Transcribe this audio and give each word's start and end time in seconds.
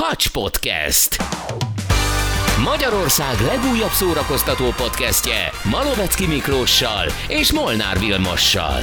Hacs 0.00 0.28
Podcast. 0.28 1.16
Magyarország 2.64 3.40
legújabb 3.40 3.90
szórakoztató 3.90 4.64
podcastje 4.64 5.50
Malovecki 5.64 6.26
Miklóssal 6.26 7.06
és 7.28 7.52
Molnár 7.52 7.98
Vilmossal. 7.98 8.80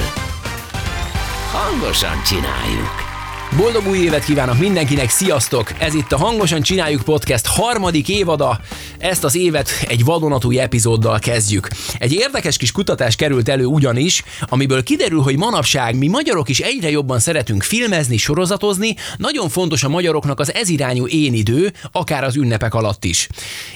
Hangosan 1.52 2.22
csináljuk! 2.22 3.05
Boldog 3.54 3.86
új 3.88 3.98
évet 3.98 4.24
kívánok 4.24 4.58
mindenkinek, 4.58 5.10
sziasztok! 5.10 5.72
Ez 5.78 5.94
itt 5.94 6.12
a 6.12 6.16
Hangosan 6.16 6.62
Csináljuk 6.62 7.02
Podcast 7.02 7.46
harmadik 7.46 8.08
évada. 8.08 8.60
Ezt 8.98 9.24
az 9.24 9.36
évet 9.36 9.70
egy 9.88 10.04
vadonatúj 10.04 10.58
epizóddal 10.58 11.18
kezdjük. 11.18 11.68
Egy 11.98 12.12
érdekes 12.12 12.56
kis 12.56 12.72
kutatás 12.72 13.16
került 13.16 13.48
elő 13.48 13.64
ugyanis, 13.64 14.24
amiből 14.40 14.82
kiderül, 14.82 15.20
hogy 15.20 15.36
manapság 15.36 15.96
mi 15.98 16.08
magyarok 16.08 16.48
is 16.48 16.60
egyre 16.60 16.90
jobban 16.90 17.18
szeretünk 17.18 17.62
filmezni, 17.62 18.16
sorozatozni, 18.16 18.96
nagyon 19.16 19.48
fontos 19.48 19.82
a 19.82 19.88
magyaroknak 19.88 20.40
az 20.40 20.54
ezirányú 20.54 21.06
én 21.06 21.34
idő, 21.34 21.72
akár 21.92 22.24
az 22.24 22.36
ünnepek 22.36 22.74
alatt 22.74 23.04
is. 23.04 23.28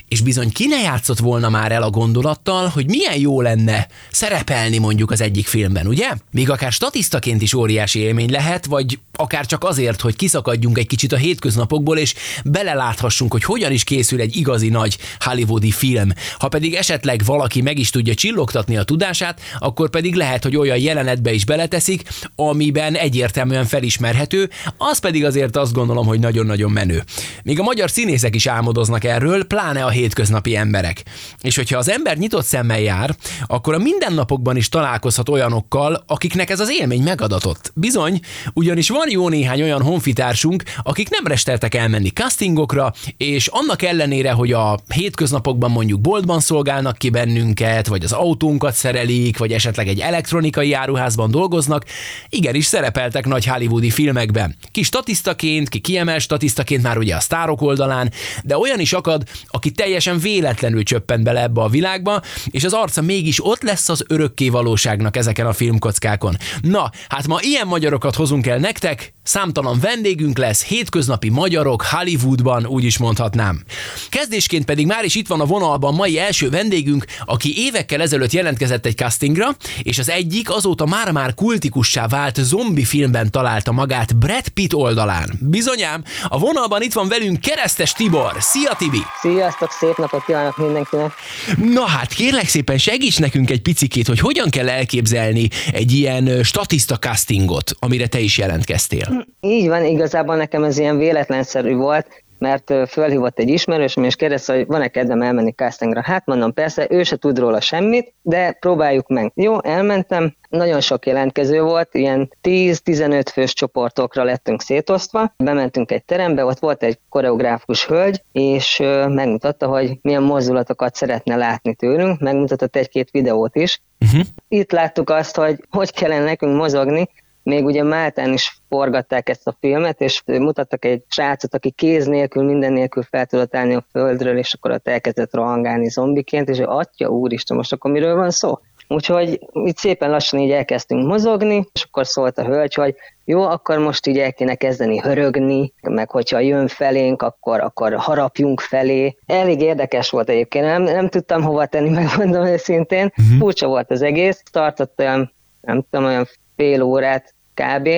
És 0.09 0.21
bizony 0.21 0.53
ki 0.53 0.67
ne 0.67 0.81
játszott 0.81 1.19
volna 1.19 1.49
már 1.49 1.73
el 1.73 1.83
a 1.83 1.91
gondolattal, 1.91 2.69
hogy 2.69 2.87
milyen 2.87 3.19
jó 3.19 3.41
lenne 3.41 3.87
szerepelni 4.11 4.79
mondjuk 4.79 5.11
az 5.11 5.21
egyik 5.21 5.47
filmben, 5.47 5.87
ugye? 5.87 6.09
Még 6.31 6.51
akár 6.51 6.73
statisztaként 6.73 7.43
is 7.43 7.55
óriási 7.55 7.99
élmény 7.99 8.31
lehet, 8.31 8.67
vagy 8.67 8.99
akár 9.17 9.47
csak 9.47 9.65
azért, 9.71 10.01
hogy 10.01 10.17
kiszakadjunk 10.17 10.79
egy 10.79 10.87
kicsit 10.87 11.13
a 11.13 11.17
hétköznapokból, 11.17 11.99
és 11.99 12.15
beleláthassunk, 12.45 13.33
hogy 13.33 13.45
hogyan 13.45 13.73
is 13.73 13.85
készül 13.85 14.21
egy 14.21 14.37
igazi 14.37 14.69
nagy 14.69 14.99
hollywoodi 15.19 15.71
film. 15.71 16.09
Ha 16.39 16.49
pedig 16.49 16.75
esetleg 16.75 17.23
valaki 17.25 17.61
meg 17.63 17.79
is 17.79 17.91
tudja 17.91 18.15
csillogtatni 18.15 18.77
a 18.77 18.83
tudását, 18.83 19.41
akkor 19.59 19.91
pedig 19.91 20.15
lehet, 20.15 20.43
hogy 20.43 20.57
olyan 20.57 20.79
jelenetbe 20.79 21.33
is 21.33 21.45
beleteszik, 21.45 22.03
amiben 22.35 22.95
egyértelműen 22.95 23.65
felismerhető, 23.65 24.51
az 24.77 24.99
pedig 24.99 25.25
azért 25.25 25.57
azt 25.57 25.73
gondolom, 25.73 26.07
hogy 26.07 26.21
nagyon-nagyon 26.21 26.71
menő. 26.71 27.05
Még 27.43 27.61
a 27.61 27.63
magyar 27.63 27.91
színészek 27.91 28.35
is 28.35 28.47
álmodoznak 28.47 29.05
erről, 29.05 29.45
pláne 29.45 29.85
a 29.85 29.89
hétköznapi 29.89 30.57
emberek. 30.57 31.03
És 31.41 31.57
hogyha 31.57 31.79
az 31.79 31.91
ember 31.91 32.17
nyitott 32.17 32.45
szemmel 32.45 32.81
jár, 32.81 33.17
akkor 33.47 33.75
a 33.75 33.79
mindennapokban 33.79 34.57
is 34.57 34.69
találkozhat 34.69 35.29
olyanokkal, 35.29 36.05
akiknek 36.07 36.51
ez 36.51 36.61
az 36.61 36.71
élmény 36.71 37.03
megadatott. 37.03 37.73
Bizony, 37.75 38.21
ugyanis 38.55 38.89
van 38.89 39.11
jó 39.11 39.29
néhány 39.29 39.50
olyan 39.59 39.83
honfitársunk, 39.83 40.63
akik 40.83 41.11
nem 41.11 41.27
resteltek 41.27 41.75
elmenni 41.75 42.09
castingokra, 42.09 42.93
és 43.17 43.47
annak 43.47 43.83
ellenére, 43.83 44.31
hogy 44.33 44.53
a 44.53 44.79
hétköznapokban 44.95 45.71
mondjuk 45.71 46.01
boltban 46.01 46.41
szolgálnak 46.41 46.99
ki 46.99 47.11
bennünket, 47.11 47.87
vagy 47.87 48.05
az 48.05 48.13
autónkat 48.13 48.75
szerelik, 48.75 49.39
vagy 49.39 49.53
esetleg 49.53 49.89
egy 49.89 50.01
elektronikai 50.01 50.73
áruházban 50.73 51.31
dolgoznak, 51.31 51.85
igenis 52.29 52.67
szerepeltek 52.67 53.27
nagy 53.27 53.47
hollywoodi 53.47 53.91
filmekben. 53.91 54.57
Ki 54.71 54.83
statisztaként, 54.83 55.69
ki 55.69 55.79
kiemel 55.79 56.19
statisztaként 56.19 56.83
már 56.83 56.99
ugye 56.99 57.17
a 57.17 57.21
sztárok 57.21 57.63
oldalán, 57.63 58.13
de 58.45 58.59
olyan 58.59 58.81
is 58.81 58.93
akad, 58.93 59.23
aki 59.47 59.71
teljesen 59.71 60.19
véletlenül 60.19 60.83
csöppent 60.83 61.25
bele 61.25 61.43
ebbe 61.43 61.61
a 61.61 61.69
világba, 61.69 62.23
és 62.47 62.65
az 62.65 62.73
arca 62.73 63.03
mégis 63.03 63.45
ott 63.45 63.63
lesz 63.63 63.89
az 63.89 64.05
örökké 64.09 64.49
valóságnak 64.49 65.17
ezeken 65.17 65.47
a 65.47 65.53
filmkockákon. 65.53 66.37
Na, 66.61 66.91
hát 67.09 67.27
ma 67.27 67.39
ilyen 67.41 67.67
magyarokat 67.67 68.15
hozunk 68.15 68.47
el 68.47 68.59
nektek, 68.59 69.15
Számtalan 69.41 69.79
vendégünk 69.81 70.39
lesz, 70.39 70.65
hétköznapi 70.65 71.29
magyarok 71.29 71.83
Hollywoodban, 71.83 72.67
úgy 72.67 72.85
is 72.85 72.99
mondhatnám. 72.99 73.63
Kezdésként 74.09 74.65
pedig 74.65 74.87
már 74.87 75.05
is 75.05 75.15
itt 75.15 75.27
van 75.27 75.41
a 75.41 75.45
vonalban 75.45 75.95
mai 75.95 76.19
első 76.19 76.51
vendégünk, 76.51 77.05
aki 77.25 77.55
évekkel 77.57 78.01
ezelőtt 78.01 78.33
jelentkezett 78.33 78.87
egy 78.87 78.97
castingra, 78.97 79.49
és 79.83 79.99
az 79.99 80.11
egyik 80.11 80.51
azóta 80.51 80.87
már-már 80.87 81.35
kultikussá 81.35 82.07
vált 82.07 82.37
zombi 82.37 82.85
filmben 82.85 83.31
találta 83.31 83.73
magát 83.73 84.17
Brad 84.17 84.49
Pitt 84.49 84.75
oldalán. 84.75 85.39
Bizonyám, 85.41 86.05
a 86.29 86.39
vonalban 86.39 86.83
itt 86.83 86.93
van 86.93 87.09
velünk 87.09 87.41
Keresztes 87.41 87.93
Tibor. 87.93 88.33
Szia 88.39 88.75
Tibi! 88.79 89.03
Sziasztok, 89.21 89.71
szép 89.71 89.97
napot 89.97 90.25
kívánok 90.25 90.57
mindenkinek! 90.57 91.13
Na 91.57 91.87
hát, 91.87 92.13
kérlek 92.13 92.49
szépen 92.49 92.79
segíts 92.79 93.19
nekünk 93.19 93.51
egy 93.51 93.63
picikét, 93.63 94.07
hogy 94.07 94.19
hogyan 94.19 94.51
kell 94.51 94.69
elképzelni 94.69 95.49
egy 95.73 95.93
ilyen 95.93 96.43
statiszta 96.43 96.97
castingot, 96.97 97.73
amire 97.79 98.07
te 98.07 98.21
is 98.21 98.39
jelentkeztél. 98.39 99.29
Így 99.41 99.69
van, 99.69 99.85
igazából 99.85 100.37
nekem 100.37 100.65
ez 100.65 100.79
ilyen 100.79 100.99
véletlenszerű 100.99 101.75
volt, 101.75 102.25
mert 102.39 102.73
fölhívott 102.89 103.39
egy 103.39 103.49
ismerősöm, 103.49 104.05
és 104.05 104.17
kérdezte, 104.17 104.55
hogy 104.55 104.67
van-e 104.67 104.89
kedvem 104.89 105.23
elmenni 105.23 105.51
castingra. 105.51 106.03
Hát 106.05 106.27
mondom, 106.27 106.53
persze, 106.53 106.87
ő 106.91 107.03
se 107.03 107.17
tud 107.17 107.39
róla 107.39 107.61
semmit, 107.61 108.15
de 108.23 108.53
próbáljuk 108.53 109.09
meg. 109.09 109.33
Jó, 109.35 109.63
elmentem, 109.63 110.37
nagyon 110.49 110.81
sok 110.81 111.07
jelentkező 111.07 111.63
volt, 111.63 111.95
ilyen 111.95 112.33
10-15 112.43 113.25
fős 113.33 113.53
csoportokra 113.53 114.25
lettünk 114.25 114.63
szétosztva. 114.63 115.35
Bementünk 115.37 115.91
egy 115.91 116.05
terembe, 116.05 116.45
ott 116.45 116.59
volt 116.59 116.83
egy 116.83 116.99
koreográfus 117.09 117.87
hölgy, 117.87 118.23
és 118.33 118.79
megmutatta, 119.09 119.67
hogy 119.67 119.99
milyen 120.03 120.23
mozdulatokat 120.23 120.95
szeretne 120.95 121.37
látni 121.37 121.75
tőlünk, 121.75 122.21
megmutatott 122.21 122.77
egy-két 122.77 123.11
videót 123.11 123.57
is. 123.57 123.83
Uh-huh. 124.01 124.21
Itt 124.49 124.73
láttuk 124.73 125.11
azt, 125.11 125.37
hogy 125.37 125.61
hogy 125.71 125.93
kellene 125.93 126.25
nekünk 126.25 126.57
mozogni, 126.57 127.09
még 127.43 127.65
ugye 127.65 127.83
Máltán 127.83 128.33
is 128.33 128.61
forgatták 128.69 129.29
ezt 129.29 129.47
a 129.47 129.57
filmet, 129.61 130.01
és 130.01 130.23
mutattak 130.27 130.85
egy 130.85 131.03
srácot, 131.09 131.55
aki 131.55 131.71
kéz 131.71 132.07
nélkül, 132.07 132.43
minden 132.43 132.73
nélkül 132.73 133.03
fel 133.03 133.27
tudott 133.27 133.57
állni 133.57 133.75
a 133.75 133.85
földről, 133.91 134.39
és 134.39 134.55
akkor 134.55 134.71
ott 134.71 134.89
elkezdett 134.89 135.35
rohangálni 135.35 135.89
zombiként, 135.89 136.49
és 136.49 136.59
atya 136.59 137.09
úristen, 137.09 137.57
most 137.57 137.73
akkor 137.73 137.91
miről 137.91 138.17
van 138.17 138.31
szó? 138.31 138.59
Úgyhogy 138.93 139.41
itt 139.53 139.77
szépen 139.77 140.11
lassan 140.11 140.41
így 140.41 140.51
elkezdtünk 140.51 141.07
mozogni, 141.07 141.69
és 141.73 141.83
akkor 141.83 142.07
szólt 142.07 142.39
a 142.39 142.45
hölgy, 142.45 142.75
hogy 142.75 142.95
jó, 143.25 143.43
akkor 143.43 143.79
most 143.79 144.07
így 144.07 144.19
el 144.19 144.33
kéne 144.33 144.55
kezdeni 144.55 144.99
hörögni, 144.99 145.73
meg 145.83 146.11
hogyha 146.11 146.39
jön 146.39 146.67
felénk, 146.67 147.23
akkor, 147.23 147.61
akkor 147.61 147.95
harapjunk 147.95 148.61
felé. 148.61 149.17
Elég 149.27 149.61
érdekes 149.61 150.11
volt 150.11 150.29
egyébként, 150.29 150.65
nem, 150.65 150.83
nem 150.83 151.09
tudtam 151.09 151.43
hova 151.43 151.67
tenni, 151.67 151.89
megmondom 152.01 152.45
őszintén. 152.45 153.13
Uh-huh. 153.17 153.39
Furcsa 153.39 153.67
volt 153.67 153.91
az 153.91 154.03
egész, 154.03 154.43
tartott 154.51 154.99
olyan, 154.99 155.33
nem 155.61 155.85
tudom, 155.91 156.07
olyan 156.07 156.29
fél 156.61 156.83
órát 156.83 157.35
kb., 157.55 157.89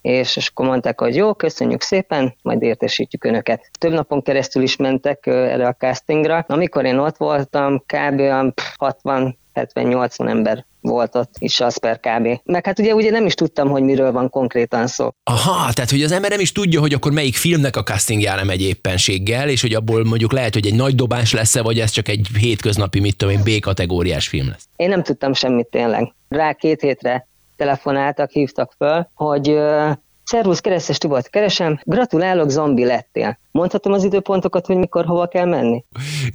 és, 0.00 0.36
és 0.36 0.48
akkor 0.48 0.66
mondták, 0.66 1.00
hogy 1.00 1.14
jó, 1.14 1.34
köszönjük 1.34 1.82
szépen, 1.82 2.34
majd 2.42 2.62
értesítjük 2.62 3.24
önöket. 3.24 3.70
Több 3.78 3.92
napon 3.92 4.22
keresztül 4.22 4.62
is 4.62 4.76
mentek 4.76 5.26
erre 5.26 5.66
a 5.66 5.72
castingra. 5.72 6.44
Amikor 6.48 6.84
én 6.84 6.98
ott 6.98 7.16
voltam, 7.16 7.78
kb. 7.78 8.20
60-70-80 8.78 10.28
ember 10.28 10.64
volt 10.80 11.14
ott 11.14 11.34
is 11.38 11.60
az 11.60 11.76
per 11.76 12.00
kb. 12.00 12.40
Meg 12.44 12.66
hát 12.66 12.78
ugye, 12.78 12.94
ugye 12.94 13.10
nem 13.10 13.26
is 13.26 13.34
tudtam, 13.34 13.68
hogy 13.68 13.82
miről 13.82 14.12
van 14.12 14.30
konkrétan 14.30 14.86
szó. 14.86 15.10
Aha, 15.24 15.72
tehát 15.72 15.90
hogy 15.90 16.02
az 16.02 16.12
ember 16.12 16.30
nem 16.30 16.40
is 16.40 16.52
tudja, 16.52 16.80
hogy 16.80 16.94
akkor 16.94 17.12
melyik 17.12 17.34
filmnek 17.34 17.76
a 17.76 17.82
castingjára 17.82 18.44
megy 18.44 18.62
éppenséggel, 18.62 19.48
és 19.48 19.60
hogy 19.60 19.74
abból 19.74 20.04
mondjuk 20.04 20.32
lehet, 20.32 20.54
hogy 20.54 20.66
egy 20.66 20.74
nagy 20.74 20.94
dobás 20.94 21.32
lesz-e, 21.32 21.62
vagy 21.62 21.78
ez 21.78 21.90
csak 21.90 22.08
egy 22.08 22.26
hétköznapi, 22.38 23.00
mit 23.00 23.16
tudom 23.16 23.34
én, 23.34 23.42
B-kategóriás 23.42 24.28
film 24.28 24.48
lesz. 24.48 24.68
Én 24.76 24.88
nem 24.88 25.02
tudtam 25.02 25.32
semmit 25.32 25.66
tényleg. 25.66 26.14
Rá 26.28 26.52
két 26.52 26.80
hétre 26.80 27.26
telefonáltak, 27.56 28.30
hívtak 28.30 28.72
föl, 28.78 29.08
hogy 29.14 29.58
Szervusz, 30.28 30.60
Keresztes 30.60 30.98
Tibort 30.98 31.30
keresem, 31.30 31.80
gratulálok, 31.84 32.50
zombi 32.50 32.84
lettél. 32.84 33.38
Mondhatom 33.50 33.92
az 33.92 34.04
időpontokat, 34.04 34.66
hogy 34.66 34.76
mikor 34.76 35.04
hova 35.04 35.26
kell 35.26 35.44
menni? 35.44 35.84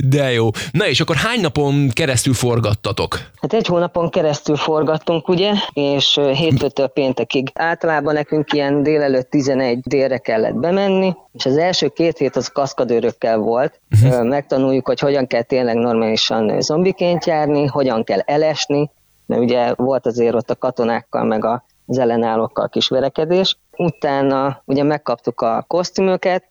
De 0.07 0.31
jó. 0.31 0.49
Na 0.71 0.87
és 0.87 0.99
akkor 0.99 1.15
hány 1.15 1.41
napon 1.41 1.89
keresztül 1.89 2.33
forgattatok? 2.33 3.19
Hát 3.41 3.53
egy 3.53 3.67
hónapon 3.67 4.09
keresztül 4.09 4.55
forgattunk, 4.55 5.27
ugye, 5.27 5.53
és 5.73 6.19
hétfőtől 6.33 6.87
péntekig. 6.87 7.49
Általában 7.53 8.13
nekünk 8.13 8.53
ilyen 8.53 8.83
délelőtt 8.83 9.29
11 9.29 9.79
délre 9.79 10.17
kellett 10.17 10.55
bemenni, 10.55 11.15
és 11.33 11.45
az 11.45 11.57
első 11.57 11.88
két 11.88 12.17
hét 12.17 12.35
az 12.35 12.47
kaszkadőrökkel 12.47 13.38
volt. 13.38 13.79
Uh-huh. 14.03 14.27
Megtanuljuk, 14.27 14.88
hogy 14.88 14.99
hogyan 14.99 15.27
kell 15.27 15.43
tényleg 15.43 15.75
normálisan 15.75 16.61
zombiként 16.61 17.25
járni, 17.25 17.65
hogyan 17.65 18.03
kell 18.03 18.19
elesni, 18.19 18.89
mert 19.31 19.44
ugye 19.44 19.74
volt 19.75 20.06
azért 20.06 20.36
ott 20.36 20.50
a 20.50 20.56
katonákkal, 20.56 21.24
meg 21.24 21.46
az 21.86 21.97
ellenállókkal 21.97 22.69
kis 22.69 22.88
verekedés. 22.88 23.58
Utána 23.78 24.62
ugye 24.66 24.84
megkaptuk 24.84 25.42
a 25.42 25.66
kosztümöket, 25.68 26.44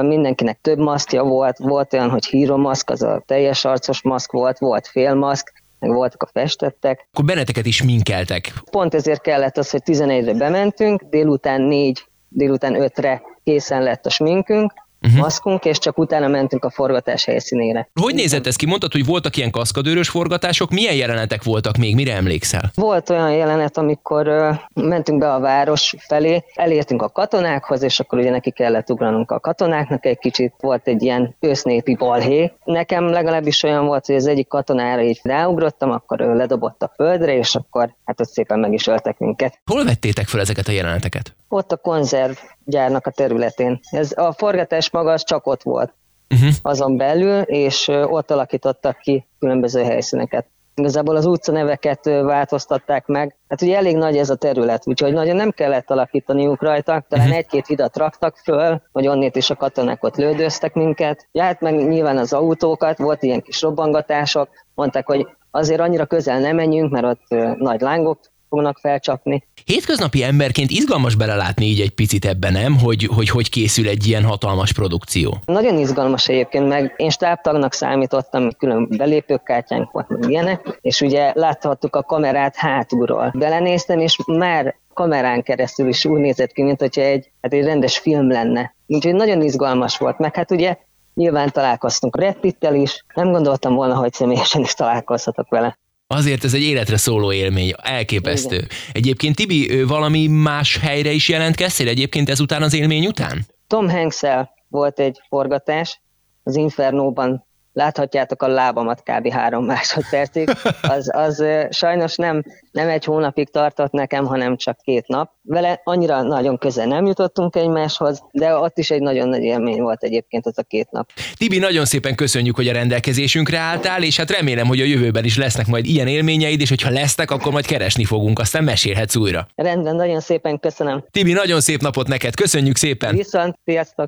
mindenkinek 0.00 0.58
több 0.60 0.78
maszkja 0.78 1.22
volt, 1.22 1.58
volt 1.58 1.92
olyan, 1.92 2.10
hogy 2.10 2.26
híromaszk, 2.26 2.90
az 2.90 3.02
a 3.02 3.22
teljes 3.26 3.64
arcos 3.64 4.02
maszk 4.02 4.32
volt, 4.32 4.58
volt 4.58 4.86
félmaszk, 4.86 5.52
meg 5.78 5.90
voltak 5.90 6.22
a 6.22 6.28
festettek. 6.32 7.08
Akkor 7.12 7.24
benneteket 7.24 7.66
is 7.66 7.82
minkeltek. 7.82 8.52
Pont 8.70 8.94
ezért 8.94 9.20
kellett 9.20 9.56
az, 9.56 9.70
hogy 9.70 9.82
11-re 9.84 10.34
bementünk, 10.34 11.02
délután 11.02 11.60
4, 11.60 12.04
délután 12.28 12.74
5-re 12.78 13.22
készen 13.44 13.82
lett 13.82 14.06
a 14.06 14.10
sminkünk, 14.10 14.72
uh-huh. 15.04 15.20
maszkunk, 15.20 15.64
és 15.64 15.78
csak 15.78 15.98
utána 15.98 16.28
mentünk 16.28 16.64
a 16.64 16.70
forgatás 16.70 17.24
helyszínére. 17.24 17.88
Hogy 18.00 18.14
nézett 18.14 18.46
ez 18.46 18.56
ki? 18.56 18.66
Mondtad, 18.66 18.92
hogy 18.92 19.04
voltak 19.04 19.36
ilyen 19.36 19.50
kaszkadőrös 19.50 20.08
forgatások, 20.08 20.70
milyen 20.70 20.94
jelenetek 20.94 21.42
voltak 21.42 21.76
még, 21.76 21.94
mire 21.94 22.14
emlékszel? 22.14 22.70
Volt 22.74 23.10
olyan 23.10 23.32
jelenet, 23.32 23.78
amikor 23.78 24.28
uh, 24.28 24.56
mentünk 24.74 25.18
be 25.18 25.32
a 25.32 25.40
város 25.40 25.94
felé, 25.98 26.44
elértünk 26.54 27.02
a 27.02 27.08
katonákhoz, 27.08 27.82
és 27.82 28.00
akkor 28.00 28.18
ugye 28.18 28.30
neki 28.30 28.50
kellett 28.50 28.90
ugranunk 28.90 29.30
a 29.30 29.40
katonáknak 29.40 30.06
egy 30.06 30.18
kicsit, 30.18 30.54
volt 30.60 30.88
egy 30.88 31.02
ilyen 31.02 31.34
ősznépi 31.40 31.94
balhé. 31.94 32.52
Nekem 32.64 33.06
legalábbis 33.06 33.62
olyan 33.62 33.86
volt, 33.86 34.06
hogy 34.06 34.14
az 34.14 34.26
egyik 34.26 34.48
katonára 34.48 35.02
így 35.02 35.20
ráugrottam, 35.22 35.90
akkor 35.90 36.20
ő 36.20 36.34
ledobott 36.34 36.82
a 36.82 36.92
földre, 36.94 37.36
és 37.36 37.54
akkor 37.54 37.94
hát 38.04 38.20
ott 38.20 38.28
szépen 38.28 38.58
meg 38.58 38.72
is 38.72 38.86
öltek 38.86 39.18
minket. 39.18 39.58
Hol 39.64 39.84
vettétek 39.84 40.26
fel 40.26 40.40
ezeket 40.40 40.68
a 40.68 40.72
jeleneteket? 40.72 41.34
ott 41.54 41.72
a 41.72 41.76
konzervgyárnak 41.76 43.06
a 43.06 43.10
területén. 43.10 43.80
Ez 43.90 44.12
a 44.16 44.32
forgatás 44.32 44.90
maga 44.94 45.12
az 45.12 45.24
csak 45.24 45.46
ott 45.46 45.62
volt 45.62 45.94
uh-huh. 46.34 46.54
azon 46.62 46.96
belül, 46.96 47.40
és 47.40 47.88
ott 47.88 48.30
alakítottak 48.30 48.98
ki 48.98 49.26
különböző 49.38 49.82
helyszíneket. 49.82 50.46
Igazából 50.74 51.16
az 51.16 51.26
utca 51.26 51.52
neveket 51.52 52.04
változtatták 52.04 53.06
meg. 53.06 53.36
Hát 53.48 53.62
ugye 53.62 53.76
elég 53.76 53.96
nagy 53.96 54.16
ez 54.16 54.30
a 54.30 54.34
terület, 54.34 54.86
úgyhogy 54.86 55.12
nagyon 55.12 55.36
nem 55.36 55.50
kellett 55.50 55.90
alakítaniuk 55.90 56.62
rajta. 56.62 57.04
Talán 57.08 57.24
uh-huh. 57.24 57.40
egy-két 57.40 57.66
hidat 57.66 57.96
raktak 57.96 58.36
föl, 58.36 58.82
hogy 58.92 59.08
onnét 59.08 59.36
is 59.36 59.50
a 59.50 59.54
katonák 59.54 60.04
ott 60.04 60.16
lődöztek 60.16 60.74
minket. 60.74 61.28
Ja, 61.32 61.42
hát 61.42 61.60
meg 61.60 61.88
nyilván 61.88 62.18
az 62.18 62.32
autókat, 62.32 62.98
volt 62.98 63.22
ilyen 63.22 63.42
kis 63.42 63.62
robbangatások. 63.62 64.48
Mondták, 64.74 65.06
hogy 65.06 65.26
azért 65.50 65.80
annyira 65.80 66.06
közel 66.06 66.40
nem 66.40 66.56
menjünk, 66.56 66.90
mert 66.90 67.06
ott 67.06 67.56
nagy 67.58 67.80
lángok 67.80 68.20
fognak 68.54 68.78
felcsapni. 68.78 69.44
Hétköznapi 69.64 70.22
emberként 70.22 70.70
izgalmas 70.70 71.14
belelátni 71.14 71.64
így 71.64 71.80
egy 71.80 71.90
picit 71.90 72.24
ebben, 72.24 72.52
nem? 72.52 72.78
Hogy, 72.78 73.08
hogy 73.14 73.28
hogy 73.28 73.50
készül 73.50 73.88
egy 73.88 74.06
ilyen 74.06 74.24
hatalmas 74.24 74.72
produkció. 74.72 75.36
Nagyon 75.44 75.78
izgalmas 75.78 76.28
egyébként, 76.28 76.68
meg 76.68 76.94
én 76.96 77.10
stábtagnak 77.10 77.72
számítottam, 77.72 78.50
külön 78.58 78.88
belépőkártyánk 78.96 79.90
volt, 79.90 80.08
meg 80.08 80.30
ilyenek, 80.30 80.78
és 80.80 81.00
ugye 81.00 81.32
láthattuk 81.34 81.96
a 81.96 82.02
kamerát 82.02 82.56
hátulról. 82.56 83.32
Belenéztem, 83.38 83.98
és 83.98 84.18
már 84.26 84.74
kamerán 84.92 85.42
keresztül 85.42 85.88
is 85.88 86.04
úgy 86.04 86.20
nézett 86.20 86.52
ki, 86.52 86.62
mint 86.62 86.80
hogyha 86.80 87.02
egy, 87.02 87.30
hát 87.42 87.52
egy 87.52 87.64
rendes 87.64 87.98
film 87.98 88.30
lenne. 88.30 88.74
Úgyhogy 88.86 89.14
nagyon 89.14 89.42
izgalmas 89.42 89.98
volt, 89.98 90.18
meg 90.18 90.34
hát 90.34 90.50
ugye 90.50 90.76
nyilván 91.14 91.50
találkoztunk 91.52 92.16
Red 92.16 92.34
Pittel 92.34 92.74
is, 92.74 93.04
nem 93.14 93.32
gondoltam 93.32 93.74
volna, 93.74 93.94
hogy 93.94 94.12
személyesen 94.12 94.62
is 94.62 94.74
találkozhatok 94.74 95.48
vele. 95.48 95.78
Azért 96.14 96.44
ez 96.44 96.54
egy 96.54 96.62
életre 96.62 96.96
szóló 96.96 97.32
élmény, 97.32 97.72
elképesztő. 97.82 98.56
Igen. 98.56 98.68
Egyébként 98.92 99.36
Tibi, 99.36 99.82
valami 99.82 100.26
más 100.26 100.78
helyre 100.78 101.10
is 101.10 101.28
jelentkeztél 101.28 101.88
egyébként 101.88 102.28
ezután 102.28 102.62
az 102.62 102.74
élmény 102.74 103.06
után? 103.06 103.46
Tom 103.66 103.88
hanks 103.88 104.20
volt 104.68 104.98
egy 105.00 105.20
forgatás, 105.28 106.00
az 106.42 106.56
Infernóban 106.56 107.46
láthatjátok 107.74 108.42
a 108.42 108.48
lábamat 108.48 109.02
kb. 109.02 109.32
három 109.32 109.64
másodpercig. 109.64 110.50
Az, 110.82 111.10
az 111.14 111.44
sajnos 111.70 112.16
nem, 112.16 112.44
nem 112.72 112.88
egy 112.88 113.04
hónapig 113.04 113.50
tartott 113.50 113.92
nekem, 113.92 114.24
hanem 114.24 114.56
csak 114.56 114.78
két 114.82 115.06
nap. 115.06 115.30
Vele 115.42 115.80
annyira 115.84 116.22
nagyon 116.22 116.58
közel 116.58 116.86
nem 116.86 117.06
jutottunk 117.06 117.56
egymáshoz, 117.56 118.22
de 118.32 118.54
ott 118.56 118.78
is 118.78 118.90
egy 118.90 119.00
nagyon 119.00 119.28
nagy 119.28 119.42
élmény 119.42 119.80
volt 119.80 120.02
egyébként 120.02 120.46
az 120.46 120.58
a 120.58 120.62
két 120.62 120.90
nap. 120.90 121.10
Tibi, 121.36 121.58
nagyon 121.58 121.84
szépen 121.84 122.14
köszönjük, 122.14 122.56
hogy 122.56 122.68
a 122.68 122.72
rendelkezésünkre 122.72 123.58
álltál, 123.58 124.02
és 124.02 124.16
hát 124.16 124.30
remélem, 124.30 124.66
hogy 124.66 124.80
a 124.80 124.84
jövőben 124.84 125.24
is 125.24 125.36
lesznek 125.36 125.66
majd 125.66 125.86
ilyen 125.86 126.06
élményeid, 126.06 126.60
és 126.60 126.68
hogyha 126.68 126.90
lesznek, 126.90 127.30
akkor 127.30 127.52
majd 127.52 127.66
keresni 127.66 128.04
fogunk, 128.04 128.38
aztán 128.38 128.64
mesélhetsz 128.64 129.16
újra. 129.16 129.48
Rendben, 129.54 129.96
nagyon 129.96 130.20
szépen 130.20 130.60
köszönöm. 130.60 131.04
Tibi, 131.10 131.32
nagyon 131.32 131.60
szép 131.60 131.80
napot 131.80 132.08
neked, 132.08 132.34
köszönjük 132.34 132.76
szépen. 132.76 133.16
Viszont, 133.16 133.58
sziasztok. 133.64 134.06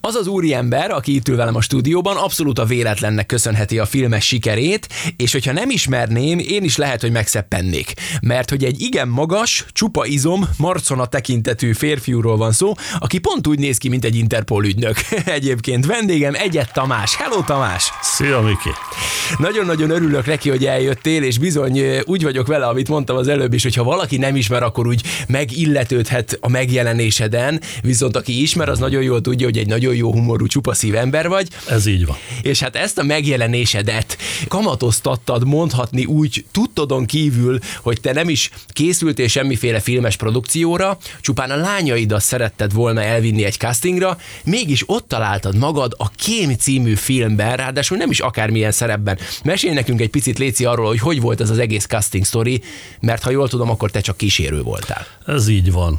Az 0.00 0.14
az 0.14 0.26
úriember, 0.26 0.90
aki 0.90 1.14
itt 1.14 1.28
ül 1.28 1.36
velem 1.36 1.54
a 1.54 1.60
stúdióban, 1.60 2.16
abszolút 2.16 2.58
a 2.58 2.64
véletlennek 3.04 3.26
köszönheti 3.26 3.78
a 3.78 3.86
filmes 3.86 4.26
sikerét, 4.26 4.88
és 5.16 5.32
hogyha 5.32 5.52
nem 5.52 5.70
ismerném, 5.70 6.38
én 6.38 6.64
is 6.64 6.76
lehet, 6.76 7.00
hogy 7.00 7.10
megszeppennék. 7.10 7.92
Mert 8.22 8.50
hogy 8.50 8.64
egy 8.64 8.80
igen 8.80 9.08
magas, 9.08 9.64
csupa 9.72 10.06
izom, 10.06 10.48
marcona 10.56 11.06
tekintetű 11.06 11.72
férfiúról 11.72 12.36
van 12.36 12.52
szó, 12.52 12.72
aki 12.98 13.18
pont 13.18 13.46
úgy 13.46 13.58
néz 13.58 13.78
ki, 13.78 13.88
mint 13.88 14.04
egy 14.04 14.16
Interpol 14.16 14.64
ügynök. 14.64 14.96
Egyébként 15.38 15.86
vendégem 15.86 16.34
Egyet 16.34 16.72
Tamás. 16.72 17.16
Hello 17.16 17.42
Tamás! 17.42 17.90
Szia 18.02 18.40
Miki! 18.40 18.70
Nagyon-nagyon 19.38 19.90
örülök 19.90 20.26
neki, 20.26 20.48
hogy 20.48 20.66
eljöttél, 20.66 21.22
és 21.22 21.38
bizony 21.38 21.80
úgy 22.04 22.22
vagyok 22.22 22.46
vele, 22.46 22.66
amit 22.66 22.88
mondtam 22.88 23.16
az 23.16 23.28
előbb 23.28 23.52
is, 23.52 23.62
hogy 23.62 23.74
ha 23.74 23.84
valaki 23.84 24.16
nem 24.16 24.36
ismer, 24.36 24.62
akkor 24.62 24.86
úgy 24.86 25.02
megilletődhet 25.28 26.38
a 26.40 26.48
megjelenéseden, 26.48 27.60
viszont 27.82 28.16
aki 28.16 28.42
ismer, 28.42 28.68
az 28.68 28.78
nagyon 28.78 29.02
jól 29.02 29.20
tudja, 29.20 29.46
hogy 29.46 29.58
egy 29.58 29.66
nagyon 29.66 29.94
jó 29.94 30.12
humorú, 30.12 30.46
csupa 30.46 30.74
szív 30.74 30.94
ember 30.94 31.28
vagy. 31.28 31.48
Ez 31.68 31.86
így 31.86 32.06
van. 32.06 32.16
És 32.42 32.60
hát 32.60 32.76
ezt 32.76 32.93
a 32.98 33.02
megjelenésedet 33.02 34.16
kamatoztattad 34.48 35.46
mondhatni 35.46 36.04
úgy 36.04 36.44
tudtodon 36.52 37.06
kívül, 37.06 37.58
hogy 37.82 38.00
te 38.00 38.12
nem 38.12 38.28
is 38.28 38.50
készültél 38.68 39.28
semmiféle 39.28 39.80
filmes 39.80 40.16
produkcióra, 40.16 40.98
csupán 41.20 41.50
a 41.50 41.56
lányaidat 41.56 42.20
szeretted 42.20 42.72
volna 42.72 43.02
elvinni 43.02 43.44
egy 43.44 43.56
castingra, 43.56 44.18
mégis 44.44 44.82
ott 44.86 45.08
találtad 45.08 45.56
magad 45.56 45.94
a 45.98 46.08
Kém 46.10 46.54
című 46.54 46.94
filmben, 46.94 47.56
ráadásul 47.56 47.96
nem 47.96 48.10
is 48.10 48.20
akármilyen 48.20 48.72
szerepben. 48.72 49.18
Mesélj 49.44 49.74
nekünk 49.74 50.00
egy 50.00 50.10
picit, 50.10 50.38
Léci, 50.38 50.64
arról, 50.64 50.86
hogy 50.86 50.98
hogy 50.98 51.20
volt 51.20 51.40
ez 51.40 51.50
az 51.50 51.58
egész 51.58 51.86
casting 51.86 52.24
story, 52.24 52.62
mert 53.00 53.22
ha 53.22 53.30
jól 53.30 53.48
tudom, 53.48 53.70
akkor 53.70 53.90
te 53.90 54.00
csak 54.00 54.16
kísérő 54.16 54.62
voltál. 54.62 55.06
Ez 55.26 55.48
így 55.48 55.72
van. 55.72 55.98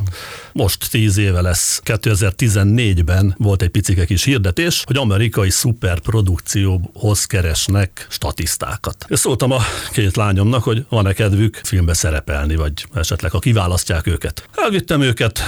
Most 0.58 0.90
tíz 0.92 1.18
éve 1.18 1.42
lesz, 1.42 1.82
2014-ben 1.86 3.36
volt 3.38 3.62
egy 3.62 3.70
picike 3.70 4.06
kis 4.06 4.24
hirdetés, 4.24 4.84
hogy 4.86 4.98
amerikai 4.98 5.50
szuperprodukcióhoz 5.50 7.26
keresnek 7.26 8.08
statisztákat. 8.10 9.06
És 9.08 9.20
szóltam 9.20 9.52
a 9.52 9.60
két 9.92 10.16
lányomnak, 10.16 10.64
hogy 10.64 10.86
van-e 10.90 11.14
kedvük 11.14 11.62
filmbe 11.64 11.94
szerepelni, 11.94 12.56
vagy 12.56 12.86
esetleg 12.94 13.32
ha 13.32 13.40
kiválasztják 13.40 14.08
őket. 14.08 14.48
Elvittem 14.56 15.02
őket, 15.02 15.40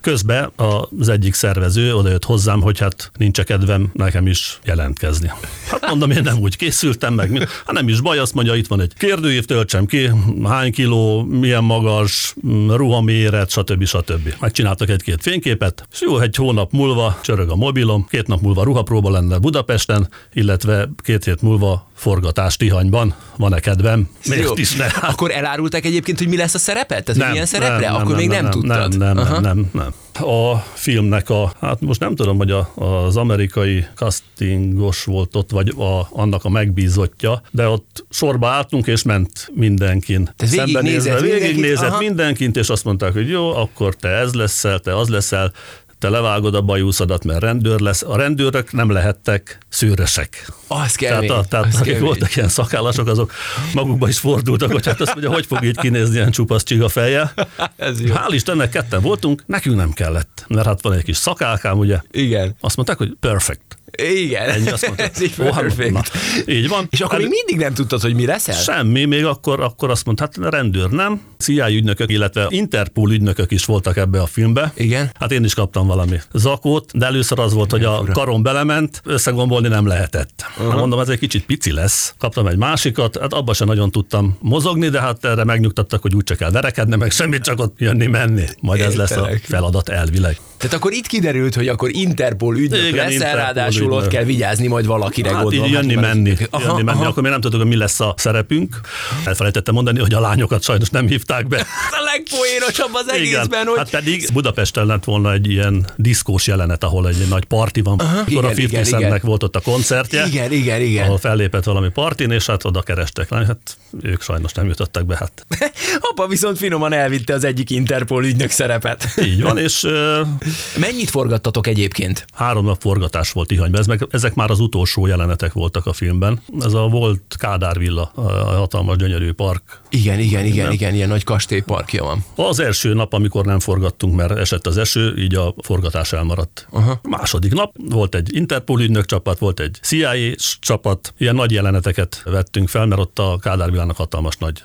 Közben 0.00 0.52
az 0.98 1.08
egyik 1.08 1.34
szervező 1.34 1.94
odajött 1.94 2.24
hozzám, 2.24 2.60
hogy 2.60 2.78
hát 2.78 3.10
nincs 3.18 3.40
kedvem 3.40 3.90
nekem 3.92 4.26
is 4.26 4.58
jelentkezni. 4.64 5.30
Hát 5.70 5.86
mondom, 5.88 6.10
én 6.10 6.22
nem 6.22 6.38
úgy 6.38 6.56
készültem 6.56 7.14
meg, 7.14 7.38
hát 7.38 7.72
nem 7.72 7.88
is 7.88 8.00
baj, 8.00 8.18
azt 8.18 8.34
mondja, 8.34 8.54
itt 8.54 8.66
van 8.66 8.80
egy 8.80 8.92
kérdőív, 8.94 9.44
töltsem 9.44 9.86
ki, 9.86 10.10
hány 10.44 10.72
kiló, 10.72 11.22
milyen 11.22 11.64
magas, 11.64 12.34
ruhaméret, 12.68 13.50
stb. 13.50 13.84
stb. 13.84 14.34
Megcsináltak 14.40 14.88
egy-két 14.88 15.22
fényképet, 15.22 15.86
és 15.92 16.00
jó, 16.00 16.18
egy 16.18 16.36
hónap 16.36 16.72
múlva 16.72 17.18
csörög 17.22 17.50
a 17.50 17.56
mobilom, 17.56 18.06
két 18.10 18.26
nap 18.26 18.40
múlva 18.40 18.62
ruhapróba 18.62 19.10
lenne 19.10 19.38
Budapesten, 19.38 20.08
illetve 20.32 20.88
két 21.02 21.24
hét 21.24 21.42
múlva 21.42 21.90
forgatás 21.94 22.56
Tihanyban. 22.56 23.14
Van-e 23.36 23.60
kedvem? 23.60 24.08
Miért 24.28 24.58
is 24.58 24.74
ne? 24.74 24.86
Akkor 24.86 25.30
elárulták 25.30 25.84
egyébként, 25.84 26.18
hogy 26.18 26.28
mi 26.28 26.36
lesz 26.36 26.54
a 26.54 26.58
szerepet? 26.58 27.04
Tehát, 27.04 27.20
nem, 27.20 27.30
milyen 27.30 27.46
szerepre? 27.46 27.74
Nem, 27.74 27.92
nem, 27.92 27.94
Akkor 27.94 28.06
nem, 28.06 28.16
még 28.16 28.28
nem, 28.28 28.42
nem, 28.42 28.50
tudtad? 28.50 28.98
Nem, 28.98 29.14
nem, 29.14 29.26
nem, 29.26 29.40
nem, 29.42 29.70
nem. 29.72 29.89
A 30.20 30.64
filmnek 30.74 31.30
a, 31.30 31.52
hát 31.60 31.80
most 31.80 32.00
nem 32.00 32.14
tudom, 32.14 32.36
hogy 32.36 32.50
a, 32.50 32.70
az 32.74 33.16
amerikai 33.16 33.86
castingos 33.94 35.04
volt 35.04 35.36
ott, 35.36 35.50
vagy 35.50 35.68
a, 35.68 36.08
annak 36.10 36.44
a 36.44 36.48
megbízottja, 36.48 37.42
de 37.50 37.68
ott 37.68 38.04
sorba 38.10 38.48
álltunk, 38.48 38.86
és 38.86 39.02
ment 39.02 39.50
mindenkin. 39.54 40.30
Te 40.36 40.46
végignézett, 40.46 41.20
végignézett 41.20 41.98
mindenkint, 41.98 42.56
és 42.56 42.68
azt 42.68 42.84
mondták, 42.84 43.12
hogy 43.12 43.28
jó, 43.28 43.54
akkor 43.54 43.94
te 43.94 44.08
ez 44.08 44.34
leszel, 44.34 44.78
te 44.78 44.96
az 44.96 45.08
leszel, 45.08 45.52
te 46.00 46.08
levágod 46.08 46.54
a 46.54 46.60
bajúszadat, 46.60 47.24
mert 47.24 47.40
rendőr 47.40 47.80
lesz. 47.80 48.02
A 48.02 48.16
rendőrök 48.16 48.72
nem 48.72 48.90
lehettek 48.90 49.58
szőrösek. 49.68 50.52
Az 50.66 50.94
kell 50.94 51.20
Tehát, 51.20 51.44
a, 51.44 51.44
tehát 51.48 51.66
az 51.66 51.80
akik 51.80 51.98
voltak 51.98 52.36
ilyen 52.36 52.48
szakállasok, 52.48 53.06
azok 53.06 53.32
magukba 53.74 54.08
is 54.08 54.18
fordultak, 54.18 54.72
hogy 54.72 54.86
hát 54.86 55.00
azt 55.00 55.12
mondja, 55.12 55.32
hogy 55.32 55.46
fog 55.46 55.64
így 55.64 55.76
kinézni 55.76 56.14
ilyen 56.14 56.30
csupasz 56.30 56.62
csiga 56.62 56.88
feje. 56.88 57.32
Ez 57.76 58.00
jó. 58.00 58.14
Hál' 58.14 58.30
Istennek 58.30 58.70
ketten 58.70 59.00
voltunk, 59.00 59.42
nekünk 59.46 59.76
nem 59.76 59.92
kellett, 59.92 60.44
mert 60.48 60.66
hát 60.66 60.82
van 60.82 60.92
egy 60.92 61.02
kis 61.02 61.16
szakálkám, 61.16 61.78
ugye? 61.78 61.98
Igen. 62.10 62.54
Azt 62.60 62.76
mondták, 62.76 62.98
hogy 62.98 63.16
perfect. 63.20 63.78
Igen, 63.96 64.48
Ennyi 64.48 64.70
azt 64.70 64.86
mondta. 64.86 65.02
ez 65.14 65.22
így 65.22 65.34
perfect. 65.34 65.92
Na, 65.92 66.02
így 66.46 66.68
van. 66.68 66.86
És 66.90 67.00
akkor 67.00 67.14
El... 67.14 67.20
még 67.20 67.30
mindig 67.30 67.66
nem 67.66 67.74
tudtad, 67.74 68.00
hogy 68.00 68.14
mi 68.14 68.26
leszel? 68.26 68.54
Semmi, 68.54 69.04
még 69.04 69.24
akkor, 69.24 69.60
akkor 69.60 69.90
azt 69.90 70.04
mondta, 70.04 70.24
hát 70.24 70.52
rendőr 70.52 70.90
nem. 70.90 71.20
CIA 71.38 71.70
ügynökök, 71.70 72.10
illetve 72.10 72.46
Interpol 72.48 73.12
ügynökök 73.12 73.50
is 73.50 73.64
voltak 73.64 73.96
ebbe 73.96 74.20
a 74.20 74.26
filmbe. 74.26 74.72
Igen. 74.76 75.10
Hát 75.14 75.32
én 75.32 75.44
is 75.44 75.54
kaptam 75.54 75.86
valami 75.90 76.20
zakót, 76.32 76.90
de 76.98 77.06
először 77.06 77.38
az 77.38 77.52
volt, 77.52 77.70
hogy 77.70 77.84
a 77.84 78.04
karom 78.12 78.42
belement, 78.42 79.00
összegombolni 79.04 79.68
nem 79.68 79.86
lehetett. 79.86 80.44
Uh-huh. 80.58 80.74
Mondom, 80.74 81.00
ez 81.00 81.08
egy 81.08 81.18
kicsit 81.18 81.44
pici 81.44 81.72
lesz. 81.72 82.14
Kaptam 82.18 82.46
egy 82.46 82.56
másikat, 82.56 83.18
hát 83.20 83.32
abban 83.32 83.54
sem 83.54 83.66
nagyon 83.66 83.90
tudtam 83.90 84.38
mozogni, 84.40 84.88
de 84.88 85.00
hát 85.00 85.24
erre 85.24 85.44
megnyugtattak, 85.44 86.02
hogy 86.02 86.14
úgy 86.14 86.24
csak 86.24 86.36
kell 86.36 86.50
verekedni, 86.50 86.96
meg 86.96 87.10
semmit, 87.10 87.42
csak 87.42 87.60
ott 87.60 87.74
jönni-menni. 87.78 88.44
Majd 88.60 88.80
ez 88.80 88.94
lesz 88.94 89.10
a 89.16 89.28
feladat 89.42 89.88
elvileg. 89.88 90.40
Tehát 90.60 90.76
akkor 90.76 90.92
itt 90.92 91.06
kiderült, 91.06 91.54
hogy 91.54 91.68
akkor 91.68 91.90
Interpol 91.92 92.56
ügynök 92.56 92.82
Igen, 92.82 93.04
lesz, 93.04 93.12
Interpol 93.12 93.38
ráadásul 93.38 93.82
ügynök. 93.82 93.98
ott 93.98 94.08
kell 94.08 94.24
vigyázni 94.24 94.66
majd 94.66 94.86
valakire 94.86 95.32
hát 95.32 95.42
gondolom. 95.42 95.66
Így 95.66 95.72
jönni, 95.72 95.94
hát, 95.94 96.02
menni. 96.02 96.36
Aha, 96.50 96.64
jönni, 96.66 96.82
menni. 96.82 96.98
Aha. 96.98 97.08
Akkor 97.08 97.22
még 97.22 97.32
nem 97.32 97.40
tudtuk, 97.40 97.60
hogy 97.60 97.68
mi 97.70 97.76
lesz 97.76 98.00
a 98.00 98.14
szerepünk. 98.16 98.80
Elfelejtettem 99.24 99.74
mondani, 99.74 99.98
hogy 99.98 100.14
a 100.14 100.20
lányokat 100.20 100.62
sajnos 100.62 100.90
nem 100.90 101.06
hívták 101.06 101.46
be. 101.48 101.56
a 102.00 102.02
legpoénosabb 102.14 102.90
az 102.92 103.12
egészben, 103.12 103.46
Igen. 103.46 103.66
hogy... 103.66 103.78
Hát 103.78 103.90
pedig 103.90 104.28
Budapesten 104.32 104.86
lett 104.86 105.04
volna 105.04 105.32
egy 105.32 105.50
ilyen 105.50 105.79
ilyen 105.80 105.92
diszkós 105.96 106.46
jelenet, 106.46 106.84
ahol 106.84 107.08
egy, 107.08 107.20
egy 107.20 107.28
nagy 107.28 107.44
parti 107.44 107.80
van. 107.80 107.98
Aha, 107.98 108.18
Akkor 108.18 108.32
igen, 108.32 108.44
a 108.44 108.48
50 108.48 108.84
Centnek 108.84 109.22
volt 109.22 109.42
ott 109.42 109.56
a 109.56 109.60
koncertje. 109.60 110.26
Igen, 110.26 110.52
igen, 110.52 110.80
igen. 110.80 111.04
Ahol 111.04 111.18
fellépett 111.18 111.64
valami 111.64 111.88
partin, 111.88 112.30
és 112.30 112.46
hát 112.46 112.64
oda 112.64 112.82
kerestek. 112.82 113.28
Hát 113.34 113.76
ők 114.02 114.22
sajnos 114.22 114.52
nem 114.52 114.66
jutottak 114.66 115.06
be. 115.06 115.16
Hát. 115.16 115.46
Apa 116.10 116.26
viszont 116.26 116.58
finoman 116.58 116.92
elvitte 116.92 117.34
az 117.34 117.44
egyik 117.44 117.70
Interpol 117.70 118.24
ügynök 118.24 118.50
szerepet. 118.50 119.08
Így 119.24 119.42
van, 119.42 119.58
és... 119.58 119.86
Mennyit 120.86 121.10
forgattatok 121.10 121.66
egyébként? 121.66 122.24
Három 122.34 122.64
nap 122.64 122.80
forgatás 122.80 123.32
volt 123.32 123.50
Ihanyban. 123.50 123.80
Ez 123.80 123.86
meg, 123.86 124.06
ezek 124.10 124.34
már 124.34 124.50
az 124.50 124.60
utolsó 124.60 125.06
jelenetek 125.06 125.52
voltak 125.52 125.86
a 125.86 125.92
filmben. 125.92 126.40
Ez 126.60 126.72
a 126.72 126.88
volt 126.88 127.36
Kádár 127.38 127.78
villa, 127.78 128.12
a 128.14 128.22
hatalmas 128.56 128.96
gyönyörű 128.96 129.32
park. 129.32 129.80
Igen, 129.88 130.18
igen, 130.18 130.44
igen, 130.44 130.46
igen, 130.46 130.72
igen 130.72 130.94
ilyen 130.94 131.08
nagy 131.08 131.24
kastélyparkja 131.24 132.04
van. 132.04 132.24
Az 132.34 132.60
első 132.60 132.94
nap, 132.94 133.12
amikor 133.12 133.44
nem 133.44 133.58
forgattunk, 133.58 134.14
mert 134.14 134.38
esett 134.38 134.66
az 134.66 134.76
eső, 134.76 135.14
így 135.16 135.34
a 135.34 135.54
forgatás 135.70 136.12
elmaradt. 136.12 136.66
Aha. 136.70 137.00
Második 137.02 137.52
nap 137.52 137.74
volt 137.90 138.14
egy 138.14 138.34
Interpol 138.34 138.80
ügynök 138.80 139.04
csapat, 139.04 139.38
volt 139.38 139.60
egy 139.60 139.78
CIA 139.82 140.34
csapat, 140.60 141.14
ilyen 141.18 141.34
nagy 141.34 141.50
jeleneteket 141.50 142.22
vettünk 142.24 142.68
fel, 142.68 142.86
mert 142.86 143.00
ott 143.00 143.18
a 143.18 143.38
Kádár 143.40 143.94
hatalmas 143.96 144.36
nagy 144.36 144.62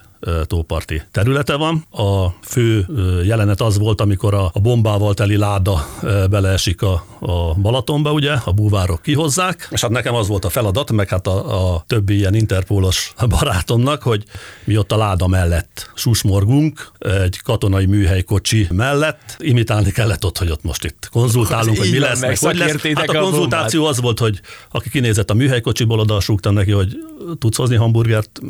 tóparti 0.48 1.02
területe 1.12 1.56
van. 1.56 1.86
A 1.92 2.28
fő 2.42 2.86
jelenet 3.24 3.62
az 3.62 3.78
volt, 3.78 4.02
amikor 4.02 4.34
a, 4.34 4.50
a 4.54 4.60
bombával 4.60 5.14
teli 5.14 5.38
láda 5.38 5.88
beleesik 6.30 6.82
a, 6.82 7.06
a 7.20 7.54
Balatonba, 7.54 8.12
ugye, 8.12 8.32
a 8.46 8.52
búvárok 8.52 9.02
kihozzák, 9.02 9.68
és 9.72 9.82
hát 9.82 9.92
nekem 9.92 10.16
az 10.16 10.28
volt 10.28 10.46
a 10.46 10.50
feladat, 10.50 10.92
meg 10.92 11.10
hát 11.10 11.28
a, 11.28 11.74
a 11.74 11.84
többi 11.88 12.16
ilyen 12.16 12.34
interpólos 12.34 13.14
barátomnak, 13.28 14.04
hogy 14.04 14.24
mi 14.64 14.78
ott 14.78 14.92
a 14.92 14.98
láda 14.98 15.28
mellett 15.28 15.92
susmorgunk, 15.96 16.92
egy 17.00 17.42
katonai 17.44 17.86
műhelykocsi 17.86 18.68
mellett, 18.72 19.36
imitálni 19.40 19.92
kellett 19.92 20.26
ott, 20.26 20.38
hogy 20.38 20.52
ott 20.52 20.64
most 20.64 20.84
itt 20.84 21.10
konzultálunk, 21.12 21.78
hogy 21.78 21.92
mi 21.92 22.00
lesz, 22.00 22.22
meg 22.22 22.38
hogy 22.38 22.58
lesz. 22.58 22.82
Hát 22.94 23.10
a 23.10 23.20
konzultáció 23.20 23.86
az 23.86 24.02
volt, 24.02 24.20
hogy 24.20 24.42
aki 24.72 24.90
kinézett 24.90 25.30
a 25.30 25.34
műhelykocsiból, 25.34 26.00
oda 26.00 26.20
neki, 26.42 26.72
hogy 26.72 26.98
tudsz 27.40 27.58
hozni 27.58 27.76
hamburgert 27.76 28.42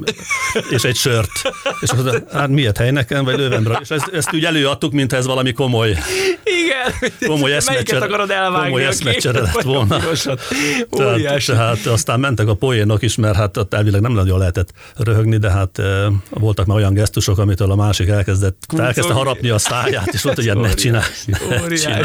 és 0.70 0.84
egy 0.84 0.96
sört. 0.96 1.32
És 1.80 1.90
az, 1.90 2.24
hát 2.32 2.48
miért 2.48 2.78
hely 2.78 2.92
nekem, 2.92 3.24
vagy 3.24 3.38
lővemre? 3.38 3.80
És 3.82 3.90
ezt, 3.90 4.10
ezt 4.14 4.34
úgy 4.34 4.46
előadtuk, 4.46 4.92
mint 4.92 5.14
ez 5.14 5.26
valami 5.26 5.52
komoly, 5.52 5.90
Igen. 6.44 7.12
komoly 7.28 7.54
eszmecsere, 7.54 8.08
komoly 8.64 8.86
eszmecsere 8.86 9.42
lett 9.42 9.62
volna. 9.62 10.00
Tehát, 10.90 11.46
tehát, 11.46 11.86
aztán 11.86 12.20
mentek 12.20 12.48
a 12.48 12.54
poénok 12.54 13.02
is, 13.02 13.16
mert 13.16 13.36
hát 13.36 13.58
ott 13.58 13.74
elvileg 13.74 14.02
nem 14.02 14.12
nagyon 14.12 14.40
lehetett 14.40 14.70
röhögni, 14.96 15.38
de 15.38 15.50
hát 15.50 15.80
e, 15.80 16.12
voltak 16.30 16.66
már 16.66 16.78
olyan 16.78 16.94
gesztusok, 16.94 17.38
amitől 17.38 17.72
a 17.72 17.76
másik 17.76 18.08
elkezdett, 18.08 18.66
elkezdte 18.78 19.14
harapni 19.14 19.50
a 19.50 19.58
száját, 19.58 20.14
és 20.14 20.24
mondta, 20.24 20.44
hogy 20.44 20.62
ne 20.62 20.74
csinálj, 20.74 21.06
ne 21.26 21.76
csinálj. 21.76 22.04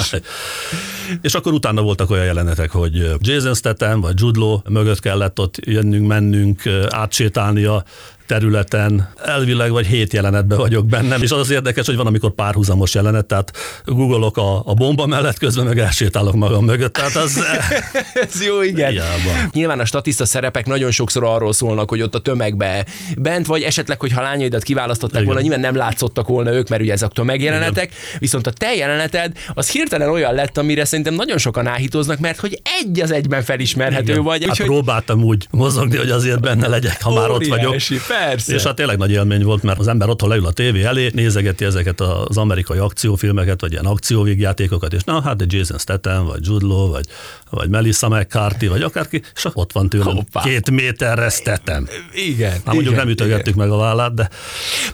És 1.22 1.34
akkor 1.34 1.52
utána 1.52 1.82
voltak 1.82 2.10
olyan 2.10 2.24
jelenetek, 2.24 2.70
hogy 2.70 3.10
Jason 3.18 3.54
Statham 3.54 4.00
vagy 4.00 4.20
Judlo 4.20 4.60
mögött 4.68 5.00
kellett 5.00 5.38
ott 5.38 5.56
jönnünk, 5.64 6.06
mennünk, 6.06 6.62
átsétálni 6.88 7.64
a 7.64 7.84
területen 8.30 9.08
elvileg 9.24 9.70
vagy 9.70 9.86
hét 9.86 10.12
jelenetben 10.12 10.58
vagyok 10.58 10.86
bennem, 10.86 11.22
és 11.22 11.30
az 11.30 11.38
az 11.38 11.50
érdekes, 11.50 11.86
hogy 11.86 11.96
van, 11.96 12.06
amikor 12.06 12.30
párhuzamos 12.30 12.94
jelenet, 12.94 13.26
tehát 13.26 13.52
googolok 13.84 14.36
a, 14.36 14.62
a 14.64 14.74
bomba 14.74 15.06
mellett, 15.06 15.38
közben 15.38 15.64
meg 15.64 15.78
elsétálok 15.78 16.34
magam 16.34 16.64
mögött, 16.64 16.92
tehát 16.92 17.16
az... 17.16 17.44
Ez 18.32 18.44
jó, 18.44 18.62
igen. 18.62 18.90
Hiába. 18.90 19.48
Nyilván 19.52 19.80
a 19.80 19.84
statiszta 19.84 20.24
szerepek 20.24 20.66
nagyon 20.66 20.90
sokszor 20.90 21.24
arról 21.24 21.52
szólnak, 21.52 21.88
hogy 21.88 22.02
ott 22.02 22.14
a 22.14 22.18
tömegbe 22.18 22.84
bent 23.16 23.46
vagy, 23.46 23.62
esetleg, 23.62 24.00
hogyha 24.00 24.22
lányaidat 24.22 24.62
kiválasztották 24.62 25.22
igen. 25.22 25.26
volna, 25.26 25.40
nyilván 25.40 25.60
nem 25.60 25.76
látszottak 25.76 26.28
volna 26.28 26.52
ők, 26.52 26.68
mert 26.68 26.82
ugye 26.82 26.92
ezek 26.92 27.08
a 27.08 27.12
tömegjelenetek, 27.12 27.84
igen. 27.84 28.18
viszont 28.18 28.46
a 28.46 28.50
te 28.50 28.74
jeleneted 28.74 29.32
az 29.54 29.70
hirtelen 29.70 30.08
olyan 30.08 30.34
lett, 30.34 30.58
amire 30.58 30.84
szerintem 30.84 31.14
nagyon 31.14 31.38
sokan 31.38 31.66
áhítoznak, 31.66 32.18
mert 32.18 32.40
hogy 32.40 32.60
egy 32.80 33.00
az 33.00 33.10
egyben 33.10 33.42
felismerhető 33.42 34.12
igen. 34.12 34.22
vagy. 34.22 34.40
Hát 34.40 34.50
úgyhogy... 34.50 34.66
próbáltam 34.66 35.24
úgy 35.24 35.46
mozogni, 35.50 35.96
hogy 35.96 36.10
azért 36.10 36.40
benne 36.40 36.68
legyek, 36.68 37.02
ha 37.02 37.14
már 37.14 37.30
ott 37.30 37.46
vagyok. 37.46 37.72
Persze. 37.72 38.19
És 38.46 38.62
hát 38.62 38.74
tényleg 38.74 38.98
nagy 38.98 39.10
élmény 39.10 39.42
volt, 39.42 39.62
mert 39.62 39.78
az 39.78 39.88
ember 39.88 40.08
otthon 40.08 40.28
leül 40.28 40.46
a 40.46 40.52
tévé 40.52 40.82
elé, 40.82 41.10
nézegeti 41.14 41.64
ezeket 41.64 42.00
az 42.00 42.36
amerikai 42.36 42.78
akciófilmeket, 42.78 43.60
vagy 43.60 43.72
ilyen 43.72 43.84
akcióvégjátékokat, 43.84 44.92
és 44.92 45.04
na, 45.04 45.22
hát 45.22 45.40
egy 45.40 45.52
Jason 45.52 45.78
Statham, 45.78 46.26
vagy 46.26 46.46
Jude 46.46 46.66
Law, 46.66 46.90
vagy, 46.90 47.06
vagy 47.50 47.68
Melissa 47.68 48.08
McCarthy, 48.08 48.66
vagy 48.66 48.82
akárki, 48.82 49.22
és 49.34 49.46
ott 49.52 49.72
van 49.72 49.88
tőlem 49.88 50.14
Hoppá. 50.14 50.42
két 50.42 50.70
méterre 50.70 51.28
Statham. 51.28 51.86
Igen. 52.14 52.50
Hát 52.50 52.64
mondjuk 52.64 52.86
igen, 52.86 52.98
nem 52.98 53.08
ütögettük 53.08 53.54
igen. 53.54 53.68
meg 53.68 53.70
a 53.70 53.76
vállát, 53.76 54.14
de... 54.14 54.28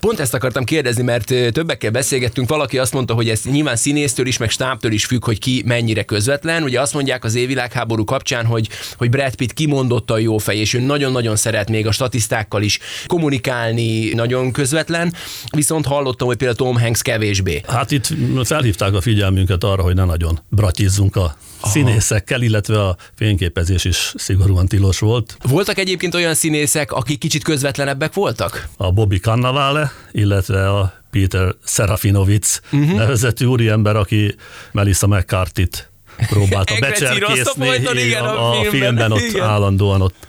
Pont 0.00 0.20
ezt 0.20 0.34
akartam 0.34 0.64
kérdezni, 0.64 1.02
mert 1.02 1.52
többekkel 1.52 1.90
beszélgettünk, 1.90 2.48
valaki 2.48 2.78
azt 2.78 2.92
mondta, 2.92 3.14
hogy 3.14 3.28
ez 3.28 3.40
nyilván 3.44 3.76
színésztől 3.76 4.26
is, 4.26 4.36
meg 4.36 4.50
stábtől 4.50 4.92
is 4.92 5.04
függ, 5.04 5.24
hogy 5.24 5.38
ki 5.38 5.62
mennyire 5.66 6.02
közvetlen. 6.02 6.62
Ugye 6.62 6.80
azt 6.80 6.94
mondják 6.94 7.24
az 7.24 7.34
évvilágháború 7.34 8.04
kapcsán, 8.04 8.46
hogy, 8.46 8.68
hogy 8.96 9.10
Brad 9.10 9.34
Pitt 9.34 9.52
kimondottan 9.52 10.20
jó 10.20 10.38
fej, 10.38 10.56
és 10.56 10.74
ő 10.74 10.80
nagyon-nagyon 10.80 11.36
szeret 11.36 11.68
még 11.68 11.86
a 11.86 11.92
statisztákkal 11.92 12.62
is 12.62 12.78
kommunikálni 13.16 14.12
nagyon 14.14 14.52
közvetlen, 14.52 15.14
viszont 15.50 15.86
hallottam, 15.86 16.26
hogy 16.26 16.36
például 16.36 16.58
Tom 16.58 16.80
Hanks 16.80 17.02
kevésbé. 17.02 17.62
Hát 17.68 17.90
itt 17.90 18.08
felhívták 18.44 18.94
a 18.94 19.00
figyelmünket 19.00 19.64
arra, 19.64 19.82
hogy 19.82 19.94
ne 19.94 20.04
nagyon 20.04 20.40
bratizzunk 20.48 21.16
a 21.16 21.36
Aha. 21.60 21.70
színészekkel, 21.70 22.42
illetve 22.42 22.84
a 22.84 22.96
fényképezés 23.14 23.84
is 23.84 24.12
szigorúan 24.16 24.66
tilos 24.66 24.98
volt. 24.98 25.36
Voltak 25.42 25.78
egyébként 25.78 26.14
olyan 26.14 26.34
színészek, 26.34 26.92
akik 26.92 27.18
kicsit 27.18 27.42
közvetlenebbek 27.42 28.14
voltak? 28.14 28.68
A 28.76 28.92
Bobby 28.92 29.18
Cannavale, 29.18 29.92
illetve 30.12 30.70
a 30.70 30.92
Peter 31.10 31.54
Serafinovic 31.64 32.60
uh-huh. 32.72 32.96
nevezetű 32.96 33.44
úriember, 33.44 33.96
aki 33.96 34.34
Melissa 34.72 35.06
McCarthy-t 35.06 35.90
próbálta 36.28 36.74
becserkészni 36.80 38.12
a, 38.14 38.24
a, 38.24 38.60
a 38.60 38.64
filmben, 38.64 39.12
ott 39.12 39.20
igen. 39.20 39.46
állandóan 39.46 40.00
ott 40.00 40.26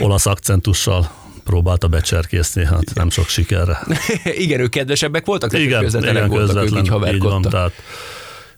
olasz 0.00 0.26
akcentussal 0.26 1.24
próbálta 1.46 1.88
becserkészni, 1.88 2.64
hát 2.64 2.94
nem 2.94 3.10
sok 3.10 3.28
sikerre. 3.28 3.78
igen, 4.44 4.60
ők 4.60 4.70
kedvesebbek 4.70 5.26
voltak? 5.26 5.52
Igen, 5.52 5.84
igen 5.84 6.28
voltak, 6.28 6.46
közvetlen, 6.46 7.02
ők 7.02 7.08
így, 7.08 7.14
így 7.14 7.22
van, 7.22 7.42
tehát 7.42 7.72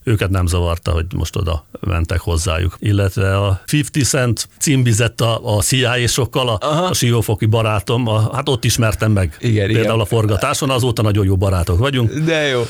őket 0.08 0.30
nem 0.30 0.46
zavarta, 0.46 0.90
hogy 0.90 1.06
most 1.16 1.36
oda 1.36 1.66
mentek 1.80 2.20
hozzájuk. 2.20 2.76
Illetve 2.78 3.36
a 3.36 3.60
50 3.72 4.02
Cent 4.02 4.48
címbizett 4.58 5.20
a, 5.20 5.56
a 5.56 5.62
CIA-sokkal, 5.62 6.48
a, 6.48 6.88
a 6.88 6.94
siófoki 6.94 7.46
barátom, 7.46 8.06
a, 8.06 8.34
hát 8.34 8.48
ott 8.48 8.64
ismertem 8.64 9.12
meg. 9.12 9.36
Igen, 9.40 9.66
Például 9.66 9.84
igen. 9.84 10.00
a 10.00 10.04
forgatáson, 10.04 10.70
azóta 10.70 11.02
nagyon 11.02 11.24
jó 11.24 11.36
barátok 11.36 11.78
vagyunk. 11.78 12.12
De 12.12 12.46
jó 12.46 12.62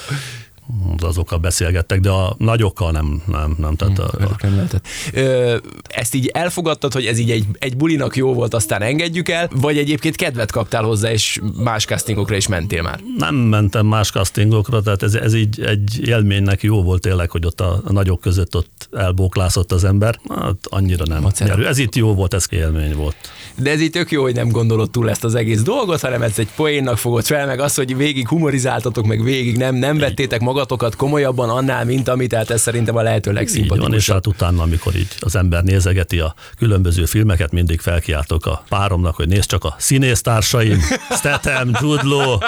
azokkal 0.98 1.38
beszélgettek, 1.38 2.00
de 2.00 2.10
a 2.10 2.34
nagyokkal 2.38 2.90
nem, 2.90 3.22
nem, 3.26 3.54
nem. 3.58 3.76
Tehát 3.76 3.96
hmm, 3.96 4.24
a, 4.24 4.36
nem 4.42 4.54
lehetett. 4.54 4.86
Ö, 5.12 5.56
ezt 5.88 6.14
így 6.14 6.26
elfogadtad, 6.26 6.92
hogy 6.92 7.06
ez 7.06 7.18
így 7.18 7.30
egy, 7.30 7.44
egy 7.58 7.76
bulinak 7.76 8.16
jó 8.16 8.34
volt, 8.34 8.54
aztán 8.54 8.82
engedjük 8.82 9.28
el, 9.28 9.48
vagy 9.54 9.78
egyébként 9.78 10.16
kedvet 10.16 10.50
kaptál 10.50 10.82
hozzá, 10.82 11.12
és 11.12 11.40
más 11.62 11.84
castingokra 11.84 12.36
is 12.36 12.48
mentél 12.48 12.82
már? 12.82 13.00
Nem 13.16 13.34
mentem 13.34 13.86
más 13.86 14.10
castingokra, 14.10 14.82
tehát 14.82 15.02
ez, 15.02 15.14
ez 15.14 15.34
így 15.34 15.60
egy 15.60 16.08
élménynek 16.08 16.62
jó 16.62 16.82
volt 16.82 17.00
tényleg, 17.00 17.30
hogy 17.30 17.46
ott 17.46 17.60
a, 17.60 17.80
a 17.84 17.92
nagyok 17.92 18.20
között 18.20 18.56
ott 18.56 18.88
elbóklászott 18.92 19.72
az 19.72 19.84
ember. 19.84 20.20
Hát 20.28 20.56
annyira 20.62 21.04
nem. 21.04 21.26
Nyerő. 21.38 21.66
Ez 21.66 21.78
itt 21.78 21.94
jó 21.94 22.14
volt, 22.14 22.34
ez 22.34 22.46
élmény 22.50 22.94
volt. 22.94 23.16
De 23.56 23.70
ez 23.70 23.80
itt 23.80 23.92
tök 23.92 24.10
jó, 24.10 24.22
hogy 24.22 24.34
nem 24.34 24.48
gondolod 24.48 24.90
túl 24.90 25.10
ezt 25.10 25.24
az 25.24 25.34
egész 25.34 25.62
dolgot, 25.62 26.00
hanem 26.00 26.22
ez 26.22 26.38
egy 26.38 26.48
poénnak 26.56 26.98
fogod 26.98 27.24
fel, 27.24 27.46
meg 27.46 27.60
az, 27.60 27.74
hogy 27.74 27.96
végig 27.96 28.28
humorizáltatok, 28.28 29.06
meg 29.06 29.22
végig 29.22 29.56
nem, 29.56 29.74
nem 29.74 29.98
vettétek 29.98 30.40
maga 30.40 30.57
magatokat 30.58 30.96
komolyabban 30.96 31.48
annál, 31.48 31.84
mint 31.84 32.08
amit, 32.08 32.28
tehát 32.28 32.50
ez 32.50 32.60
szerintem 32.60 32.96
a 32.96 33.02
lehető 33.02 33.32
legszimpatikusabb. 33.32 33.94
És 33.94 34.10
hát 34.10 34.26
utána, 34.26 34.62
amikor 34.62 34.96
így 34.96 35.08
az 35.20 35.36
ember 35.36 35.62
nézegeti 35.62 36.18
a 36.18 36.34
különböző 36.58 37.04
filmeket, 37.04 37.52
mindig 37.52 37.80
felkiáltok 37.80 38.46
a 38.46 38.64
páromnak, 38.68 39.14
hogy 39.14 39.28
nézd 39.28 39.48
csak 39.48 39.64
a 39.64 39.74
színésztársaim, 39.78 40.80
Statham, 41.18 41.70
Jude 41.80 42.02
Law. 42.04 42.38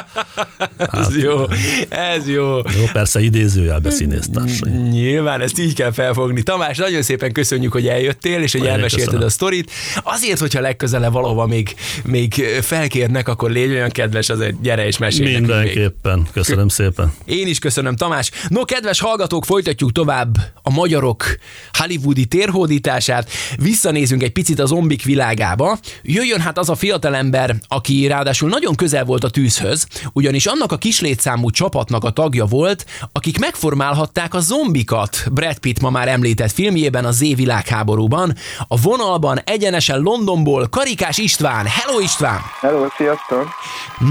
Hát, 0.78 0.94
ez 0.96 1.16
jó, 1.16 1.44
ez 1.88 2.28
jó. 2.28 2.56
Jó, 2.56 2.84
persze 2.92 3.20
idézőjelbe 3.20 3.90
színésztársaim. 3.90 4.88
Nyilván 4.88 5.40
ezt 5.40 5.58
így 5.58 5.74
kell 5.74 5.92
felfogni. 5.92 6.42
Tamás, 6.42 6.76
nagyon 6.76 7.02
szépen 7.02 7.32
köszönjük, 7.32 7.72
hogy 7.72 7.86
eljöttél, 7.86 8.42
és 8.42 8.52
hogy 8.52 8.62
Én 8.62 8.68
elmesélted 8.68 9.04
köszönöm. 9.06 9.26
a 9.26 9.30
sztorit. 9.30 9.70
Azért, 10.02 10.38
hogyha 10.38 10.60
legközelebb 10.60 11.12
valahova 11.12 11.46
még, 11.46 11.74
még 12.04 12.34
felkérnek, 12.60 13.28
akkor 13.28 13.50
légy 13.50 13.70
olyan 13.70 13.90
kedves, 13.90 14.28
azért 14.28 14.60
gyere 14.62 14.86
és 14.86 14.98
mesélj 14.98 15.34
Mindenképpen. 15.34 16.26
Köszönöm 16.32 16.68
szépen. 16.68 17.12
Én 17.24 17.46
is 17.46 17.58
köszönöm, 17.58 17.96
Tamás. 18.00 18.30
No, 18.48 18.64
kedves 18.64 19.00
hallgatók, 19.00 19.44
folytatjuk 19.44 19.92
tovább 19.92 20.36
a 20.62 20.70
magyarok 20.70 21.24
hollywoodi 21.72 22.24
térhódítását. 22.24 23.30
Visszanézünk 23.56 24.22
egy 24.22 24.32
picit 24.32 24.58
a 24.58 24.66
zombik 24.66 25.04
világába. 25.04 25.78
Jöjjön 26.02 26.40
hát 26.40 26.58
az 26.58 26.68
a 26.68 26.74
fiatalember, 26.74 27.56
aki 27.68 28.06
ráadásul 28.06 28.48
nagyon 28.48 28.74
közel 28.74 29.04
volt 29.04 29.24
a 29.24 29.30
tűzhöz, 29.30 29.86
ugyanis 30.12 30.46
annak 30.46 30.72
a 30.72 30.76
kislétszámú 30.76 31.50
csapatnak 31.50 32.04
a 32.04 32.10
tagja 32.10 32.44
volt, 32.44 32.86
akik 33.12 33.38
megformálhatták 33.38 34.34
a 34.34 34.40
zombikat. 34.40 35.24
Brad 35.32 35.58
Pitt 35.58 35.80
ma 35.80 35.90
már 35.90 36.08
említett 36.08 36.52
filmjében 36.52 37.04
a 37.04 37.10
Z 37.10 37.18
világháborúban. 37.18 38.34
A 38.68 38.80
vonalban 38.80 39.40
egyenesen 39.44 40.00
Londonból 40.00 40.68
Karikás 40.68 41.18
István. 41.18 41.66
Hello 41.66 41.98
István! 41.98 42.40
Hello, 42.60 42.86
sziasztok! 42.96 43.48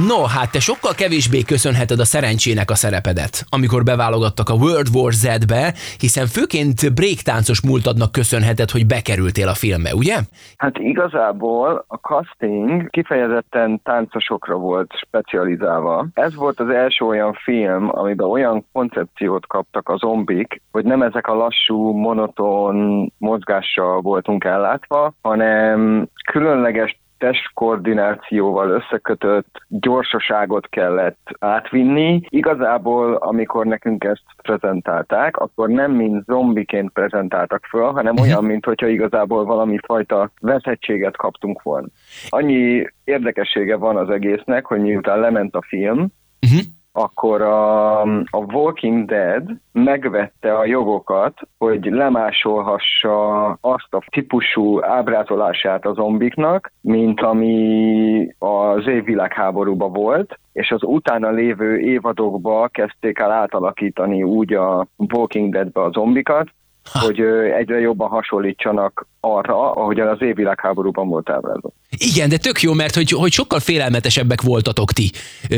No, 0.08 0.24
hát 0.24 0.52
te 0.52 0.60
sokkal 0.60 0.94
kevésbé 0.94 1.42
köszönheted 1.42 2.00
a 2.00 2.06
szerencsének 2.06 2.72
a 2.72 2.76
szerepedet, 2.76 3.46
amikor 3.50 3.79
amikor 3.80 3.98
beválogattak 3.98 4.50
a 4.50 4.54
World 4.54 4.88
War 4.94 5.12
Z-be, 5.12 5.74
hiszen 6.00 6.28
főként 6.28 6.94
breaktáncos 6.94 7.62
múltadnak 7.62 8.12
köszönheted, 8.12 8.70
hogy 8.70 8.86
bekerültél 8.86 9.48
a 9.48 9.54
filmbe, 9.54 9.92
ugye? 9.96 10.18
Hát 10.58 10.78
igazából 10.78 11.86
a 11.88 11.96
casting 11.96 12.90
kifejezetten 12.90 13.82
táncosokra 13.84 14.56
volt 14.56 14.92
specializálva. 15.06 16.08
Ez 16.14 16.36
volt 16.36 16.60
az 16.60 16.70
első 16.70 17.06
olyan 17.06 17.34
film, 17.34 17.90
amiben 17.92 18.28
olyan 18.28 18.66
koncepciót 18.72 19.48
kaptak 19.48 19.90
a 19.90 19.98
zombik, 19.98 20.62
hogy 20.72 20.86
nem 20.86 21.02
ezek 21.02 21.28
a 21.28 21.34
lassú, 21.34 21.92
monoton 21.92 22.76
mozgással 23.18 24.02
voltunk 24.02 24.44
ellátva, 24.44 25.14
hanem 25.22 26.08
különleges 26.32 27.00
testkoordinációval 27.20 28.70
összekötött 28.70 29.62
gyorsaságot 29.68 30.70
kellett 30.70 31.30
átvinni. 31.40 32.22
Igazából, 32.30 33.16
amikor 33.16 33.66
nekünk 33.66 34.04
ezt 34.04 34.24
prezentálták, 34.42 35.38
akkor 35.38 35.70
nem 35.70 35.92
mint 35.92 36.26
zombiként 36.26 36.92
prezentáltak 36.92 37.66
föl, 37.66 37.92
hanem 37.92 38.14
mhm. 38.14 38.22
olyan, 38.22 38.44
mint 38.44 38.66
hogyha 38.66 38.88
igazából 38.88 39.46
valami 39.46 39.78
fajta 39.86 40.32
veszettséget 40.42 41.18
kaptunk 41.18 41.62
volna. 41.62 41.88
Annyi 42.30 42.88
érdekessége 43.04 43.76
van 43.76 43.98
az 43.98 44.10
egésznek, 44.10 44.66
hogy 44.66 44.80
miután 44.80 45.20
lement 45.20 45.56
a 45.56 45.62
film, 45.68 46.08
uh-huh 46.42 46.78
akkor 46.92 47.42
a, 47.42 48.02
a 48.02 48.54
Walking 48.54 49.06
Dead 49.06 49.44
megvette 49.72 50.58
a 50.58 50.66
jogokat, 50.66 51.40
hogy 51.58 51.86
lemásolhassa 51.86 53.46
azt 53.62 53.94
a 53.94 54.04
típusú 54.10 54.84
ábrázolását 54.84 55.86
a 55.86 55.94
zombiknak, 55.94 56.72
mint 56.82 57.22
ami 57.22 58.28
az 58.40 58.88
évvilágháborúban 58.88 59.94
volt, 59.94 60.40
és 60.54 60.72
az 60.72 60.84
utána 60.84 61.30
lévő 61.30 61.80
évadokba 61.80 62.68
kezdték 62.68 63.20
el 63.20 63.32
átalakítani 63.32 64.24
úgy 64.24 64.54
a 64.54 64.88
Walking 65.14 65.54
Deadbe 65.54 65.82
a 65.82 65.92
zombikat, 65.92 66.48
ha. 66.92 67.00
hogy 67.00 67.20
egyre 67.58 67.80
jobban 67.80 68.10
hasonlítsanak 68.10 69.08
arra, 69.20 69.72
ahogyan 69.72 70.08
az 70.08 70.22
évvilágháborúban 70.22 71.08
volt 71.08 71.30
ábrázol. 71.30 71.74
Igen, 72.14 72.30
de 72.30 72.38
tök 72.38 72.62
jó, 72.62 72.74
mert 72.74 72.96
hogy, 72.96 73.12
hogy 73.12 73.32
sokkal 73.32 73.60
félelmetesebbek 73.60 74.42
voltatok 74.42 74.92
ti, 74.92 75.10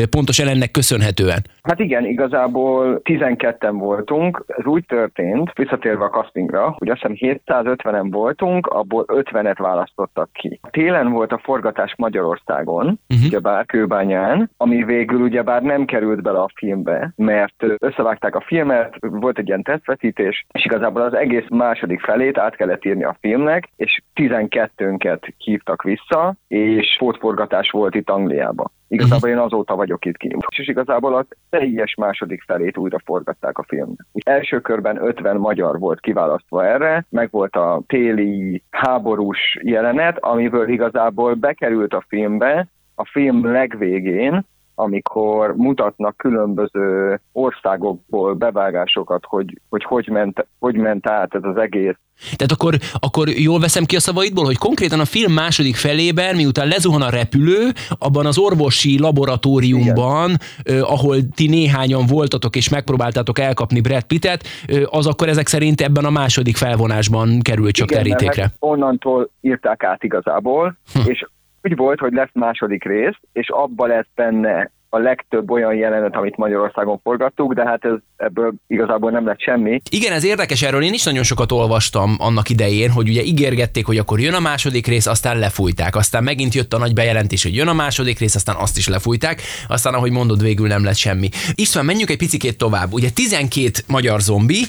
pontosan 0.10 0.48
ennek 0.48 0.72
köszönhetően. 0.72 1.42
Hát 1.62 1.80
igen, 1.80 2.06
igazából 2.06 3.02
12-en 3.04 3.74
voltunk, 3.74 4.44
ez 4.48 4.66
úgy 4.66 4.86
történt, 4.86 5.52
visszatérve 5.54 6.06
a 6.06 6.10
castingra, 6.10 6.76
hogy 6.78 6.90
azt 6.90 7.02
hiszem 7.02 7.42
750-en 7.46 8.08
voltunk, 8.10 8.68
abból 8.68 9.06
50-et 9.08 9.58
választottak 9.58 10.30
ki. 10.34 10.60
Télen 10.70 11.12
volt 11.12 11.32
a 11.32 11.42
forgatás 11.44 11.94
Magyarországon, 11.98 13.00
uh-huh. 13.10 13.26
ugyebár 13.26 13.66
Kőbányán, 13.66 14.52
ami 14.58 14.84
végül 14.84 15.22
ugyebár 15.22 15.62
nem 15.62 15.86
került 15.86 16.22
bele 16.22 16.40
a 16.40 16.52
filmbe, 16.56 17.14
mert 17.16 17.64
összevágták 17.78 18.36
a 18.36 18.44
filmet, 18.46 18.96
volt 19.00 19.38
egy 19.38 19.48
ilyen 19.48 19.64
tesztvetítés, 19.64 20.46
és 20.52 20.66
igazából 20.66 21.02
az 21.02 21.14
egész 21.22 21.48
második 21.50 22.02
felét 22.02 22.38
át 22.38 22.56
kellett 22.56 22.86
írni 22.86 23.04
a 23.04 23.18
filmnek, 23.20 23.70
és 23.76 24.02
12-nket 24.16 25.34
hívtak 25.38 25.84
vissza, 25.84 26.36
és 26.48 26.96
pótforgatás 27.00 27.70
volt 27.70 27.96
itt 27.96 28.10
Angliában. 28.10 28.72
Igazából 28.88 29.30
én 29.30 29.38
azóta 29.38 29.76
vagyok 29.76 30.06
itt 30.06 30.18
kint. 30.18 30.46
És 30.58 30.68
igazából 30.68 31.16
a 31.16 31.26
teljes 31.50 31.96
második 31.96 32.44
felét 32.46 32.78
újra 32.78 32.98
forgatták 33.06 33.58
a 33.58 33.64
filmnek. 33.68 34.06
Első 34.24 34.60
körben 34.60 35.04
50 35.04 35.38
magyar 35.38 35.80
volt 35.80 36.00
kiválasztva 36.00 36.66
erre, 36.66 37.06
meg 37.10 37.28
volt 37.32 37.56
a 37.56 37.82
téli 37.88 38.64
háborús 38.70 39.58
jelenet, 39.62 40.18
amiből 40.20 40.70
igazából 40.70 41.34
bekerült 41.34 41.94
a 41.94 42.04
filmbe, 42.08 42.68
a 42.96 43.06
film 43.06 43.52
legvégén, 43.52 44.46
amikor 44.76 45.56
mutatnak 45.56 46.18
különböző 46.18 47.20
országokból 47.32 48.34
bevágásokat, 48.34 49.24
hogy 49.26 49.60
hogy, 49.70 49.84
hogy, 49.84 50.08
ment, 50.08 50.48
hogy 50.60 50.76
ment 50.76 51.08
át 51.08 51.36
ez 51.36 51.44
az 51.44 51.58
egész 51.58 51.96
tehát 52.36 52.52
akkor, 52.52 52.76
akkor 53.00 53.30
jól 53.30 53.60
veszem 53.60 53.84
ki 53.84 53.96
a 53.96 54.00
szavaidból, 54.00 54.46
hogy 54.46 54.58
konkrétan 54.58 55.00
a 55.00 55.06
film 55.06 55.34
második 55.34 55.76
felében, 55.76 56.36
miután 56.36 56.68
lezuhan 56.68 57.02
a 57.02 57.10
repülő, 57.10 57.70
abban 58.00 58.26
az 58.26 58.38
orvosi 58.38 59.00
laboratóriumban, 59.00 60.38
eh, 60.64 60.92
ahol 60.92 61.16
ti 61.36 61.48
néhányan 61.48 62.06
voltatok 62.06 62.56
és 62.56 62.70
megpróbáltátok 62.70 63.40
elkapni 63.40 63.82
Brad 63.82 64.04
Pittet, 64.04 64.44
az 64.86 65.08
akkor 65.08 65.28
ezek 65.28 65.48
szerint 65.48 65.82
ebben 65.82 66.06
a 66.06 66.10
második 66.10 66.58
felvonásban 66.58 67.40
került 67.42 67.74
csak 67.74 67.92
Igen, 67.92 68.04
terítékre. 68.04 68.52
Onnantól 68.60 69.30
írták 69.42 69.84
át 69.84 70.04
igazából, 70.04 70.78
hm. 70.94 71.10
és 71.10 71.26
úgy 71.64 71.76
volt, 71.76 72.00
hogy 72.00 72.14
lesz 72.14 72.34
második 72.34 72.84
rész, 72.84 73.18
és 73.34 73.50
abba 73.50 73.86
lesz 73.86 74.08
benne 74.16 74.72
a 74.94 74.98
legtöbb 74.98 75.52
olyan 75.52 75.76
jelenet, 75.76 76.16
amit 76.16 76.38
Magyarországon 76.38 77.00
forgattuk, 77.04 77.54
de 77.54 77.66
hát 77.66 77.86
ez, 77.86 77.92
ebből 78.18 78.54
igazából 78.68 79.12
nem 79.12 79.26
lett 79.26 79.40
semmi. 79.40 79.82
Igen, 79.90 80.14
ez 80.14 80.26
érdekes, 80.26 80.62
erről 80.62 80.84
én 80.84 80.94
is 80.94 81.04
nagyon 81.04 81.24
sokat 81.24 81.52
olvastam 81.52 82.16
annak 82.20 82.50
idején, 82.50 82.90
hogy 82.90 83.10
ugye 83.10 83.22
ígérgették, 83.22 83.86
hogy 83.86 83.98
akkor 83.98 84.20
jön 84.20 84.34
a 84.34 84.40
második 84.40 84.88
rész, 84.88 85.06
aztán 85.06 85.40
lefújták, 85.40 85.96
aztán 85.96 86.24
megint 86.24 86.54
jött 86.54 86.74
a 86.74 86.78
nagy 86.78 86.94
bejelentés, 86.94 87.44
hogy 87.44 87.56
jön 87.56 87.68
a 87.68 87.74
második 87.74 88.20
rész, 88.20 88.36
aztán 88.36 88.56
azt 88.56 88.78
is 88.78 88.88
lefújták, 88.88 89.42
aztán 89.68 89.94
ahogy 89.94 90.12
mondod, 90.12 90.42
végül 90.42 90.68
nem 90.68 90.84
lett 90.84 90.96
semmi. 90.96 91.30
István, 91.56 91.86
menjünk 91.86 92.10
egy 92.10 92.18
picit 92.18 92.58
tovább. 92.58 92.94
Ugye 92.94 93.10
12 93.10 93.72
magyar 93.88 94.20
zombi, 94.20 94.60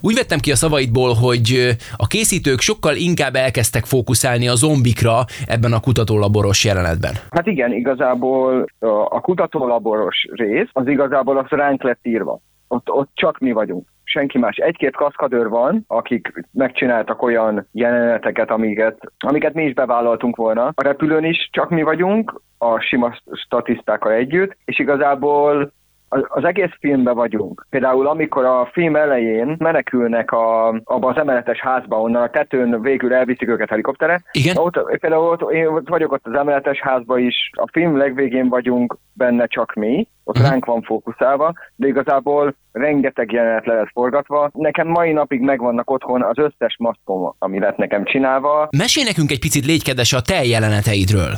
úgy 0.00 0.14
vettem 0.14 0.38
ki 0.38 0.50
a 0.50 0.56
szavaidból, 0.56 1.14
hogy 1.14 1.76
a 1.96 2.06
készítők 2.06 2.60
sokkal 2.60 2.96
inkább 2.96 3.34
elkezdtek 3.34 3.84
fókuszálni 3.84 4.48
a 4.48 4.54
zombikra 4.54 5.24
ebben 5.46 5.72
a 5.72 5.80
kutatólaboros 5.80 6.64
jelenetben. 6.64 7.12
Hát 7.30 7.46
igen, 7.46 7.72
igazából 7.72 8.66
a 9.08 9.20
kutató 9.20 9.66
laboros 9.68 10.26
rész, 10.32 10.68
az 10.72 10.86
igazából 10.86 11.38
az 11.38 11.48
ránk 11.48 11.82
lett 11.82 12.06
írva. 12.06 12.40
Ott, 12.68 12.90
ott 12.90 13.10
csak 13.14 13.38
mi 13.38 13.52
vagyunk 13.52 13.86
senki 14.08 14.38
más. 14.38 14.56
Egy-két 14.56 14.96
kaszkadőr 14.96 15.48
van, 15.48 15.84
akik 15.86 16.32
megcsináltak 16.52 17.22
olyan 17.22 17.66
jeleneteket, 17.72 18.50
amiket, 18.50 19.12
amiket 19.18 19.54
mi 19.54 19.64
is 19.64 19.74
bevállaltunk 19.74 20.36
volna. 20.36 20.66
A 20.66 20.82
repülőn 20.82 21.24
is 21.24 21.48
csak 21.52 21.70
mi 21.70 21.82
vagyunk, 21.82 22.40
a 22.58 22.80
sima 22.80 23.18
statisztákkal 23.32 24.12
együtt, 24.12 24.56
és 24.64 24.78
igazából 24.78 25.72
az 26.08 26.44
egész 26.44 26.70
filmben 26.80 27.14
vagyunk. 27.14 27.66
Például 27.70 28.06
amikor 28.06 28.44
a 28.44 28.68
film 28.72 28.96
elején 28.96 29.56
menekülnek 29.58 30.32
a, 30.32 30.68
abba 30.68 31.08
az 31.08 31.16
emeletes 31.16 31.60
házba, 31.60 32.00
onnan 32.00 32.22
a 32.22 32.30
tetőn 32.30 32.80
végül 32.82 33.14
elviszik 33.14 33.48
őket 33.48 33.68
helikoptere. 33.68 34.22
Igen. 34.32 34.56
Ott, 34.56 34.98
például 35.00 35.28
ott, 35.28 35.52
én 35.52 35.66
ott 35.66 35.88
vagyok 35.88 36.12
ott 36.12 36.26
az 36.26 36.34
emeletes 36.34 36.80
házba 36.80 37.18
is, 37.18 37.50
a 37.52 37.68
film 37.72 37.96
legvégén 37.96 38.48
vagyunk 38.48 38.98
benne 39.12 39.46
csak 39.46 39.74
mi, 39.74 40.08
ott 40.24 40.36
uh-huh. 40.36 40.50
ránk 40.50 40.64
van 40.64 40.82
fókuszálva, 40.82 41.52
de 41.76 41.86
igazából 41.86 42.54
rengeteg 42.72 43.32
jelenet 43.32 43.66
le 43.66 43.74
lett 43.74 43.90
forgatva. 43.92 44.50
Nekem 44.52 44.88
mai 44.88 45.12
napig 45.12 45.40
megvannak 45.40 45.90
otthon 45.90 46.22
az 46.22 46.38
összes 46.38 46.76
maszkom, 46.78 47.34
ami 47.38 47.58
lett 47.58 47.76
nekem 47.76 48.04
csinálva. 48.04 48.68
Mesélj 48.76 49.06
nekünk 49.06 49.30
egy 49.30 49.40
picit 49.40 49.64
légy 49.64 49.92
a 50.16 50.20
te 50.20 50.44
jeleneteidről. 50.44 51.32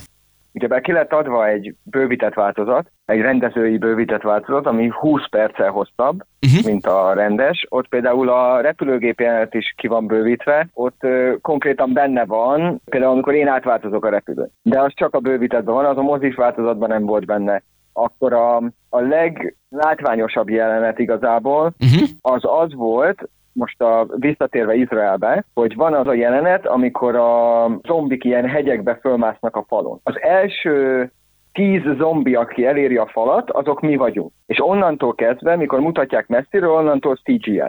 Ugye 0.53 0.67
be 0.67 0.81
ki 0.81 0.93
lett 0.93 1.13
adva 1.13 1.47
egy 1.47 1.75
bővített 1.83 2.35
változat, 2.35 2.91
egy 3.05 3.21
rendezői 3.21 3.79
bővített 3.79 4.23
változat, 4.23 4.67
ami 4.67 4.91
20 4.99 5.29
perccel 5.31 5.71
hosszabb, 5.71 6.23
uh-huh. 6.47 6.65
mint 6.65 6.87
a 6.87 7.13
rendes. 7.15 7.67
Ott 7.69 7.89
például 7.89 8.29
a 8.29 8.61
repülőgép 8.61 9.21
jelenet 9.21 9.55
is 9.55 9.75
ki 9.77 9.87
van 9.87 10.07
bővítve, 10.07 10.69
ott 10.73 10.97
ö, 11.01 11.35
konkrétan 11.41 11.93
benne 11.93 12.25
van, 12.25 12.81
például 12.85 13.13
amikor 13.13 13.35
én 13.35 13.49
átváltozok 13.49 14.05
a 14.05 14.11
repülőn. 14.11 14.53
De 14.63 14.81
az 14.81 14.93
csak 14.95 15.15
a 15.15 15.21
bővítettben 15.21 15.75
van, 15.75 15.85
az 15.85 15.97
a 15.97 16.03
mozis 16.03 16.35
változatban 16.35 16.89
nem 16.89 17.05
volt 17.05 17.27
benne. 17.27 17.63
Akkor 17.93 18.33
a, 18.33 18.57
a 18.89 19.01
leglátványosabb 19.01 20.49
jelenet 20.49 20.99
igazából 20.99 21.75
uh-huh. 21.81 22.09
az 22.21 22.43
az 22.43 22.75
volt, 22.75 23.29
most 23.53 23.81
a, 23.81 24.07
visszatérve 24.17 24.75
Izraelbe, 24.75 25.45
hogy 25.55 25.75
van 25.75 25.95
az 25.95 26.07
a 26.07 26.15
jelenet, 26.15 26.67
amikor 26.67 27.17
a 27.17 27.67
zombik 27.83 28.25
ilyen 28.25 28.49
hegyekbe 28.49 28.99
fölmásznak 29.01 29.57
a 29.57 29.65
falon. 29.69 30.01
Az 30.03 30.21
első 30.21 31.11
tíz 31.53 31.83
zombi, 31.99 32.35
aki 32.35 32.67
eléri 32.67 32.97
a 32.97 33.09
falat, 33.13 33.51
azok 33.51 33.81
mi 33.81 33.97
vagyunk. 33.97 34.33
És 34.47 34.59
onnantól 34.61 35.15
kezdve, 35.15 35.57
mikor 35.57 35.81
mutatják 35.81 36.27
messziről, 36.27 36.71
onnantól 36.71 37.17
CGI. 37.17 37.63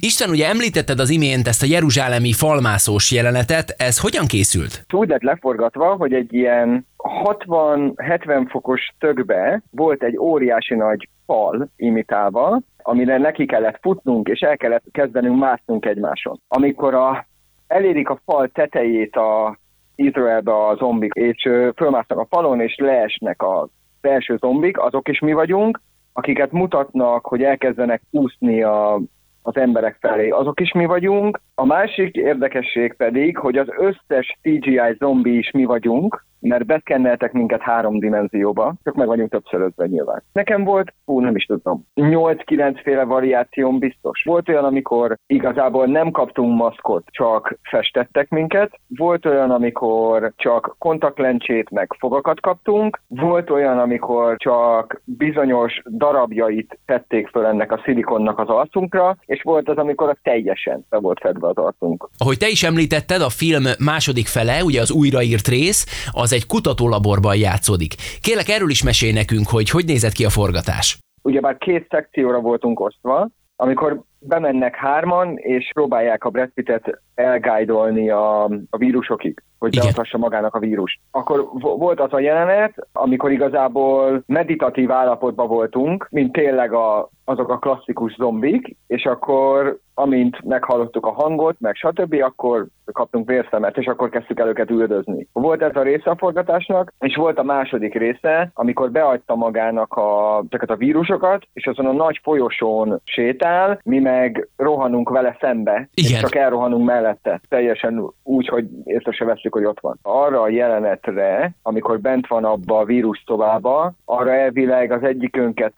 Isten, 0.00 0.30
ugye 0.30 0.48
említetted 0.48 0.98
az 0.98 1.10
imént 1.10 1.46
ezt 1.46 1.62
a 1.62 1.66
jeruzsálemi 1.66 2.32
falmászós 2.32 3.12
jelenetet, 3.12 3.74
ez 3.76 4.00
hogyan 4.00 4.26
készült? 4.26 4.84
Úgy 4.92 5.08
lett 5.08 5.22
leforgatva, 5.22 5.96
hogy 5.96 6.12
egy 6.12 6.34
ilyen 6.34 6.86
60-70 7.24 8.46
fokos 8.48 8.80
tökbe 8.98 9.62
volt 9.70 10.02
egy 10.02 10.16
óriási 10.18 10.74
nagy 10.74 11.08
fal 11.28 11.68
imitálva, 11.76 12.60
amire 12.82 13.18
neki 13.18 13.46
kellett 13.46 13.78
futnunk, 13.80 14.28
és 14.28 14.40
el 14.40 14.56
kellett 14.56 14.84
kezdenünk 14.92 15.38
másznunk 15.38 15.86
egymáson. 15.86 16.40
Amikor 16.48 16.94
a, 16.94 17.26
elérik 17.66 18.08
a 18.08 18.20
fal 18.24 18.48
tetejét 18.48 19.16
a 19.16 19.58
Izraelbe 19.94 20.66
a 20.66 20.74
zombik, 20.76 21.12
és 21.12 21.48
fölmásznak 21.76 22.18
a 22.18 22.26
falon, 22.30 22.60
és 22.60 22.76
leesnek 22.76 23.42
a 23.42 23.68
belső 24.00 24.36
zombik, 24.36 24.78
azok 24.78 25.08
is 25.08 25.18
mi 25.18 25.32
vagyunk, 25.32 25.80
akiket 26.12 26.52
mutatnak, 26.52 27.26
hogy 27.26 27.42
elkezdenek 27.42 28.02
úszni 28.10 28.62
a, 28.62 29.00
az 29.42 29.56
emberek 29.56 29.96
felé, 30.00 30.28
azok 30.28 30.60
is 30.60 30.72
mi 30.72 30.86
vagyunk, 30.86 31.40
A 31.60 31.64
másik 31.64 32.14
érdekesség 32.14 32.94
pedig, 32.94 33.38
hogy 33.38 33.56
az 33.56 33.68
összes 33.76 34.38
CGI 34.42 34.96
zombi 34.98 35.38
is 35.38 35.50
mi 35.50 35.64
vagyunk, 35.64 36.26
mert 36.40 36.66
beszkenneltek 36.66 37.32
minket 37.32 37.60
három 37.60 37.98
dimenzióba, 37.98 38.74
csak 38.82 38.94
meg 38.94 39.06
vagyunk 39.06 39.30
többszörözve 39.30 39.86
nyilván. 39.86 40.22
Nekem 40.32 40.64
volt, 40.64 40.94
hú, 41.04 41.20
nem 41.20 41.36
is 41.36 41.44
tudom, 41.44 41.84
8-9 41.94 42.80
féle 42.82 43.04
variáción 43.04 43.78
biztos. 43.78 44.22
Volt 44.24 44.48
olyan, 44.48 44.64
amikor 44.64 45.16
igazából 45.26 45.86
nem 45.86 46.10
kaptunk 46.10 46.58
maszkot, 46.58 47.04
csak 47.06 47.58
festettek 47.62 48.28
minket, 48.28 48.80
volt 48.96 49.26
olyan, 49.26 49.50
amikor 49.50 50.32
csak 50.36 50.76
kontaktlencsét 50.78 51.70
meg 51.70 51.94
fogakat 51.98 52.40
kaptunk, 52.40 53.00
volt 53.08 53.50
olyan, 53.50 53.78
amikor 53.78 54.36
csak 54.36 55.00
bizonyos 55.04 55.82
darabjait 55.90 56.78
tették 56.86 57.28
föl 57.28 57.46
ennek 57.46 57.72
a 57.72 57.80
szilikonnak 57.84 58.38
az 58.38 58.48
arcunkra, 58.48 59.16
és 59.24 59.42
volt 59.42 59.68
az, 59.68 59.76
amikor 59.76 60.08
a 60.08 60.16
teljesen 60.22 60.84
be 60.90 60.98
volt 60.98 61.20
fedve 61.20 61.47
az 61.48 61.56
arcunk. 61.56 62.08
Ahogy 62.18 62.38
te 62.38 62.48
is 62.48 62.62
említetted, 62.62 63.20
a 63.20 63.28
film 63.28 63.64
második 63.78 64.26
fele, 64.26 64.64
ugye 64.64 64.80
az 64.80 64.90
újraírt 64.90 65.48
rész, 65.48 66.08
az 66.10 66.32
egy 66.32 66.46
kutatólaborban 66.46 67.36
játszódik. 67.36 67.94
Kérlek, 68.20 68.48
erről 68.48 68.70
is 68.70 68.82
mesélj 68.82 69.12
nekünk, 69.12 69.48
hogy 69.48 69.70
hogy 69.70 69.84
nézett 69.84 70.12
ki 70.12 70.24
a 70.24 70.30
forgatás. 70.30 70.98
Ugyebár 71.22 71.56
két 71.58 71.86
szekcióra 71.90 72.40
voltunk 72.40 72.80
osztva, 72.80 73.28
amikor 73.56 74.02
bemennek 74.18 74.74
hárman, 74.74 75.36
és 75.36 75.70
próbálják 75.74 76.24
a 76.24 76.30
Brad 76.30 76.48
Pittet 76.48 77.00
elgájdolni 77.14 78.10
a, 78.10 78.44
a 78.44 78.76
vírusokig, 78.78 79.42
hogy 79.58 79.78
beadhassa 79.78 80.18
magának 80.18 80.54
a 80.54 80.58
vírus. 80.58 81.00
Akkor 81.10 81.48
volt 81.60 82.00
az 82.00 82.12
a 82.12 82.20
jelenet, 82.20 82.88
amikor 82.92 83.32
igazából 83.32 84.22
meditatív 84.26 84.90
állapotban 84.90 85.48
voltunk, 85.48 86.06
mint 86.10 86.32
tényleg 86.32 86.72
a, 86.72 87.08
azok 87.24 87.48
a 87.48 87.58
klasszikus 87.58 88.14
zombik, 88.14 88.76
és 88.86 89.04
akkor 89.04 89.78
amint 89.98 90.44
meghallottuk 90.44 91.06
a 91.06 91.12
hangot, 91.12 91.56
meg 91.60 91.74
stb., 91.74 92.16
akkor 92.22 92.66
kaptunk 92.92 93.28
vérszemet, 93.28 93.76
és 93.76 93.86
akkor 93.86 94.08
kezdtük 94.08 94.38
el 94.38 94.48
őket 94.48 94.70
üldözni. 94.70 95.26
Volt 95.32 95.62
ez 95.62 95.76
a 95.76 95.82
része 95.82 96.10
a 96.10 96.16
forgatásnak, 96.16 96.92
és 96.98 97.16
volt 97.16 97.38
a 97.38 97.42
második 97.42 97.94
része, 97.94 98.50
amikor 98.54 98.90
beadta 98.90 99.34
magának 99.34 99.94
a, 99.94 100.42
ezeket 100.48 100.70
a 100.70 100.76
vírusokat, 100.76 101.46
és 101.52 101.66
azon 101.66 101.86
a 101.86 101.92
nagy 101.92 102.20
folyosón 102.22 103.00
sétál, 103.04 103.80
mi 103.84 103.98
meg 104.10 104.48
rohanunk 104.56 105.08
vele 105.10 105.36
szembe, 105.40 105.88
Igen. 105.94 106.10
és 106.10 106.18
csak 106.18 106.34
elrohanunk 106.34 106.86
mellette, 106.86 107.40
teljesen 107.48 108.12
úgy, 108.22 108.48
hogy 108.48 108.64
észre 108.84 109.12
se 109.12 109.24
veszük, 109.24 109.52
hogy 109.52 109.64
ott 109.64 109.80
van. 109.80 109.98
Arra 110.02 110.40
a 110.40 110.48
jelenetre, 110.48 111.54
amikor 111.62 112.00
bent 112.00 112.26
van 112.26 112.44
abba 112.44 112.78
a 112.78 112.84
vírus 112.84 113.22
szobába, 113.26 113.92
arra 114.04 114.32
elvileg 114.32 114.92
az 114.92 115.02
egyikünket 115.02 115.72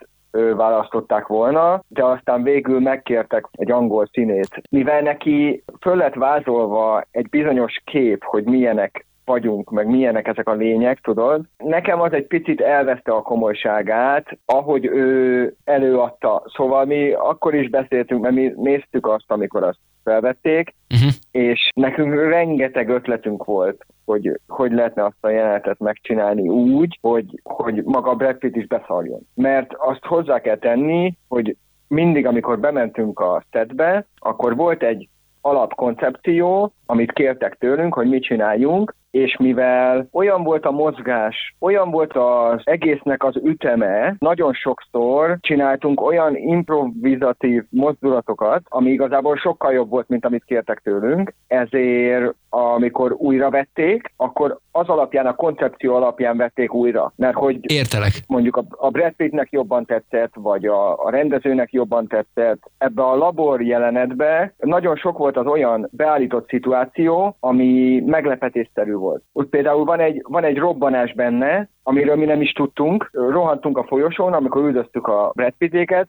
választották 0.57 1.27
volna, 1.27 1.83
de 1.89 2.05
aztán 2.05 2.43
végül 2.43 2.81
megkértek 2.81 3.47
egy 3.53 3.71
angol 3.71 4.09
színét. 4.13 4.63
Mivel 4.71 5.01
neki 5.01 5.65
föl 5.81 5.97
lett 5.97 6.15
vázolva 6.15 7.05
egy 7.11 7.29
bizonyos 7.29 7.83
kép, 7.85 8.25
hogy 8.25 8.45
milyenek 8.45 9.07
vagyunk, 9.31 9.71
meg 9.71 9.87
milyenek 9.87 10.27
ezek 10.29 10.49
a 10.49 10.55
lények, 10.55 10.99
tudod? 11.01 11.45
Nekem 11.57 12.01
az 12.01 12.13
egy 12.13 12.27
picit 12.27 12.61
elveszte 12.61 13.13
a 13.13 13.23
komolyságát, 13.23 14.39
ahogy 14.45 14.87
ő 14.87 15.55
előadta. 15.65 16.43
Szóval 16.57 16.85
mi 16.85 17.13
akkor 17.13 17.55
is 17.55 17.71
beszéltünk, 17.71 18.21
mert 18.23 18.35
mi 18.35 18.53
néztük 18.57 19.07
azt, 19.07 19.31
amikor 19.31 19.63
azt 19.63 19.79
felvették, 20.05 20.75
uh-huh. 20.95 21.11
és 21.31 21.71
nekünk 21.75 22.15
rengeteg 22.15 22.89
ötletünk 22.89 23.45
volt, 23.45 23.87
hogy 24.05 24.41
hogy 24.49 24.73
lehetne 24.73 25.05
azt 25.05 25.17
a 25.21 25.29
jelenetet 25.29 25.79
megcsinálni 25.79 26.49
úgy, 26.49 26.99
hogy, 27.01 27.41
hogy 27.43 27.83
maga 27.85 28.15
Brad 28.15 28.37
Pitt 28.37 28.57
is 28.57 28.67
beszarjon. 28.67 29.21
Mert 29.35 29.75
azt 29.75 30.05
hozzá 30.05 30.41
kell 30.41 30.57
tenni, 30.59 31.17
hogy 31.29 31.57
mindig, 31.89 32.27
amikor 32.27 32.59
bementünk 32.59 33.21
a 33.21 33.45
setbe, 33.51 34.07
akkor 34.19 34.57
volt 34.57 34.83
egy 34.83 35.09
alapkoncepció, 35.41 36.73
amit 36.87 37.13
kértek 37.13 37.57
tőlünk, 37.59 37.95
hogy 37.95 38.09
mit 38.09 38.23
csináljunk, 38.23 38.95
és 39.11 39.37
mivel 39.39 40.09
olyan 40.13 40.43
volt 40.43 40.65
a 40.65 40.71
mozgás, 40.71 41.57
olyan 41.59 41.91
volt 41.91 42.13
az 42.13 42.61
egésznek 42.65 43.25
az 43.25 43.37
üteme, 43.43 44.17
nagyon 44.19 44.53
sokszor 44.53 45.39
csináltunk 45.41 46.01
olyan 46.01 46.37
improvizatív 46.37 47.65
mozdulatokat, 47.71 48.63
ami 48.69 48.91
igazából 48.91 49.37
sokkal 49.37 49.73
jobb 49.73 49.91
volt, 49.91 50.09
mint 50.09 50.25
amit 50.25 50.45
kértek 50.45 50.79
tőlünk, 50.79 51.35
ezért 51.47 52.35
amikor 52.51 53.13
újra 53.13 53.51
vették, 53.51 54.13
akkor 54.17 54.59
az 54.73 54.89
alapján, 54.89 55.27
a 55.27 55.35
koncepció 55.35 55.95
alapján 55.95 56.37
vették 56.37 56.75
újra. 56.75 57.13
Mert 57.17 57.37
hogy 57.37 57.73
Értelek. 57.73 58.13
mondjuk 58.27 58.57
a, 58.57 58.65
a 58.71 58.91
Brad 58.91 59.13
Pittnek 59.13 59.51
jobban 59.51 59.85
tetszett, 59.85 60.33
vagy 60.35 60.67
a, 60.67 61.05
a 61.05 61.11
rendezőnek 61.11 61.73
jobban 61.73 62.07
tetszett. 62.07 62.71
Ebbe 62.79 63.03
a 63.03 63.17
labor 63.17 63.63
jelenetbe 63.63 64.55
nagyon 64.59 64.97
sok 64.97 65.19
volt 65.19 65.37
az 65.37 65.47
olyan 65.47 65.89
beállított 65.93 66.49
szituáció, 66.49 67.37
ami 67.41 68.03
meglepetésszerű 68.07 68.93
volt. 69.01 69.23
Úgy 69.33 69.47
például 69.47 69.85
van 69.85 70.01
egy, 70.01 70.23
van 70.29 70.45
egy 70.45 70.59
robbanás 70.59 71.15
benne, 71.15 71.69
amiről 71.83 72.17
mi 72.17 72.25
nem 72.25 72.41
is 72.41 72.53
tudtunk. 72.53 73.11
Rohantunk 73.13 73.79
a 73.79 73.85
folyosón, 73.85 74.33
amikor 74.33 74.63
üldöztük 74.63 75.07
a 75.07 75.33
Brad 75.35 75.55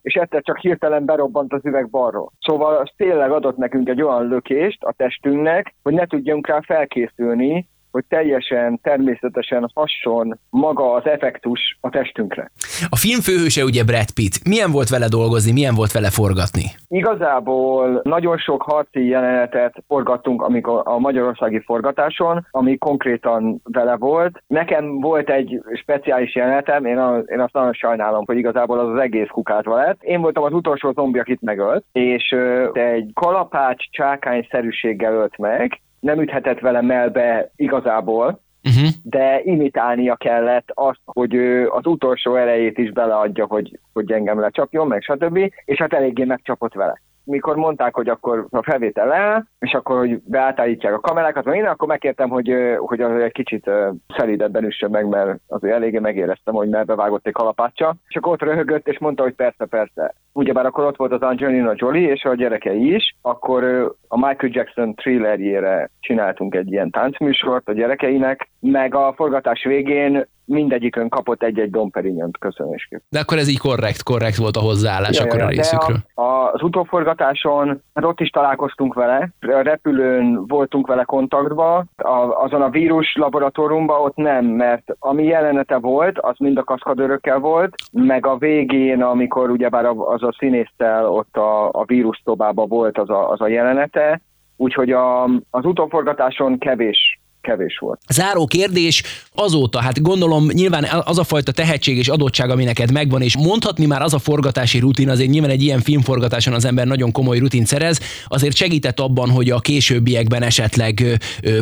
és 0.01 0.13
egyszer 0.13 0.41
csak 0.41 0.57
hirtelen 0.57 1.05
berobbant 1.05 1.53
az 1.53 1.65
üveg 1.65 1.89
balról. 1.89 2.31
Szóval 2.39 2.75
az 2.75 2.91
tényleg 2.97 3.31
adott 3.31 3.57
nekünk 3.57 3.89
egy 3.89 4.01
olyan 4.01 4.27
lökést 4.27 4.83
a 4.83 4.93
testünknek, 4.97 5.75
hogy 5.83 5.93
ne 5.93 6.05
tudjunk 6.05 6.47
rá 6.47 6.61
felkészülni, 6.61 7.67
hogy 7.91 8.03
teljesen 8.09 8.79
természetesen 8.83 9.69
hasson 9.73 10.39
maga 10.49 10.93
az 10.93 11.05
effektus 11.05 11.77
a 11.81 11.89
testünkre. 11.89 12.51
A 12.89 12.95
film 12.95 13.19
főhőse 13.19 13.63
ugye 13.63 13.83
Brad 13.83 14.11
Pitt. 14.13 14.47
Milyen 14.47 14.71
volt 14.71 14.89
vele 14.89 15.07
dolgozni, 15.07 15.51
milyen 15.51 15.75
volt 15.75 15.91
vele 15.91 16.09
forgatni? 16.09 16.65
Igazából 16.87 18.01
nagyon 18.03 18.37
sok 18.37 18.61
harci 18.61 19.07
jelenetet 19.07 19.83
forgattunk 19.87 20.41
amikor 20.41 20.81
a 20.83 20.99
magyarországi 20.99 21.59
forgatáson, 21.59 22.47
ami 22.51 22.77
konkrétan 22.77 23.61
vele 23.63 23.95
volt. 23.95 24.43
Nekem 24.47 24.99
volt 24.99 25.29
egy 25.29 25.61
speciális 25.73 26.35
jelenetem, 26.35 26.85
én, 26.85 26.97
a, 26.97 27.17
én 27.17 27.39
azt 27.39 27.53
nagyon 27.53 27.73
sajnálom, 27.73 28.23
hogy 28.25 28.37
igazából 28.37 28.79
az 28.79 28.89
az 28.89 28.99
egész 28.99 29.27
kukátva 29.27 29.75
lett. 29.75 30.03
Én 30.03 30.21
voltam 30.21 30.43
az 30.43 30.53
utolsó 30.53 30.91
zombi, 30.91 31.19
akit 31.19 31.41
megölt, 31.41 31.85
és 31.91 32.35
egy 32.73 33.11
kalapács 33.13 33.89
csákányszerűséggel 33.89 35.13
ölt 35.13 35.37
meg, 35.37 35.81
nem 36.01 36.21
üthetett 36.21 36.59
vele 36.59 36.81
melbe 36.81 37.51
igazából, 37.55 38.41
uh-huh. 38.63 38.89
de 39.03 39.41
imitálnia 39.43 40.15
kellett 40.15 40.71
azt, 40.73 41.01
hogy 41.05 41.33
ő 41.33 41.69
az 41.69 41.85
utolsó 41.85 42.35
erejét 42.35 42.77
is 42.77 42.91
beleadja, 42.91 43.45
hogy, 43.45 43.79
hogy 43.93 44.11
engem 44.11 44.39
lecsapjon, 44.39 44.87
meg 44.87 45.01
stb. 45.01 45.37
És 45.65 45.77
hát 45.77 45.93
eléggé 45.93 46.23
megcsapott 46.23 46.73
vele 46.73 47.01
mikor 47.31 47.55
mondták, 47.55 47.95
hogy 47.95 48.09
akkor 48.09 48.47
a 48.49 48.63
felvétel 48.63 49.07
le, 49.07 49.45
és 49.59 49.73
akkor, 49.73 49.97
hogy 49.97 50.21
beátállítják 50.23 50.93
a 50.93 50.99
kamerákat, 50.99 51.55
én 51.55 51.65
akkor 51.65 51.87
megkértem, 51.87 52.29
hogy, 52.29 52.53
hogy 52.77 53.01
az 53.01 53.21
egy 53.21 53.31
kicsit 53.31 53.69
szelídebben 54.17 54.63
üssön 54.63 54.89
meg, 54.89 55.07
mert 55.07 55.39
azért 55.47 55.75
eléggé 55.75 55.99
megéreztem, 55.99 56.53
hogy 56.53 56.69
mert 56.69 56.85
bevágott 56.85 57.27
egy 57.27 57.33
kalapácsa, 57.33 57.95
és 58.07 58.15
akkor 58.15 58.31
ott 58.31 58.41
röhögött, 58.41 58.87
és 58.87 58.99
mondta, 58.99 59.23
hogy 59.23 59.33
persze, 59.33 59.65
persze. 59.65 60.13
Ugyebár 60.33 60.65
akkor 60.65 60.85
ott 60.85 60.97
volt 60.97 61.11
az 61.11 61.21
Angelina 61.21 61.73
Jolie 61.75 62.11
és 62.11 62.23
a 62.23 62.35
gyerekei 62.35 62.93
is, 62.93 63.15
akkor 63.21 63.63
a 64.07 64.15
Michael 64.15 64.51
Jackson 64.53 64.95
thrillerjére 64.95 65.89
csináltunk 65.99 66.55
egy 66.55 66.71
ilyen 66.71 66.89
táncműsort 66.89 67.69
a 67.69 67.73
gyerekeinek, 67.73 68.49
meg 68.59 68.95
a 68.95 69.13
forgatás 69.15 69.63
végén 69.63 70.25
mindegyikön 70.51 71.09
kapott 71.09 71.43
egy-egy 71.43 71.69
domperinyont 71.69 72.37
köszönésképp. 72.37 72.99
De 73.09 73.19
akkor 73.19 73.37
ez 73.37 73.49
így 73.49 73.59
korrekt, 73.59 74.03
korrekt 74.03 74.35
volt 74.35 74.55
a 74.55 74.59
hozzáállás 74.59 75.17
ja, 75.17 75.23
akkor 75.23 75.39
ja, 75.39 75.45
a 75.45 75.49
részükről. 75.49 75.97
A, 76.13 76.21
a, 76.21 76.51
az 76.51 76.63
utóforgatáson, 76.63 77.81
hát 77.93 78.05
ott 78.05 78.19
is 78.19 78.29
találkoztunk 78.29 78.93
vele, 78.93 79.29
a 79.39 79.61
repülőn 79.61 80.47
voltunk 80.47 80.87
vele 80.87 81.03
kontaktba, 81.03 81.85
a, 81.95 82.43
azon 82.43 82.61
a 82.61 82.69
vírus 82.69 83.15
laboratóriumban 83.15 84.01
ott 84.01 84.15
nem, 84.15 84.45
mert 84.45 84.95
ami 84.99 85.23
jelenete 85.23 85.77
volt, 85.77 86.19
az 86.19 86.35
mind 86.37 86.57
a 86.57 86.63
kaszkadőrökkel 86.63 87.39
volt, 87.39 87.75
meg 87.91 88.25
a 88.25 88.37
végén, 88.37 89.01
amikor 89.01 89.49
ugyebár 89.49 89.85
az 89.85 90.23
a 90.23 90.35
színésztel 90.37 91.09
ott 91.09 91.37
a, 91.37 91.69
a 91.69 91.83
vírus 91.85 92.21
szobában 92.23 92.67
volt 92.67 92.97
az 92.97 93.09
a, 93.09 93.29
az 93.29 93.41
a 93.41 93.47
jelenete, 93.47 94.21
úgyhogy 94.57 94.91
a, 94.91 95.23
az 95.49 95.65
utóforgatáson 95.65 96.57
kevés 96.57 97.20
kevés 97.41 97.77
volt. 97.77 97.99
Záró 98.07 98.45
kérdés, 98.45 99.03
azóta, 99.35 99.81
hát 99.81 100.01
gondolom 100.01 100.47
nyilván 100.53 100.85
az 101.03 101.19
a 101.19 101.23
fajta 101.23 101.51
tehetség 101.51 101.97
és 101.97 102.07
adottság, 102.07 102.49
ami 102.49 102.63
neked 102.63 102.91
megvan, 102.91 103.21
és 103.21 103.37
mondhatni 103.37 103.85
már 103.85 104.01
az 104.01 104.13
a 104.13 104.19
forgatási 104.19 104.79
rutin, 104.79 105.09
azért 105.09 105.29
nyilván 105.29 105.49
egy 105.49 105.63
ilyen 105.63 105.79
filmforgatáson 105.79 106.53
az 106.53 106.65
ember 106.65 106.87
nagyon 106.87 107.11
komoly 107.11 107.37
rutin 107.37 107.65
szerez, 107.65 107.99
azért 108.27 108.55
segített 108.55 108.99
abban, 108.99 109.29
hogy 109.29 109.49
a 109.49 109.59
későbbiekben 109.59 110.43
esetleg 110.43 111.01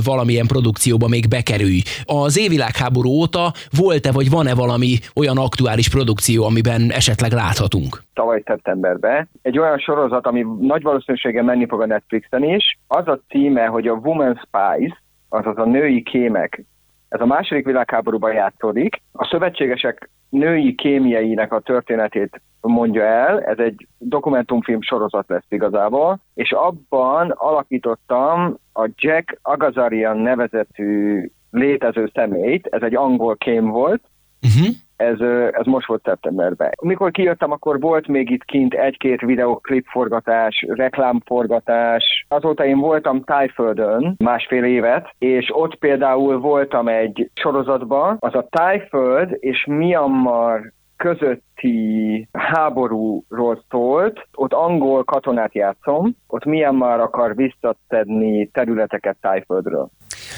valamilyen 0.04 0.48
produkcióba 0.48 1.08
még 1.08 1.28
bekerülj. 1.28 1.82
Az 2.04 2.39
évvilágháború 2.39 3.10
óta 3.10 3.54
volt-e 3.78 4.12
vagy 4.12 4.30
van-e 4.30 4.54
valami 4.54 4.98
olyan 5.15 5.38
aktuális 5.38 5.89
produkció, 5.89 6.44
amiben 6.44 6.92
esetleg 6.92 7.32
láthatunk? 7.32 8.04
Tavaly 8.13 8.44
szeptemberben 8.46 9.30
egy 9.42 9.60
olyan 9.60 9.78
sorozat, 9.78 10.26
ami 10.26 10.46
nagy 10.60 10.82
valószínűséggel 10.82 11.44
menni 11.44 11.65
fog 11.68 11.82
a 11.82 11.86
Netflixen 11.86 12.44
is, 12.44 12.78
az 12.88 13.08
a 13.08 13.20
címe, 13.30 13.65
hogy 13.65 13.88
a 13.88 13.94
Woman 13.94 14.42
Spies, 14.46 15.02
azaz 15.30 15.58
a 15.58 15.65
női 15.65 16.04
kémek. 16.04 16.63
Ez 17.10 17.22
a 17.22 17.26
második 17.26 17.65
világháborúban 17.65 18.34
játszódik. 18.34 19.02
A 19.12 19.26
szövetségesek 19.26 20.10
női 20.30 20.76
kémieinek 20.76 21.54
a 21.54 21.60
történetét 21.60 22.42
mondja 22.62 23.04
el, 23.04 23.44
ez 23.44 23.58
egy 23.58 23.88
dokumentumfilm 23.98 24.82
sorozat 24.82 25.30
lesz 25.30 25.46
igazából, 25.50 26.20
és 26.34 26.52
abban 26.52 27.30
alakítottam 27.30 28.58
a 28.74 28.89
Jack 28.96 29.39
Agazarian 29.42 30.18
nevezetű 30.18 31.26
létező 31.52 32.12
személyt, 32.13 32.68
ez 32.68 32.82
egy 32.82 32.96
angol 32.96 33.36
kém 33.36 33.68
volt, 33.68 34.02
uh-huh 34.42 34.76
ez, 35.00 35.20
ez 35.52 35.66
most 35.66 35.88
volt 35.88 36.04
szeptemberben. 36.04 36.72
Mikor 36.82 37.12
kijöttem, 37.12 37.52
akkor 37.52 37.80
volt 37.80 38.08
még 38.08 38.30
itt 38.30 38.44
kint 38.44 38.74
egy-két 38.74 39.22
videoklip 39.22 39.86
forgatás, 39.88 40.66
reklámforgatás. 40.68 42.26
Azóta 42.28 42.66
én 42.66 42.80
voltam 42.80 43.24
Tájföldön 43.24 44.16
másfél 44.18 44.64
évet, 44.64 45.16
és 45.18 45.50
ott 45.54 45.76
például 45.76 46.40
voltam 46.40 46.88
egy 46.88 47.30
sorozatban, 47.34 48.18
az 48.20 48.36
a 48.36 48.48
Tájföld 48.50 49.38
és 49.40 49.66
Myanmar 49.66 50.74
közötti 50.98 52.28
háborúról 52.32 53.64
szólt, 53.70 54.28
ott 54.34 54.54
angol 54.54 55.04
katonát 55.04 55.54
játszom, 55.54 56.16
ott 56.28 56.46
Myanmar 56.46 57.00
akar 57.00 57.36
visszatedni 57.36 58.48
területeket 58.48 59.18
Tájföldről 59.22 59.90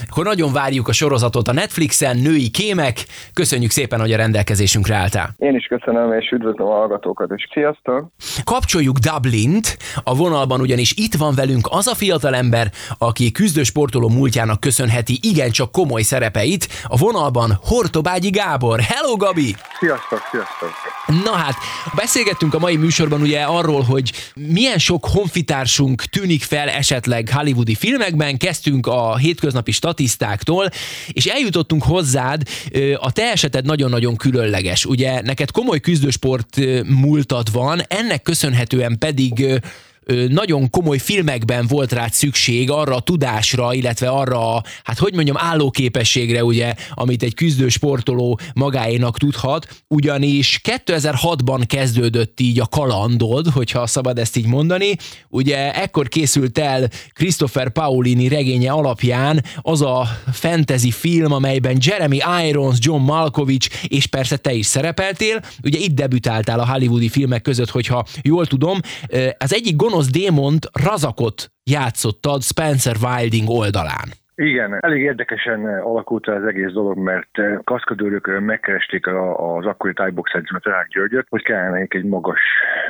akkor 0.10 0.24
nagyon 0.24 0.54
várjuk 0.54 0.88
a 0.88 0.94
sorozatot 0.94 1.48
a 1.48 1.54
Netflixen, 1.54 2.18
női 2.18 2.50
kémek. 2.50 3.06
Köszönjük 3.34 3.72
szépen, 3.72 4.00
hogy 4.00 4.14
a 4.14 4.18
rendelkezésünkre 4.18 4.96
álltál. 4.96 5.36
Én 5.38 5.56
is 5.56 5.66
köszönöm, 5.66 6.14
és 6.14 6.30
üdvözlöm 6.32 6.68
a 6.68 6.72
hallgatókat, 6.72 7.32
és 7.36 7.48
sziasztok! 7.54 8.08
Kapcsoljuk 8.44 8.98
Dublint, 8.98 9.78
a 10.04 10.16
vonalban 10.16 10.62
ugyanis 10.62 10.94
itt 10.98 11.16
van 11.16 11.36
velünk 11.36 11.68
az 11.70 11.88
a 11.88 11.96
fiatalember, 11.96 12.72
aki 12.98 13.32
küzdősportoló 13.32 14.10
múltjának 14.10 14.60
köszönheti 14.60 15.20
igencsak 15.22 15.72
komoly 15.72 16.02
szerepeit. 16.02 16.68
A 16.84 16.98
vonalban 16.98 17.60
Hortobágyi 17.62 18.30
Gábor. 18.30 18.80
Hello, 18.80 19.16
Gabi! 19.16 19.56
Sziasztok, 19.80 20.20
sziasztok! 20.32 20.70
Na 21.24 21.32
hát, 21.32 21.56
beszélgettünk 21.96 22.54
a 22.54 22.60
mai 22.60 22.76
műsorban 22.76 23.22
ugye 23.22 23.42
arról, 23.42 23.82
hogy 23.82 24.12
milyen 24.36 24.78
sok 24.78 25.06
honfitársunk 25.06 26.04
tűnik 26.04 26.44
fel 26.44 26.70
esetleg 26.70 27.30
hollywoodi 27.34 27.76
filmekben, 27.76 28.38
kezdtünk 28.38 28.88
a 28.88 29.18
hétköznapi 29.18 29.72
statisztáktól, 29.82 30.70
és 31.08 31.26
eljutottunk 31.26 31.84
hozzád, 31.84 32.44
a 32.96 33.12
te 33.12 33.32
eseted 33.32 33.66
nagyon-nagyon 33.66 34.16
különleges. 34.16 34.86
Ugye 34.86 35.22
neked 35.22 35.52
komoly 35.52 35.80
küzdősport 35.80 36.60
múltad 36.86 37.52
van, 37.52 37.82
ennek 37.88 38.22
köszönhetően 38.22 38.98
pedig 39.00 39.62
nagyon 40.30 40.70
komoly 40.70 40.98
filmekben 40.98 41.68
volt 41.68 41.92
rá 41.92 42.08
szükség 42.12 42.70
arra 42.70 42.96
a 42.96 43.00
tudásra, 43.00 43.74
illetve 43.74 44.10
arra, 44.10 44.56
a, 44.56 44.64
hát 44.84 44.98
hogy 44.98 45.14
mondjam, 45.14 45.36
állóképességre, 45.40 46.44
ugye, 46.44 46.74
amit 46.94 47.24
egy 47.24 47.34
küzdő 47.34 47.70
sportoló 47.70 48.40
magáénak 48.54 49.18
tudhat, 49.18 49.84
ugyanis 49.88 50.62
2006-ban 50.64 51.64
kezdődött 51.68 52.40
így 52.40 52.60
a 52.60 52.66
kalandod, 52.66 53.48
hogyha 53.48 53.88
szabad 53.88 54.20
ezt 54.20 54.38
így 54.38 54.46
mondani, 54.46 54.96
ugye 55.30 55.74
ekkor 55.74 56.08
készült 56.08 56.58
el 56.58 56.90
Christopher 57.14 57.72
Paulini 57.72 58.28
regénye 58.28 58.72
alapján 58.72 59.44
az 59.62 59.82
a 59.82 60.08
fantasy 60.32 60.92
film, 60.92 61.32
amelyben 61.32 61.78
Jeremy 61.80 62.20
Irons, 62.48 62.78
John 62.80 63.02
Malkovich 63.02 63.70
és 63.88 64.06
persze 64.06 64.38
te 64.38 64.54
is 64.54 64.66
szerepeltél, 64.66 65.42
ugye 65.64 65.78
itt 65.78 65.96
debütáltál 65.96 66.60
a 66.60 66.68
hollywoodi 66.68 67.10
filmek 67.10 67.42
között, 67.42 67.70
hogyha 67.70 68.06
jól 68.22 68.46
tudom, 68.46 68.80
az 69.38 69.54
egyik 69.54 69.76
gonosz 69.76 70.01
gonosz 70.02 70.12
démont 70.12 70.70
Razakot 70.86 71.52
játszottad 71.64 72.42
Spencer 72.42 72.96
Wilding 73.04 73.50
oldalán. 73.50 74.08
Igen, 74.36 74.78
elég 74.80 75.02
érdekesen 75.02 75.66
alakult 75.66 76.28
az 76.28 76.46
egész 76.46 76.72
dolog, 76.72 76.98
mert 76.98 77.30
kaszkadőrök 77.64 78.40
megkeresték 78.40 79.08
az 79.08 79.66
akkori 79.66 79.94
tájbox 79.94 80.34
edzőmet, 80.34 80.64
Rák 80.64 80.88
Györgyöt, 80.88 81.26
hogy 81.30 81.44
kellene 81.44 81.86
egy 81.90 82.04
magas, 82.04 82.40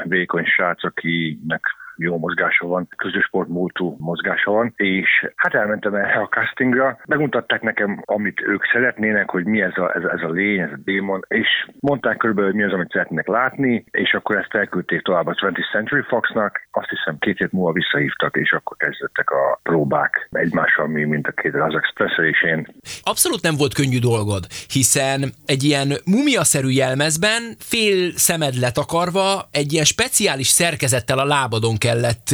vékony 0.03 0.45
srác, 0.45 0.83
akinek 0.83 1.61
jó 2.01 2.17
mozgása 2.17 2.67
van, 2.67 2.87
közös 2.97 3.23
sportmúltú 3.23 3.95
mozgása 3.99 4.51
van, 4.51 4.73
és 4.75 5.09
hát 5.35 5.53
elmentem 5.53 5.95
erre 5.95 6.19
a 6.19 6.27
castingra, 6.27 6.99
megmutatták 7.07 7.61
nekem, 7.61 8.01
amit 8.05 8.41
ők 8.41 8.65
szeretnének, 8.65 9.29
hogy 9.29 9.45
mi 9.45 9.61
ez 9.61 9.77
a, 9.77 9.95
ez, 9.95 10.03
ez 10.03 10.21
a 10.21 10.31
lény, 10.31 10.59
ez 10.59 10.71
a 10.71 10.79
démon, 10.83 11.21
és 11.27 11.47
mondták 11.79 12.17
körülbelül, 12.17 12.51
hogy 12.51 12.59
mi 12.59 12.65
az, 12.65 12.73
amit 12.73 12.91
szeretnének 12.91 13.27
látni, 13.27 13.85
és 13.91 14.13
akkor 14.13 14.37
ezt 14.37 14.53
elküldték 14.53 15.01
tovább 15.01 15.27
a 15.27 15.33
20th 15.33 15.71
Century 15.71 16.01
Foxnak, 16.01 16.67
azt 16.71 16.89
hiszem 16.89 17.17
két 17.19 17.37
hét 17.37 17.51
múlva 17.51 17.71
visszahívtak, 17.71 18.35
és 18.37 18.51
akkor 18.51 18.77
kezdődtek 18.77 19.29
a 19.29 19.59
próbák 19.63 20.27
egymással, 20.31 20.87
mi, 20.87 21.03
mint 21.03 21.27
a 21.27 21.31
két 21.31 21.55
az 21.55 21.75
express 21.75 22.17
és 22.17 22.43
én. 22.43 22.67
Abszolút 23.03 23.41
nem 23.41 23.55
volt 23.57 23.73
könnyű 23.73 23.99
dolgod, 23.99 24.43
hiszen 24.67 25.31
egy 25.45 25.63
ilyen 25.63 25.91
mumiaszerű 26.05 26.69
jelmezben 26.69 27.41
fél 27.59 28.11
szemed 28.11 28.53
letakarva 28.53 29.49
egy 29.51 29.73
ilyen 29.73 29.85
speciális 29.85 30.47
szerkezettel 30.47 31.19
a 31.19 31.25
lábadon 31.25 31.77
kell 31.77 31.90
kellett 31.91 32.27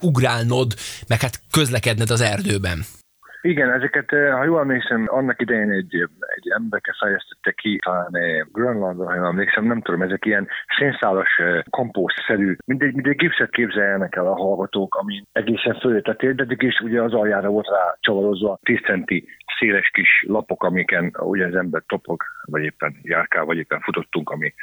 ugrálnod, 0.00 0.70
meg 1.08 1.20
hát 1.20 1.36
közlekedned 1.52 2.10
az 2.10 2.20
erdőben. 2.20 2.78
Igen, 3.42 3.72
ezeket, 3.72 4.08
ha 4.10 4.44
jól 4.44 4.60
emlékszem, 4.60 5.06
annak 5.06 5.40
idején 5.40 5.70
egy, 5.70 5.94
egy 6.36 6.50
emberke 6.54 6.94
fejlesztette 7.00 7.52
ki, 7.52 7.78
talán 7.84 8.12
Grönlandon, 8.52 9.06
ha 9.06 9.14
jól 9.14 9.26
emlékszem, 9.26 9.64
nem 9.64 9.80
tudom, 9.82 10.02
ezek 10.02 10.24
ilyen 10.24 10.48
szénszálas 10.78 11.40
kompószerű, 11.70 12.56
mindegy, 12.64 12.94
mindegy 12.94 13.16
gipszet 13.16 13.50
képzeljenek 13.50 14.16
el 14.16 14.26
a 14.26 14.36
hallgatók, 14.36 14.94
ami 14.94 15.22
egészen 15.32 15.78
fölé 15.80 16.00
térdedik, 16.16 16.62
és 16.62 16.80
ugye 16.80 17.02
az 17.02 17.12
aljára 17.12 17.48
volt 17.48 17.68
rá 17.68 17.96
csavarozva 18.00 18.58
10 18.62 18.78
centi 18.80 19.28
széles 19.58 19.90
kis 19.92 20.24
lapok, 20.26 20.64
amiken 20.64 21.16
ugye 21.18 21.46
az 21.46 21.54
ember 21.54 21.82
topog, 21.86 22.22
vagy 22.44 22.62
éppen 22.62 22.96
járkál, 23.02 23.44
vagy 23.44 23.56
éppen 23.56 23.80
futottunk, 23.80 24.30
ami, 24.30 24.54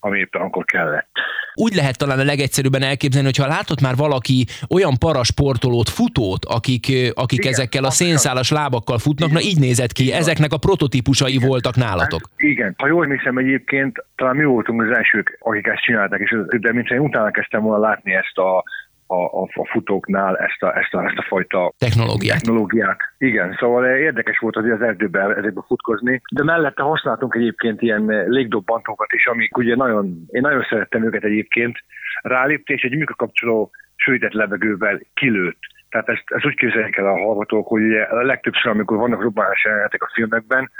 ami 0.00 0.18
éppen 0.18 0.40
akkor 0.40 0.64
kellett. 0.64 1.08
Úgy 1.54 1.74
lehet 1.74 1.98
talán 1.98 2.18
a 2.18 2.24
legegyszerűbben 2.24 2.82
elképzelni, 2.82 3.26
hogyha 3.26 3.46
látott 3.46 3.80
már 3.80 3.96
valaki 3.96 4.46
olyan 4.70 4.98
parasportolót, 4.98 5.88
futót, 5.88 6.44
akik, 6.44 6.86
akik 7.14 7.38
igen, 7.38 7.52
ezekkel 7.52 7.84
a 7.84 7.90
szénszálas 7.90 8.50
lábakkal 8.50 8.98
futnak, 8.98 9.28
igen, 9.28 9.42
na 9.42 9.48
így 9.48 9.58
nézett 9.58 9.92
ki, 9.92 10.04
igen. 10.04 10.18
ezeknek 10.18 10.52
a 10.52 10.58
prototípusai 10.58 11.34
igen. 11.34 11.48
voltak 11.48 11.76
nálatok. 11.76 12.20
Hát, 12.20 12.40
igen, 12.40 12.74
ha 12.78 12.86
jól 12.86 13.06
hiszem 13.06 13.38
egyébként, 13.38 14.04
talán 14.16 14.36
mi 14.36 14.44
voltunk 14.44 14.82
az 14.82 14.96
elsők, 14.96 15.36
akik 15.40 15.66
ezt 15.66 15.82
csinálták, 15.82 16.20
és 16.20 16.36
de 16.60 16.72
mint 16.72 16.90
én 16.90 16.98
utána 16.98 17.30
kezdtem 17.30 17.62
volna 17.62 17.86
látni 17.86 18.14
ezt 18.14 18.38
a 18.38 18.64
a, 19.10 19.40
a, 19.40 19.42
a 19.42 19.68
futóknál 19.70 20.36
ezt 20.36 20.62
a, 20.62 20.78
ezt, 20.78 20.94
a, 20.94 21.04
ezt 21.04 21.18
a 21.18 21.24
fajta 21.28 21.72
technológiát. 21.78 22.38
technológiát. 22.38 23.00
Igen, 23.18 23.56
szóval 23.58 23.84
érdekes 23.84 24.38
volt 24.38 24.56
azért 24.56 24.74
az 24.74 24.86
erdőben 24.86 25.36
ezekbe 25.36 25.62
futkozni, 25.66 26.20
de 26.30 26.44
mellette 26.44 26.82
használtunk 26.82 27.34
egyébként 27.34 27.82
ilyen 27.82 28.24
légdobbantókat 28.26 29.12
is, 29.12 29.26
amik 29.26 29.56
ugye 29.56 29.76
nagyon, 29.76 30.26
én 30.30 30.40
nagyon 30.40 30.66
szerettem 30.68 31.04
őket 31.04 31.24
egyébként, 31.24 31.76
rálépte 32.22 32.72
és 32.72 32.82
egy 32.82 32.96
műkökapcsoló 32.96 33.70
sűrített 33.96 34.32
levegővel 34.32 35.00
kilőtt. 35.14 35.60
Tehát 35.88 36.08
ezt, 36.08 36.24
ezt 36.26 36.46
úgy 36.46 36.56
képzeljék 36.56 36.96
el 36.96 37.06
a 37.06 37.18
hallgatók, 37.18 37.66
hogy 37.68 37.82
ugye 37.82 38.02
a 38.02 38.22
legtöbbször, 38.22 38.70
amikor 38.70 38.96
vannak 38.96 39.22
robbanás 39.22 39.64
jelenetek 39.64 40.02
a 40.02 40.10
filmekben, 40.14 40.70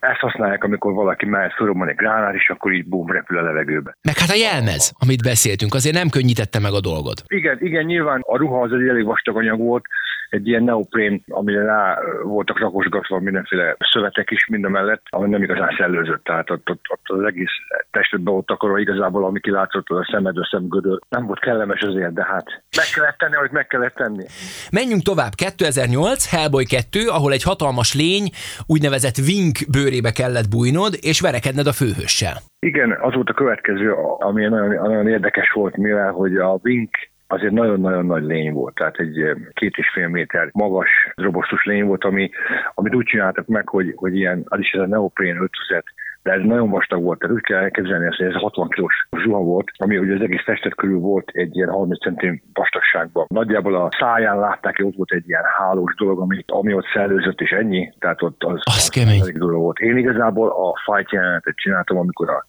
ezt 0.00 0.20
használják, 0.20 0.64
amikor 0.64 0.92
valaki 0.92 1.26
már 1.26 1.52
fölrobban 1.56 1.88
egy 1.88 1.94
gránát, 1.94 2.34
és 2.34 2.48
akkor 2.48 2.72
így 2.72 2.86
bum, 2.86 3.10
repül 3.10 3.38
a 3.38 3.42
levegőbe. 3.42 3.96
Meg 4.02 4.18
hát 4.18 4.30
a 4.30 4.34
jelmez, 4.34 4.92
amit 4.98 5.22
beszéltünk, 5.22 5.74
azért 5.74 5.94
nem 5.94 6.08
könnyítette 6.08 6.58
meg 6.60 6.72
a 6.72 6.80
dolgot. 6.80 7.22
Igen, 7.26 7.56
igen, 7.60 7.84
nyilván 7.84 8.20
a 8.26 8.36
ruha 8.36 8.60
az 8.60 8.72
egy 8.72 8.88
elég 8.88 9.04
vastag 9.04 9.36
anyag 9.36 9.58
volt, 9.58 9.84
egy 10.30 10.48
ilyen 10.48 10.62
neoprén, 10.62 11.22
amire 11.28 11.62
rá 11.62 11.98
voltak 12.22 12.58
rakosgatva 12.58 13.20
mindenféle 13.20 13.76
szövetek 13.78 14.30
is 14.30 14.46
mind 14.46 14.64
a 14.64 14.68
mellett, 14.68 15.02
ami 15.08 15.28
nem 15.28 15.42
igazán 15.42 15.74
szellőzött, 15.78 16.24
tehát 16.24 16.50
ott, 16.50 16.70
ott, 16.70 16.84
ott 16.88 17.18
az 17.18 17.24
egész 17.24 17.50
testedbe 17.90 18.30
ott 18.30 18.50
akkor 18.50 18.80
igazából, 18.80 19.24
ami 19.24 19.40
kilátszott, 19.40 19.88
az 19.88 19.96
a 19.96 20.08
szemed, 20.10 20.36
a 20.36 20.48
szemgödör. 20.50 20.98
Nem 21.08 21.26
volt 21.26 21.38
kellemes 21.38 21.80
azért, 21.80 22.12
de 22.12 22.24
hát 22.24 22.46
meg 22.76 22.86
kellett 22.94 23.18
tenni, 23.18 23.36
amit 23.36 23.52
meg 23.52 23.66
kellett 23.66 23.94
tenni. 23.94 24.24
Menjünk 24.72 25.02
tovább. 25.02 25.34
2008, 25.34 26.30
Hellboy 26.30 26.64
2, 26.64 27.08
ahol 27.08 27.32
egy 27.32 27.42
hatalmas 27.42 27.94
lény, 27.94 28.30
úgynevezett 28.66 29.18
Wink 29.28 29.56
bőrébe 29.70 30.12
kellett 30.12 30.48
bújnod, 30.50 30.92
és 31.00 31.20
verekedned 31.20 31.66
a 31.66 31.72
főhőssel. 31.72 32.36
Igen, 32.58 32.98
az 33.00 33.14
volt 33.14 33.28
a 33.28 33.34
következő, 33.34 33.92
ami 34.18 34.42
nagyon, 34.44 34.68
nagyon 34.68 35.08
érdekes 35.08 35.50
volt, 35.52 35.76
mivel 35.76 36.12
hogy 36.12 36.36
a 36.36 36.58
Wink 36.62 36.90
azért 37.32 37.52
nagyon-nagyon 37.52 38.06
nagy 38.06 38.24
lény 38.24 38.52
volt, 38.52 38.74
tehát 38.74 38.98
egy 38.98 39.20
eh, 39.20 39.34
két 39.52 39.76
és 39.76 39.90
fél 39.92 40.08
méter 40.08 40.48
magas, 40.52 40.88
robosztus 41.16 41.64
lény 41.64 41.84
volt, 41.84 42.04
ami, 42.04 42.30
amit 42.74 42.94
úgy 42.94 43.04
csináltak 43.04 43.46
meg, 43.46 43.68
hogy, 43.68 43.92
hogy 43.96 44.16
ilyen, 44.16 44.44
az 44.48 44.58
is 44.58 44.70
ez 44.70 44.80
a 44.80 44.86
neoprén 44.86 45.34
ötvözet, 45.34 45.84
de 46.22 46.32
ez 46.32 46.42
nagyon 46.44 46.70
vastag 46.70 47.02
volt, 47.02 47.18
tehát 47.18 47.34
úgy 47.34 47.42
kell 47.42 47.62
elképzelni 47.62 48.06
ezt, 48.06 48.16
hogy 48.16 48.26
ez 48.26 48.34
60 48.34 48.68
kilós 48.68 49.08
zuha 49.22 49.38
volt, 49.38 49.70
ami 49.76 49.98
ugye 49.98 50.14
az 50.14 50.20
egész 50.20 50.44
testet 50.44 50.74
körül 50.74 50.98
volt 50.98 51.30
egy 51.32 51.56
ilyen 51.56 51.68
30 51.68 52.02
cm 52.02 52.34
vastagságban. 52.52 53.26
Nagyjából 53.28 53.74
a 53.74 53.88
száján 53.98 54.38
látták, 54.38 54.76
hogy 54.76 54.86
ott 54.86 54.96
volt 54.96 55.12
egy 55.12 55.28
ilyen 55.28 55.44
hálós 55.58 55.94
dolog, 55.94 56.20
ami, 56.20 56.44
ami 56.46 56.74
ott 56.74 56.86
szellőzött, 56.94 57.40
és 57.40 57.50
ennyi, 57.50 57.92
tehát 57.98 58.22
ott 58.22 58.44
az, 58.44 58.52
az, 58.52 58.76
az 58.76 58.88
kemény. 58.88 59.22
dolog 59.34 59.60
volt. 59.60 59.78
Én 59.78 59.96
igazából 59.96 60.48
a 60.48 60.92
fight 60.92 61.12
jelenetet 61.12 61.56
csináltam, 61.56 61.98
amikor 61.98 62.28
a 62.28 62.46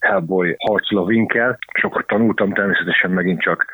Hellboy 0.00 0.54
harcol 0.58 0.98
a 0.98 1.04
Winkkel. 1.04 1.58
Sokat 1.80 2.06
tanultam, 2.06 2.52
természetesen 2.52 3.10
megint 3.10 3.40
csak 3.40 3.66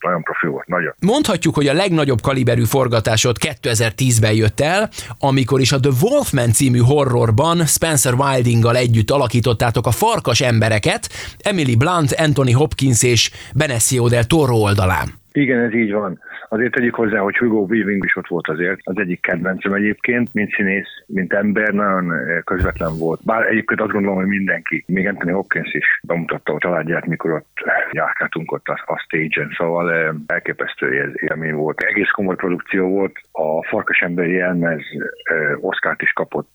nagyon 0.00 0.22
profi 0.22 0.46
volt, 0.46 0.66
nagyon. 0.66 0.94
Mondhatjuk, 1.00 1.54
hogy 1.54 1.66
a 1.66 1.72
legnagyobb 1.72 2.20
kaliberű 2.20 2.64
forgatásod 2.64 3.36
2010-ben 3.40 4.32
jött 4.32 4.60
el, 4.60 4.88
amikor 5.18 5.60
is 5.60 5.72
a 5.72 5.80
The 5.80 5.90
Wolfman 6.00 6.52
című 6.52 6.78
horrorban 6.78 7.66
Spencer 7.66 8.14
Wildinggal 8.14 8.76
együtt 8.76 9.10
alakítottátok 9.10 9.86
a 9.86 9.90
farkas 9.90 10.40
embereket, 10.40 11.08
Emily 11.38 11.76
Blunt, 11.76 12.12
Anthony 12.12 12.54
Hopkins 12.54 13.02
és 13.02 13.30
Benicio 13.54 14.08
del 14.08 14.24
Toro 14.24 14.56
oldalán. 14.56 15.18
Igen, 15.32 15.58
ez 15.58 15.74
így 15.74 15.92
van. 15.92 16.18
Azért 16.52 16.72
tegyük 16.72 16.94
hozzá, 16.94 17.18
hogy 17.18 17.36
Hugo 17.36 17.58
Weaving 17.58 18.04
is 18.04 18.16
ott 18.16 18.28
volt 18.28 18.48
azért, 18.48 18.80
az 18.82 18.98
egyik 18.98 19.20
kedvencem 19.20 19.72
egyébként, 19.72 20.34
mint 20.34 20.52
színész, 20.52 21.02
mint 21.06 21.32
ember, 21.32 21.72
nagyon 21.72 22.12
eh, 22.12 22.40
közvetlen 22.44 22.98
volt. 22.98 23.20
Bár 23.24 23.46
egyébként 23.46 23.80
azt 23.80 23.92
gondolom, 23.92 24.16
hogy 24.16 24.26
mindenki, 24.26 24.84
még 24.86 25.06
Anthony 25.06 25.32
Hopkins 25.32 25.74
is 25.74 26.00
bemutatta 26.02 26.52
a 26.52 26.58
családját, 26.58 27.06
mikor 27.06 27.30
ott 27.32 27.58
járkáltunk 27.92 28.52
ott 28.52 28.66
a, 28.66 28.82
a 28.86 28.98
stage-en, 28.98 29.54
szóval 29.56 29.92
eh, 29.92 30.08
elképesztő 30.26 31.14
élmény 31.28 31.54
volt. 31.54 31.80
Egész 31.80 32.10
komoly 32.10 32.36
produkció 32.36 32.88
volt, 32.88 33.20
a 33.32 33.64
Farkas 33.66 34.00
emberi 34.00 34.32
jelmez 34.32 34.80
eh, 35.22 35.64
Oscar-t 35.64 36.02
is 36.02 36.12
kapott 36.12 36.50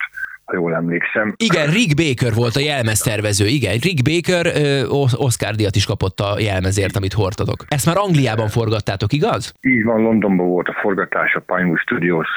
ha 0.45 0.53
jól 0.53 0.75
emlékszem. 0.75 1.33
Igen, 1.37 1.67
Rick 1.67 1.93
Baker 1.95 2.33
volt 2.33 2.55
a 2.55 2.59
jelmeztervező, 2.59 3.45
igen. 3.45 3.77
Rick 3.77 4.01
Baker 4.09 4.45
ö, 4.45 4.85
Oscar 5.27 5.53
díjat 5.55 5.75
is 5.75 5.85
kapott 5.85 6.19
a 6.19 6.39
jelmezért, 6.39 6.95
amit 6.95 7.13
hordtatok. 7.13 7.65
Ezt 7.67 7.85
már 7.85 7.97
Angliában 7.97 8.47
forgattátok, 8.47 9.13
igaz? 9.13 9.53
Így 9.61 9.83
van, 9.83 10.01
Londonban 10.01 10.47
volt 10.47 10.67
a 10.67 10.77
forgatás 10.81 11.33
a 11.33 11.39
Pinewood 11.39 11.79
Studios 11.79 12.27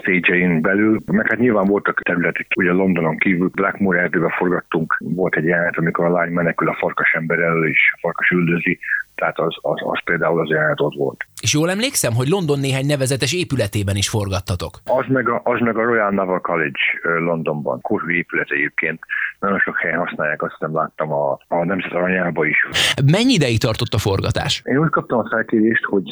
stage 0.00 0.60
belül, 0.60 1.00
meg 1.06 1.26
hát 1.28 1.38
nyilván 1.38 1.66
voltak 1.66 2.02
területek, 2.02 2.46
ugye 2.56 2.70
Londonon 2.70 3.16
kívül 3.18 3.50
Blackmoor 3.54 3.96
erdőben 3.96 4.30
forgattunk, 4.30 4.96
volt 4.98 5.36
egy 5.36 5.44
jelenet, 5.44 5.76
amikor 5.76 6.04
a 6.04 6.12
lány 6.12 6.30
menekül 6.30 6.68
a 6.68 6.76
farkas 6.80 7.12
ember 7.12 7.38
elől, 7.38 7.68
és 7.68 7.92
a 7.94 7.98
farkas 8.00 8.30
üldözi, 8.30 8.78
tehát 9.18 9.38
az, 9.38 9.56
az, 9.60 9.80
az 9.84 10.00
például 10.04 10.40
az 10.40 10.48
jelenet 10.48 10.80
ott 10.80 10.94
volt. 10.94 11.20
És 11.40 11.54
jól 11.54 11.70
emlékszem, 11.70 12.14
hogy 12.14 12.28
London 12.28 12.60
néhány 12.60 12.86
nevezetes 12.86 13.32
épületében 13.34 13.96
is 13.96 14.08
forgattatok. 14.08 14.72
Az 14.84 15.04
meg 15.08 15.28
a, 15.28 15.40
az 15.44 15.60
meg 15.60 15.76
a 15.76 15.82
Royal 15.82 16.10
Naval 16.10 16.40
College 16.40 16.82
Londonban, 17.02 17.80
korú 17.80 18.10
épület 18.10 18.50
egyébként. 18.50 19.00
Nagyon 19.40 19.58
sok 19.58 19.78
helyen 19.78 19.98
használják, 19.98 20.42
azt 20.42 20.56
nem 20.58 20.74
láttam 20.74 21.12
a, 21.12 21.38
a 21.48 21.64
Nemzet 21.64 21.92
Aranyába 21.92 22.44
is. 22.46 22.56
Mennyi 23.12 23.32
ideig 23.32 23.58
tartott 23.58 23.92
a 23.92 23.98
forgatás? 23.98 24.62
Én 24.64 24.78
úgy 24.78 24.90
kaptam 24.90 25.18
a 25.18 25.28
felkérést, 25.30 25.84
hogy 25.84 26.02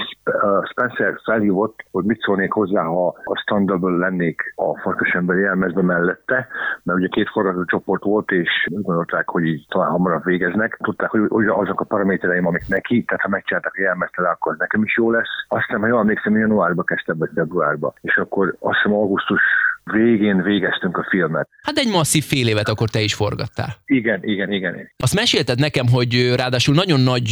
Spencer 0.70 1.20
felhívott, 1.24 1.84
hogy 1.90 2.04
mit 2.04 2.20
szólnék 2.20 2.52
hozzá, 2.52 2.82
ha 2.82 3.06
a 3.06 3.40
standardből 3.42 3.98
lennék 3.98 4.42
a 4.54 4.78
farkasember 4.82 5.36
jelmezbe 5.36 5.82
mellette, 5.82 6.46
mert 6.82 6.98
ugye 6.98 7.08
két 7.08 7.28
forgatócsoport 7.28 8.02
volt, 8.02 8.30
és 8.30 8.68
úgy 8.70 8.82
gondolták, 8.82 9.28
hogy 9.28 9.44
így 9.44 9.66
talán 9.68 9.90
hamarabb 9.90 10.24
végeznek. 10.24 10.78
Tudták, 10.82 11.10
hogy 11.10 11.46
azok 11.46 11.80
a 11.80 11.84
paramétereim, 11.84 12.46
amik 12.46 12.68
neki, 12.68 12.95
tehát 13.04 13.22
ha 13.22 13.28
megcsináltak 13.28 13.78
jelmezt 13.78 14.18
akkor 14.18 14.56
nekem 14.56 14.82
is 14.82 14.96
jó 14.96 15.10
lesz. 15.10 15.28
Aztán, 15.48 15.80
ha 15.80 15.86
jól 15.86 16.00
emlékszem, 16.00 16.38
januárba 16.38 16.82
kezdtem, 16.82 17.18
vagy 17.18 17.30
februárba. 17.34 17.94
És 18.00 18.16
akkor 18.16 18.56
azt 18.60 18.76
hiszem 18.76 18.92
augusztus 18.92 19.42
végén 19.92 20.42
végeztünk 20.42 20.96
a 20.96 21.06
filmet. 21.10 21.48
Hát 21.62 21.76
egy 21.76 21.90
masszív 21.90 22.24
fél 22.24 22.48
évet 22.48 22.68
akkor 22.68 22.88
te 22.88 23.00
is 23.00 23.14
forgattál. 23.14 23.76
Igen, 23.86 24.20
igen, 24.22 24.52
igen. 24.52 24.90
Azt 24.96 25.14
mesélted 25.14 25.58
nekem, 25.58 25.88
hogy 25.88 26.34
ráadásul 26.36 26.74
nagyon 26.74 27.00
nagy 27.00 27.28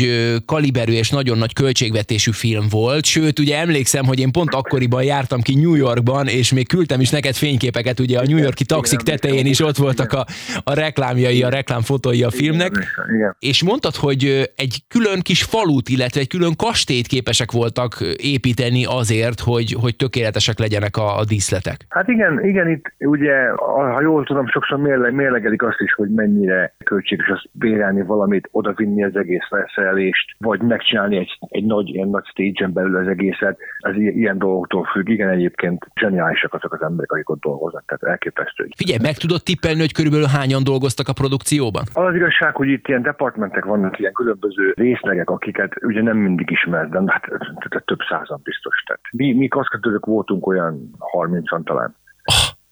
kaliberű 0.46 0.92
és 0.92 1.10
nagyon 1.10 1.38
nagy 1.38 1.52
költségvetésű 1.52 2.30
film 2.30 2.66
volt, 2.70 3.04
sőt, 3.04 3.38
ugye 3.38 3.58
emlékszem, 3.58 4.04
hogy 4.04 4.18
én 4.18 4.32
pont 4.32 4.54
akkoriban 4.54 5.02
jártam 5.02 5.40
ki 5.40 5.54
New 5.54 5.74
Yorkban, 5.74 6.26
és 6.26 6.52
még 6.52 6.68
küldtem 6.68 7.00
is 7.00 7.10
neked 7.10 7.34
fényképeket, 7.34 8.00
ugye 8.00 8.18
a 8.18 8.22
New 8.26 8.38
Yorki 8.38 8.64
taxik 8.64 9.00
tetején 9.00 9.46
is 9.46 9.60
ott 9.60 9.76
voltak 9.76 10.12
a, 10.12 10.24
a 10.64 10.74
reklámjai, 10.74 11.42
a 11.42 11.48
reklámfotói 11.48 12.22
a 12.22 12.30
filmnek, 12.30 12.70
igen, 12.70 13.16
igen. 13.16 13.36
és 13.38 13.64
mondtad, 13.64 13.94
hogy 13.94 14.52
egy 14.56 14.78
külön 14.88 15.20
kis 15.20 15.42
falut, 15.42 15.88
illetve 15.88 16.20
egy 16.20 16.28
külön 16.28 16.56
kastélyt 16.56 17.06
képesek 17.06 17.52
voltak 17.52 17.98
építeni 18.16 18.84
azért, 18.84 19.40
hogy, 19.40 19.76
hogy 19.80 19.96
tökéletesek 19.96 20.58
legyenek 20.58 20.96
a, 20.96 21.18
a 21.18 21.24
díszletek. 21.24 21.84
Hát 21.88 22.08
igen, 22.08 22.43
igen, 22.44 22.68
itt 22.68 22.92
ugye, 22.98 23.48
ha 23.56 24.00
jól 24.00 24.24
tudom, 24.24 24.46
sokszor 24.46 24.78
mérleg, 24.78 25.14
mérlegelik 25.14 25.62
azt 25.62 25.80
is, 25.80 25.92
hogy 25.92 26.10
mennyire 26.10 26.74
költséges 26.84 27.28
azt 27.28 27.48
bérelni 27.52 28.02
valamit, 28.02 28.48
odavinni 28.50 29.04
az 29.04 29.16
egész 29.16 29.46
felszerelést, 29.48 30.36
vagy 30.38 30.60
megcsinálni 30.60 31.16
egy, 31.16 31.38
egy 31.48 31.64
nagy, 31.64 31.88
ilyen 31.88 32.08
nagy 32.08 32.24
stage-en 32.26 32.72
belül 32.72 32.96
az 32.96 33.06
egészet. 33.06 33.58
Ez 33.78 33.96
ilyen 33.96 34.38
dolgoktól 34.38 34.84
függ. 34.84 35.08
Igen, 35.08 35.28
egyébként 35.28 35.86
zseniálisak 36.00 36.54
azok 36.54 36.72
az 36.72 36.82
emberek, 36.82 37.12
akik 37.12 37.30
ott 37.30 37.40
dolgoznak, 37.40 37.84
tehát 37.86 38.02
elképesztő. 38.02 38.68
Figyelj, 38.76 38.98
meg 39.02 39.14
tudod 39.14 39.42
tippelni, 39.42 39.80
hogy 39.80 39.92
körülbelül 39.92 40.26
hányan 40.26 40.64
dolgoztak 40.64 41.08
a 41.08 41.12
produkcióban? 41.12 41.82
Az, 41.92 42.04
az 42.04 42.14
igazság, 42.14 42.54
hogy 42.54 42.68
itt 42.68 42.88
ilyen 42.88 43.02
departmentek 43.02 43.64
vannak, 43.64 43.98
ilyen 43.98 44.12
különböző 44.12 44.72
részlegek, 44.76 45.30
akiket 45.30 45.72
ugye 45.84 46.02
nem 46.02 46.16
mindig 46.16 46.50
ismer, 46.50 46.88
de 46.88 47.00
hát 47.06 47.84
több 47.84 48.00
százan 48.08 48.40
biztos. 48.42 48.82
Tehát 48.86 49.02
mi, 49.12 49.32
mi 49.32 49.48
kaszkadőrök 49.48 50.06
voltunk 50.06 50.46
olyan 50.46 50.90
30 50.98 51.64
talán 51.64 51.94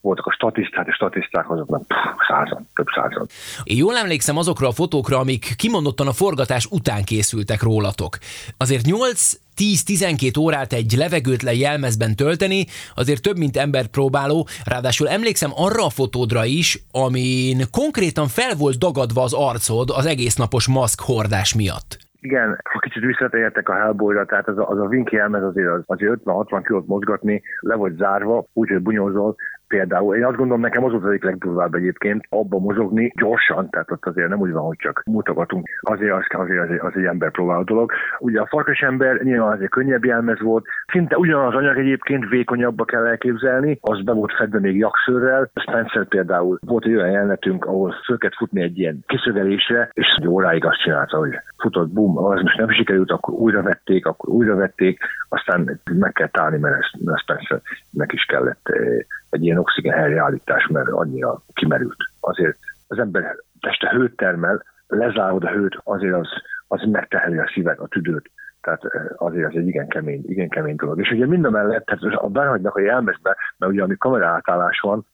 voltak 0.03 0.27
a 0.27 0.33
statiszták, 0.33 0.87
és 0.87 0.95
statiszták 0.95 1.51
azoknak 1.51 1.83
százan, 2.29 2.69
több 2.75 2.87
százan. 2.95 3.27
Én 3.65 3.77
jól 3.77 3.97
emlékszem 3.97 4.37
azokra 4.37 4.67
a 4.67 4.73
fotókra, 4.73 5.19
amik 5.19 5.55
kimondottan 5.57 6.07
a 6.07 6.13
forgatás 6.13 6.67
után 6.71 7.05
készültek 7.05 7.63
rólatok. 7.63 8.19
Azért 8.57 8.85
8 8.85 9.33
10-12 9.57 10.39
órát 10.39 10.73
egy 10.73 10.93
levegőtlen 10.93 11.55
jelmezben 11.55 12.17
tölteni, 12.17 12.65
azért 12.95 13.23
több, 13.23 13.39
mint 13.39 13.57
embert 13.57 13.91
próbáló, 13.91 14.47
ráadásul 14.67 15.09
emlékszem 15.09 15.51
arra 15.55 15.85
a 15.85 15.91
fotódra 15.91 16.45
is, 16.45 16.79
amin 16.93 17.59
konkrétan 17.71 18.29
fel 18.29 18.55
volt 18.59 18.79
dagadva 18.79 19.23
az 19.23 19.33
arcod 19.33 19.91
az 19.91 20.07
egész 20.07 20.37
napos 20.37 20.69
maszk 20.69 21.01
hordás 21.01 21.55
miatt. 21.55 22.11
Igen, 22.21 22.61
ha 22.73 22.79
kicsit 22.79 23.05
visszatértek 23.05 23.69
a 23.69 23.75
Hellboyra, 23.75 24.25
tehát 24.25 24.49
az 24.49 24.59
a, 24.59 24.69
az 24.69 24.79
a 24.79 24.87
Vinky 24.87 25.19
elmez 25.19 25.43
azért, 25.43 25.69
az, 25.69 25.83
azért 25.87 26.21
50-60 26.25 26.63
kilót 26.67 26.87
mozgatni, 26.87 27.43
le 27.61 27.75
vagy 27.75 27.95
zárva, 27.97 28.47
úgyhogy 28.53 28.83
bunyózol, 28.83 29.37
például. 29.73 30.17
Én 30.17 30.25
azt 30.25 30.37
gondolom, 30.37 30.61
nekem 30.61 30.85
az 30.85 30.91
volt 30.91 31.05
az 31.05 31.09
egyik 31.09 31.25
legdurvább 31.25 31.75
egyébként, 31.75 32.25
abba 32.29 32.59
mozogni 32.59 33.13
gyorsan, 33.17 33.71
tehát 33.71 33.91
ott 33.91 34.07
azért 34.07 34.29
nem 34.29 34.41
úgy 34.41 34.53
van, 34.53 34.63
hogy 34.63 34.77
csak 34.77 35.03
mutogatunk. 35.05 35.69
Azért 35.81 36.13
az, 36.13 36.25
azért 36.29 36.71
az, 36.71 36.77
az 36.81 36.93
egy 36.97 37.05
ember 37.05 37.31
próbáló 37.31 37.63
dolog. 37.63 37.93
Ugye 38.19 38.41
a 38.41 38.47
farkas 38.47 38.81
ember 38.81 39.21
nyilván 39.23 39.53
azért 39.53 39.71
könnyebb 39.71 40.05
jelmez 40.05 40.41
volt, 40.41 40.65
szinte 40.87 41.17
ugyanaz 41.17 41.55
anyag 41.55 41.79
egyébként 41.79 42.29
vékonyabbba 42.29 42.85
kell 42.85 43.07
elképzelni, 43.07 43.79
az 43.81 44.03
be 44.05 44.13
volt 44.13 44.35
fedve 44.35 44.61
még 44.61 44.77
jakszőrrel. 44.77 45.51
Spencer 45.55 46.07
például 46.07 46.59
volt 46.67 46.85
egy 46.85 46.95
olyan 46.95 47.11
jelenetünk, 47.11 47.65
ahol 47.65 47.95
föl 48.05 48.19
kellett 48.19 48.37
futni 48.37 48.63
egy 48.63 48.79
ilyen 48.79 49.05
kiszögelésre, 49.07 49.91
és 49.93 50.07
egy 50.19 50.29
óráig 50.29 50.65
azt 50.65 50.83
csinálta, 50.83 51.19
hogy 51.19 51.39
futott, 51.59 51.93
bum, 51.93 52.19
az 52.19 52.41
most 52.41 52.59
nem 52.59 52.71
sikerült, 52.71 53.11
akkor 53.11 53.35
újra 53.35 53.63
vették, 53.63 54.07
akkor 54.07 54.29
újra 54.35 54.55
vették, 54.55 54.99
aztán 55.29 55.81
meg 55.93 56.13
kell 56.13 56.29
állni, 56.33 56.59
mert 56.59 56.79
ezt, 56.79 57.21
Spencernek 57.21 58.13
is 58.13 58.25
kellett 58.25 58.69
eh, 58.69 59.05
egy 59.33 59.45
ilyen 59.45 59.59
oxigén 59.59 59.93
helyreállítás, 59.93 60.67
mert 60.67 60.89
annyira 60.89 61.43
kimerült. 61.53 61.97
Azért 62.21 62.59
az 62.89 62.99
ember 62.99 63.37
teste 63.61 63.91
hőt 63.91 64.17
termel, 64.17 64.63
lezárod 64.87 65.45
a 65.45 65.51
hőt, 65.51 65.79
azért 65.85 66.15
az, 66.15 66.29
az 66.69 66.83
megteheli 66.91 67.39
a 67.39 67.51
szívet, 67.55 67.79
a 67.79 67.87
tüdőt. 67.87 68.31
Tehát 68.61 68.85
eh, 68.85 69.05
azért 69.17 69.49
ez 69.49 69.57
egy 69.57 69.67
igen 69.67 69.89
kemény, 69.89 70.23
igen 70.27 70.49
kemény 70.49 70.77
dolog. 70.77 71.01
És 71.01 71.11
ugye 71.11 71.27
mind 71.27 71.45
a 71.45 71.51
mellett, 71.51 71.85
tehát 71.85 72.15
a 72.15 72.29
behagynak 72.29 72.77
a 72.77 72.81
jelmezbe, 72.81 73.37
mert 73.57 73.73
ugye 73.73 73.83
ami 73.83 73.97
kamera 73.99 74.27
átállás 74.27 74.81
van, 74.81 75.07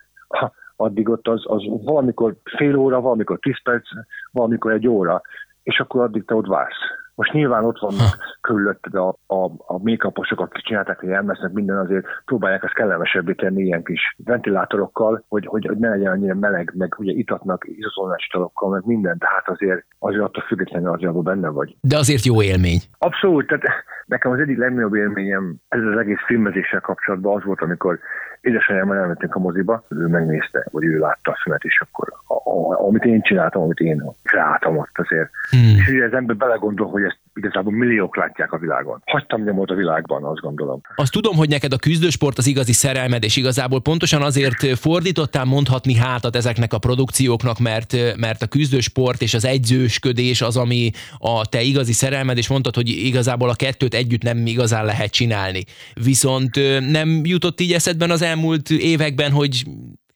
addig 0.76 1.09
ott 1.09 1.28
az, 1.28 1.42
az 1.46 1.62
valamikor 1.85 2.35
fél 2.57 2.76
óra, 2.76 3.00
valamikor 3.00 3.38
tíz 3.38 3.62
perc, 3.62 3.88
valamikor 4.31 4.72
egy 4.72 4.88
óra, 4.88 5.22
és 5.62 5.81
akkor 5.81 6.02
addig 6.02 6.24
te 6.24 6.35
ott 6.35 6.46
vársz. 6.46 6.97
Most 7.18 7.33
nyilván 7.33 7.64
ott 7.64 7.78
vannak 7.78 8.16
körülötted 8.40 8.94
a, 8.94 9.09
a, 9.26 9.44
a 9.66 9.78
make-uposok, 9.78 10.40
akik 10.40 10.64
csinálták, 10.64 11.00
hogy 11.00 11.09
elmesznek 11.09 11.52
minden, 11.52 11.76
azért 11.76 12.07
próbálják 12.24 12.64
ezt 12.64 12.74
kellemesebbé 12.74 13.33
tenni 13.33 13.62
ilyen 13.62 13.83
kis 13.83 14.00
ventilátorokkal, 14.24 15.24
hogy, 15.28 15.46
hogy, 15.46 15.66
hogy 15.66 15.78
ne 15.78 15.88
legyen 15.88 16.12
annyira 16.12 16.35
meleg, 16.35 16.72
meg 16.76 16.94
ugye 16.98 17.12
itatnak 17.12 17.64
izotolás 17.68 18.26
italokkal, 18.28 18.70
meg 18.70 18.83
minden, 18.85 19.18
tehát 19.18 19.48
azért, 19.48 19.85
azért 19.98 20.22
attól 20.22 20.42
függetlenül 20.46 20.92
azért 20.92 21.22
benne 21.22 21.48
vagy. 21.48 21.76
De 21.81 21.96
azért 21.96 22.24
jó 22.24 22.42
élmény. 22.42 22.81
Abszolút, 22.98 23.46
tehát 23.46 23.64
nekem 24.07 24.33
az 24.33 24.38
egyik 24.38 24.59
legnagyobb 24.59 24.94
élményem 24.94 25.57
ez 25.68 25.83
az 25.83 25.98
egész 25.98 26.22
filmezéssel 26.26 26.81
kapcsolatban 26.81 27.37
az 27.37 27.44
volt, 27.44 27.61
amikor 27.61 27.98
édesanyámmal 28.40 28.96
elmentünk 28.96 29.35
a 29.35 29.38
moziba, 29.38 29.85
ő 29.88 30.07
megnézte, 30.07 30.66
vagy 30.70 30.85
ő 30.85 30.98
látta 30.98 31.31
a 31.31 31.38
filmet, 31.42 31.62
és 31.64 31.81
akkor 31.81 32.12
a, 32.27 32.51
a, 32.51 32.87
amit 32.87 33.05
én 33.05 33.22
csináltam, 33.22 33.62
amit 33.62 33.79
én 33.79 34.03
kreáltam 34.22 34.77
ott 34.77 34.98
azért. 34.98 35.31
Hmm. 35.51 35.77
És 35.79 35.88
ugye 35.88 36.05
az 36.05 36.12
ember 36.12 36.37
belegondol, 36.37 36.87
hogy 36.90 37.03
ezt 37.03 37.18
igazából 37.38 37.72
milliók 37.72 38.16
látják 38.16 38.53
a 38.53 38.59
világon. 38.59 39.03
Hagytam 39.07 39.42
nyomot 39.42 39.70
a 39.70 39.74
világban, 39.74 40.24
azt 40.24 40.40
gondolom. 40.40 40.81
Azt 40.94 41.12
tudom, 41.12 41.37
hogy 41.37 41.48
neked 41.48 41.72
a 41.72 41.77
küzdősport 41.77 42.38
az 42.38 42.46
igazi 42.46 42.72
szerelmed, 42.72 43.24
és 43.24 43.37
igazából 43.37 43.81
pontosan 43.81 44.22
azért 44.22 44.79
fordítottál 44.79 45.44
mondhatni 45.44 45.94
hátat 45.94 46.37
ezeknek 46.37 46.72
a 46.72 46.79
produkcióknak, 46.79 47.59
mert, 47.59 47.96
mert 48.16 48.42
a 48.42 48.46
küzdősport 48.46 49.22
és 49.22 49.35
az 49.35 49.44
egyzősködés 49.44 50.40
az, 50.40 50.57
ami 50.57 50.90
a 51.18 51.46
te 51.46 51.61
igazi 51.61 51.92
szerelmed, 51.92 52.37
és 52.37 52.48
mondtad, 52.48 52.74
hogy 52.74 52.88
igazából 52.88 53.48
a 53.48 53.55
kettőt 53.55 53.94
együtt 53.94 54.22
nem 54.22 54.46
igazán 54.46 54.85
lehet 54.85 55.11
csinálni. 55.11 55.64
Viszont 55.94 56.61
nem 56.90 57.20
jutott 57.24 57.61
így 57.61 57.72
eszedben 57.72 58.11
az 58.11 58.22
elmúlt 58.22 58.70
években, 58.70 59.31
hogy 59.31 59.64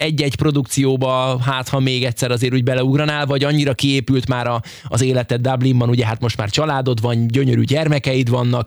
egy-egy 0.07 0.37
produkcióba, 0.37 1.39
hát 1.51 1.69
ha 1.69 1.81
még 1.81 2.05
egyszer 2.05 2.31
azért 2.31 2.55
úgy 2.55 2.65
beleugranál, 2.65 3.27
vagy 3.27 3.45
annyira 3.45 3.73
kiépült 3.75 4.29
már 4.29 4.47
a, 4.47 4.57
az 4.89 5.05
életed 5.05 5.41
Dublinban, 5.41 5.89
ugye 5.89 6.07
hát 6.07 6.21
most 6.21 6.39
már 6.39 6.49
családod 6.49 7.01
van, 7.01 7.17
gyönyörű 7.27 7.63
gyermekeid 7.63 8.29
vannak, 8.31 8.67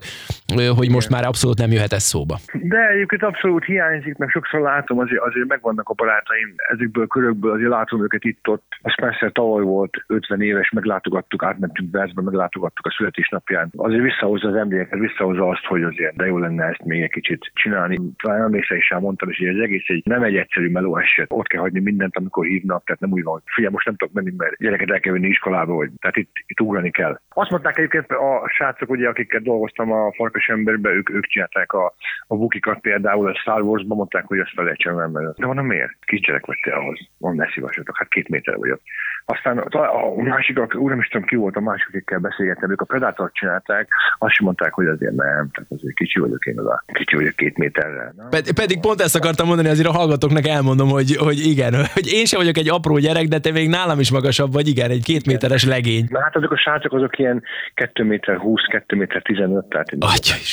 hogy 0.78 0.90
most 0.90 1.10
már 1.10 1.26
abszolút 1.26 1.58
nem 1.58 1.72
jöhet 1.72 1.94
ez 1.94 2.04
szóba. 2.04 2.36
De 2.54 2.80
egyébként 2.94 3.24
abszolút 3.24 3.66
hiányzik, 3.66 4.16
meg 4.18 4.30
sokszor 4.30 4.62
látom, 4.62 5.00
azért, 5.00 5.22
azért 5.22 5.48
megvannak 5.48 5.90
a 5.90 5.94
barátaim 5.94 6.54
ezekből 6.74 7.08
körökből, 7.08 7.52
azért 7.52 7.70
látom 7.70 8.04
őket 8.04 8.24
itt-ott. 8.24 8.64
Ez 8.82 8.96
persze 8.96 9.30
tavaly 9.34 9.64
volt, 9.64 10.04
50 10.08 10.42
éves, 10.42 10.70
meglátogattuk, 10.70 11.44
átmentünk 11.44 11.92
Velszbe, 11.92 12.22
meglátogattuk 12.22 12.86
a 12.86 12.94
születésnapján. 12.98 13.72
Azért 13.76 14.04
visszahozza 14.04 14.48
az 14.48 14.56
emléket, 14.56 15.00
visszahozza 15.00 15.48
azt, 15.48 15.66
hogy 15.66 15.84
azért 15.84 16.16
de 16.16 16.26
jó 16.26 16.38
lenne 16.38 16.64
ezt 16.64 16.84
még 16.84 17.02
egy 17.02 17.12
kicsit 17.12 17.52
csinálni. 17.54 18.00
Talán 18.22 18.42
emlékszel 18.42 18.78
is 18.78 18.94
mondtam, 19.00 19.30
hogy 19.38 19.48
ez 19.48 19.58
egész 19.58 19.88
egy, 19.88 20.02
nem 20.06 20.24
egy 20.24 20.36
egyszerű 20.36 20.70
meló 20.70 20.98
eset. 20.98 21.25
Ott 21.32 21.48
kell 21.48 21.62
hagyni 21.62 21.80
mindent, 21.80 22.18
amikor 22.18 22.46
hívnak, 22.46 22.84
tehát 22.84 23.02
nem 23.02 23.12
úgy 23.12 23.24
van, 23.24 23.34
hogy 23.34 23.42
figyelj, 23.46 23.74
most 23.74 23.86
nem 23.86 23.96
tudok 23.96 24.14
menni, 24.14 24.34
mert 24.38 24.58
gyereket 24.58 24.90
el 24.90 25.00
kell 25.00 25.14
venni 25.14 25.28
iskolába, 25.28 25.74
vagy 25.74 25.90
tehát 26.00 26.18
itt, 26.18 26.32
itt 26.46 26.62
ugrani 26.62 26.92
kell. 26.92 27.20
Azt 27.30 27.50
mondták 27.50 27.78
egyébként 27.78 28.12
a 28.12 28.50
srácok, 28.56 28.90
ugye, 28.90 29.08
akikkel 29.08 29.40
dolgoztam 29.40 29.92
a 29.92 30.14
farkas 30.14 30.48
emberbe, 30.48 30.90
ők, 30.90 31.10
ők 31.10 31.26
csinálták 31.26 31.74
a, 31.74 31.94
a 32.28 32.36
bukikat 32.36 32.80
például 32.80 33.28
a 33.28 33.36
Star 33.36 33.62
Wars-ban, 33.62 33.98
mondták, 33.98 34.26
hogy 34.26 34.40
ezt 34.40 34.54
felejtsem 34.56 35.00
el, 35.00 35.08
mert 35.08 35.38
de 35.38 35.46
van 35.46 35.66
miért? 35.66 35.98
Kisgyerek 36.06 36.46
vettél 36.46 36.74
ahhoz, 36.74 37.00
van 37.18 37.36
ne 37.36 37.48
szívassatok, 37.54 37.98
hát 37.98 38.08
két 38.08 38.30
méter 38.30 38.58
vagyok. 38.58 38.82
Aztán 39.28 39.58
a 39.58 40.22
másik, 40.22 40.76
úr 40.76 40.90
nem 40.90 41.00
is 41.00 41.08
tudom 41.08 41.28
ki 41.28 41.36
volt 41.36 41.56
a 41.56 41.60
másik, 41.60 41.88
akikkel 41.88 42.20
beszélgettem, 42.20 42.72
ők 42.72 42.82
a 42.82 42.86
Predator 42.86 43.32
csinálták, 43.32 43.88
azt 44.18 44.34
sem 44.34 44.46
mondták, 44.46 44.74
hogy 44.74 44.88
azért 44.88 45.16
nem, 45.16 45.50
tehát 45.52 45.72
azért 45.72 45.96
kicsi 45.96 46.20
vagyok 46.20 46.46
én 46.46 46.60
oda, 46.60 46.84
kicsi 46.94 47.16
vagyok 47.16 47.36
két 47.36 47.58
méterre. 47.58 48.14
Ped- 48.30 48.54
pedig 48.54 48.80
pont 48.80 49.02
ezt 49.02 49.16
akartam 49.16 49.48
mondani, 49.48 49.70
azért 49.70 49.88
a 49.88 49.92
hallgatóknak 49.92 50.48
elmondom, 50.48 50.90
hogy, 50.90 51.15
hogy 51.16 51.46
igen, 51.46 51.74
hogy 51.94 52.08
én 52.14 52.26
sem 52.26 52.40
vagyok 52.40 52.58
egy 52.58 52.70
apró 52.70 52.98
gyerek, 52.98 53.28
de 53.28 53.40
te 53.40 53.52
még 53.52 53.70
nálam 53.70 54.00
is 54.00 54.12
magasabb 54.12 54.54
vagy, 54.54 54.68
igen, 54.68 54.90
egy 54.90 55.04
két 55.04 55.26
méteres 55.26 55.66
legény. 55.66 56.06
Na 56.10 56.22
hát 56.22 56.36
azok 56.36 56.52
a 56.52 56.58
srácok 56.58 56.94
azok 56.94 57.20
ilyen 57.20 57.44
2 57.74 58.04
méter 58.04 58.38
20, 58.38 58.62
2 58.70 58.96
méter 58.96 59.22
15, 59.22 59.66
tehát 59.66 59.92
én 59.92 60.00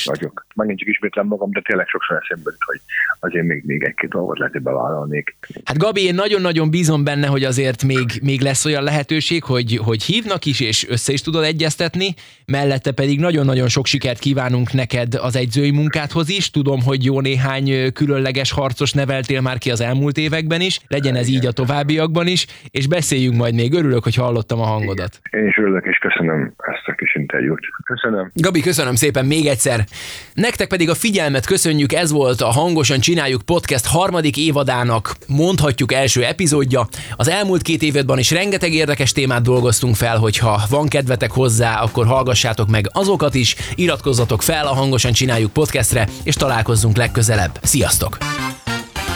vagyok. 0.05 0.45
Megint 0.55 0.79
csak 0.79 0.87
ismétlem 0.87 1.27
magam, 1.27 1.51
de 1.51 1.61
tényleg 1.61 1.87
sokszor 1.87 2.17
eszembe 2.23 2.51
jut, 2.51 2.63
hogy 2.65 2.79
azért 3.19 3.45
még, 3.45 3.63
még 3.65 3.83
egy-két 3.83 4.09
dolgot 4.09 4.37
lehet, 4.37 4.53
hogy 4.53 4.61
bevállalnék. 4.63 5.35
Hát 5.63 5.77
Gabi, 5.77 6.05
én 6.05 6.15
nagyon-nagyon 6.15 6.69
bízom 6.69 7.03
benne, 7.03 7.27
hogy 7.27 7.43
azért 7.43 7.83
még, 7.83 8.19
még 8.21 8.41
lesz 8.41 8.65
olyan 8.65 8.83
lehetőség, 8.83 9.43
hogy, 9.43 9.79
hogy 9.83 10.03
hívnak 10.03 10.45
is, 10.45 10.59
és 10.59 10.89
össze 10.89 11.13
is 11.13 11.21
tudod 11.21 11.43
egyeztetni, 11.43 12.13
mellette 12.45 12.91
pedig 12.91 13.19
nagyon-nagyon 13.19 13.67
sok 13.67 13.85
sikert 13.85 14.19
kívánunk 14.19 14.73
neked 14.73 15.13
az 15.13 15.35
egyzői 15.35 15.71
munkádhoz 15.71 16.29
is. 16.29 16.51
Tudom, 16.51 16.81
hogy 16.81 17.05
jó 17.05 17.21
néhány 17.21 17.93
különleges 17.93 18.51
harcos 18.51 18.91
neveltél 18.91 19.41
már 19.41 19.57
ki 19.57 19.71
az 19.71 19.81
elmúlt 19.81 20.17
években 20.17 20.52
is, 20.61 20.79
legyen 20.87 21.15
ez 21.15 21.27
így 21.27 21.45
a 21.45 21.51
továbbiakban 21.51 22.27
is, 22.27 22.45
és 22.69 22.87
beszéljünk 22.87 23.35
majd 23.35 23.53
még. 23.53 23.73
Örülök, 23.73 24.03
hogy 24.03 24.15
hallottam 24.15 24.59
a 24.59 24.65
hangodat. 24.65 25.19
Én 25.31 25.47
is 25.47 25.57
örülök, 25.57 25.85
és 25.85 25.97
köszönöm 25.97 26.53
ezt 26.57 26.87
a 26.87 26.93
kis 26.93 27.15
interjút. 27.15 27.59
Köszönöm. 27.85 28.31
Gabi, 28.33 28.59
köszönöm 28.61 28.95
szépen 28.95 29.25
még 29.25 29.45
egyszer. 29.45 29.83
Nektek 30.33 30.67
pedig 30.67 30.89
a 30.89 30.95
figyelmet 30.95 31.45
köszönjük, 31.45 31.93
ez 31.93 32.11
volt 32.11 32.41
a 32.41 32.45
Hangosan 32.45 32.99
Csináljuk 32.99 33.41
podcast 33.41 33.87
harmadik 33.87 34.37
évadának, 34.37 35.15
mondhatjuk 35.27 35.93
első 35.93 36.23
epizódja. 36.23 36.87
Az 37.15 37.27
elmúlt 37.29 37.61
két 37.61 37.81
évadban 37.81 38.19
is 38.19 38.31
rengeteg 38.31 38.73
érdekes 38.73 39.11
témát 39.11 39.41
dolgoztunk 39.41 39.95
fel, 39.95 40.17
hogyha 40.17 40.61
van 40.69 40.87
kedvetek 40.87 41.31
hozzá, 41.31 41.81
akkor 41.81 42.05
hallgassátok 42.05 42.69
meg 42.69 42.85
azokat 42.91 43.35
is, 43.35 43.55
iratkozzatok 43.75 44.41
fel 44.41 44.67
a 44.67 44.73
Hangosan 44.73 45.11
Csináljuk 45.11 45.53
podcastre, 45.53 46.07
és 46.23 46.35
találkozzunk 46.35 46.97
legközelebb. 46.97 47.51
Sziasztok! 47.61 48.32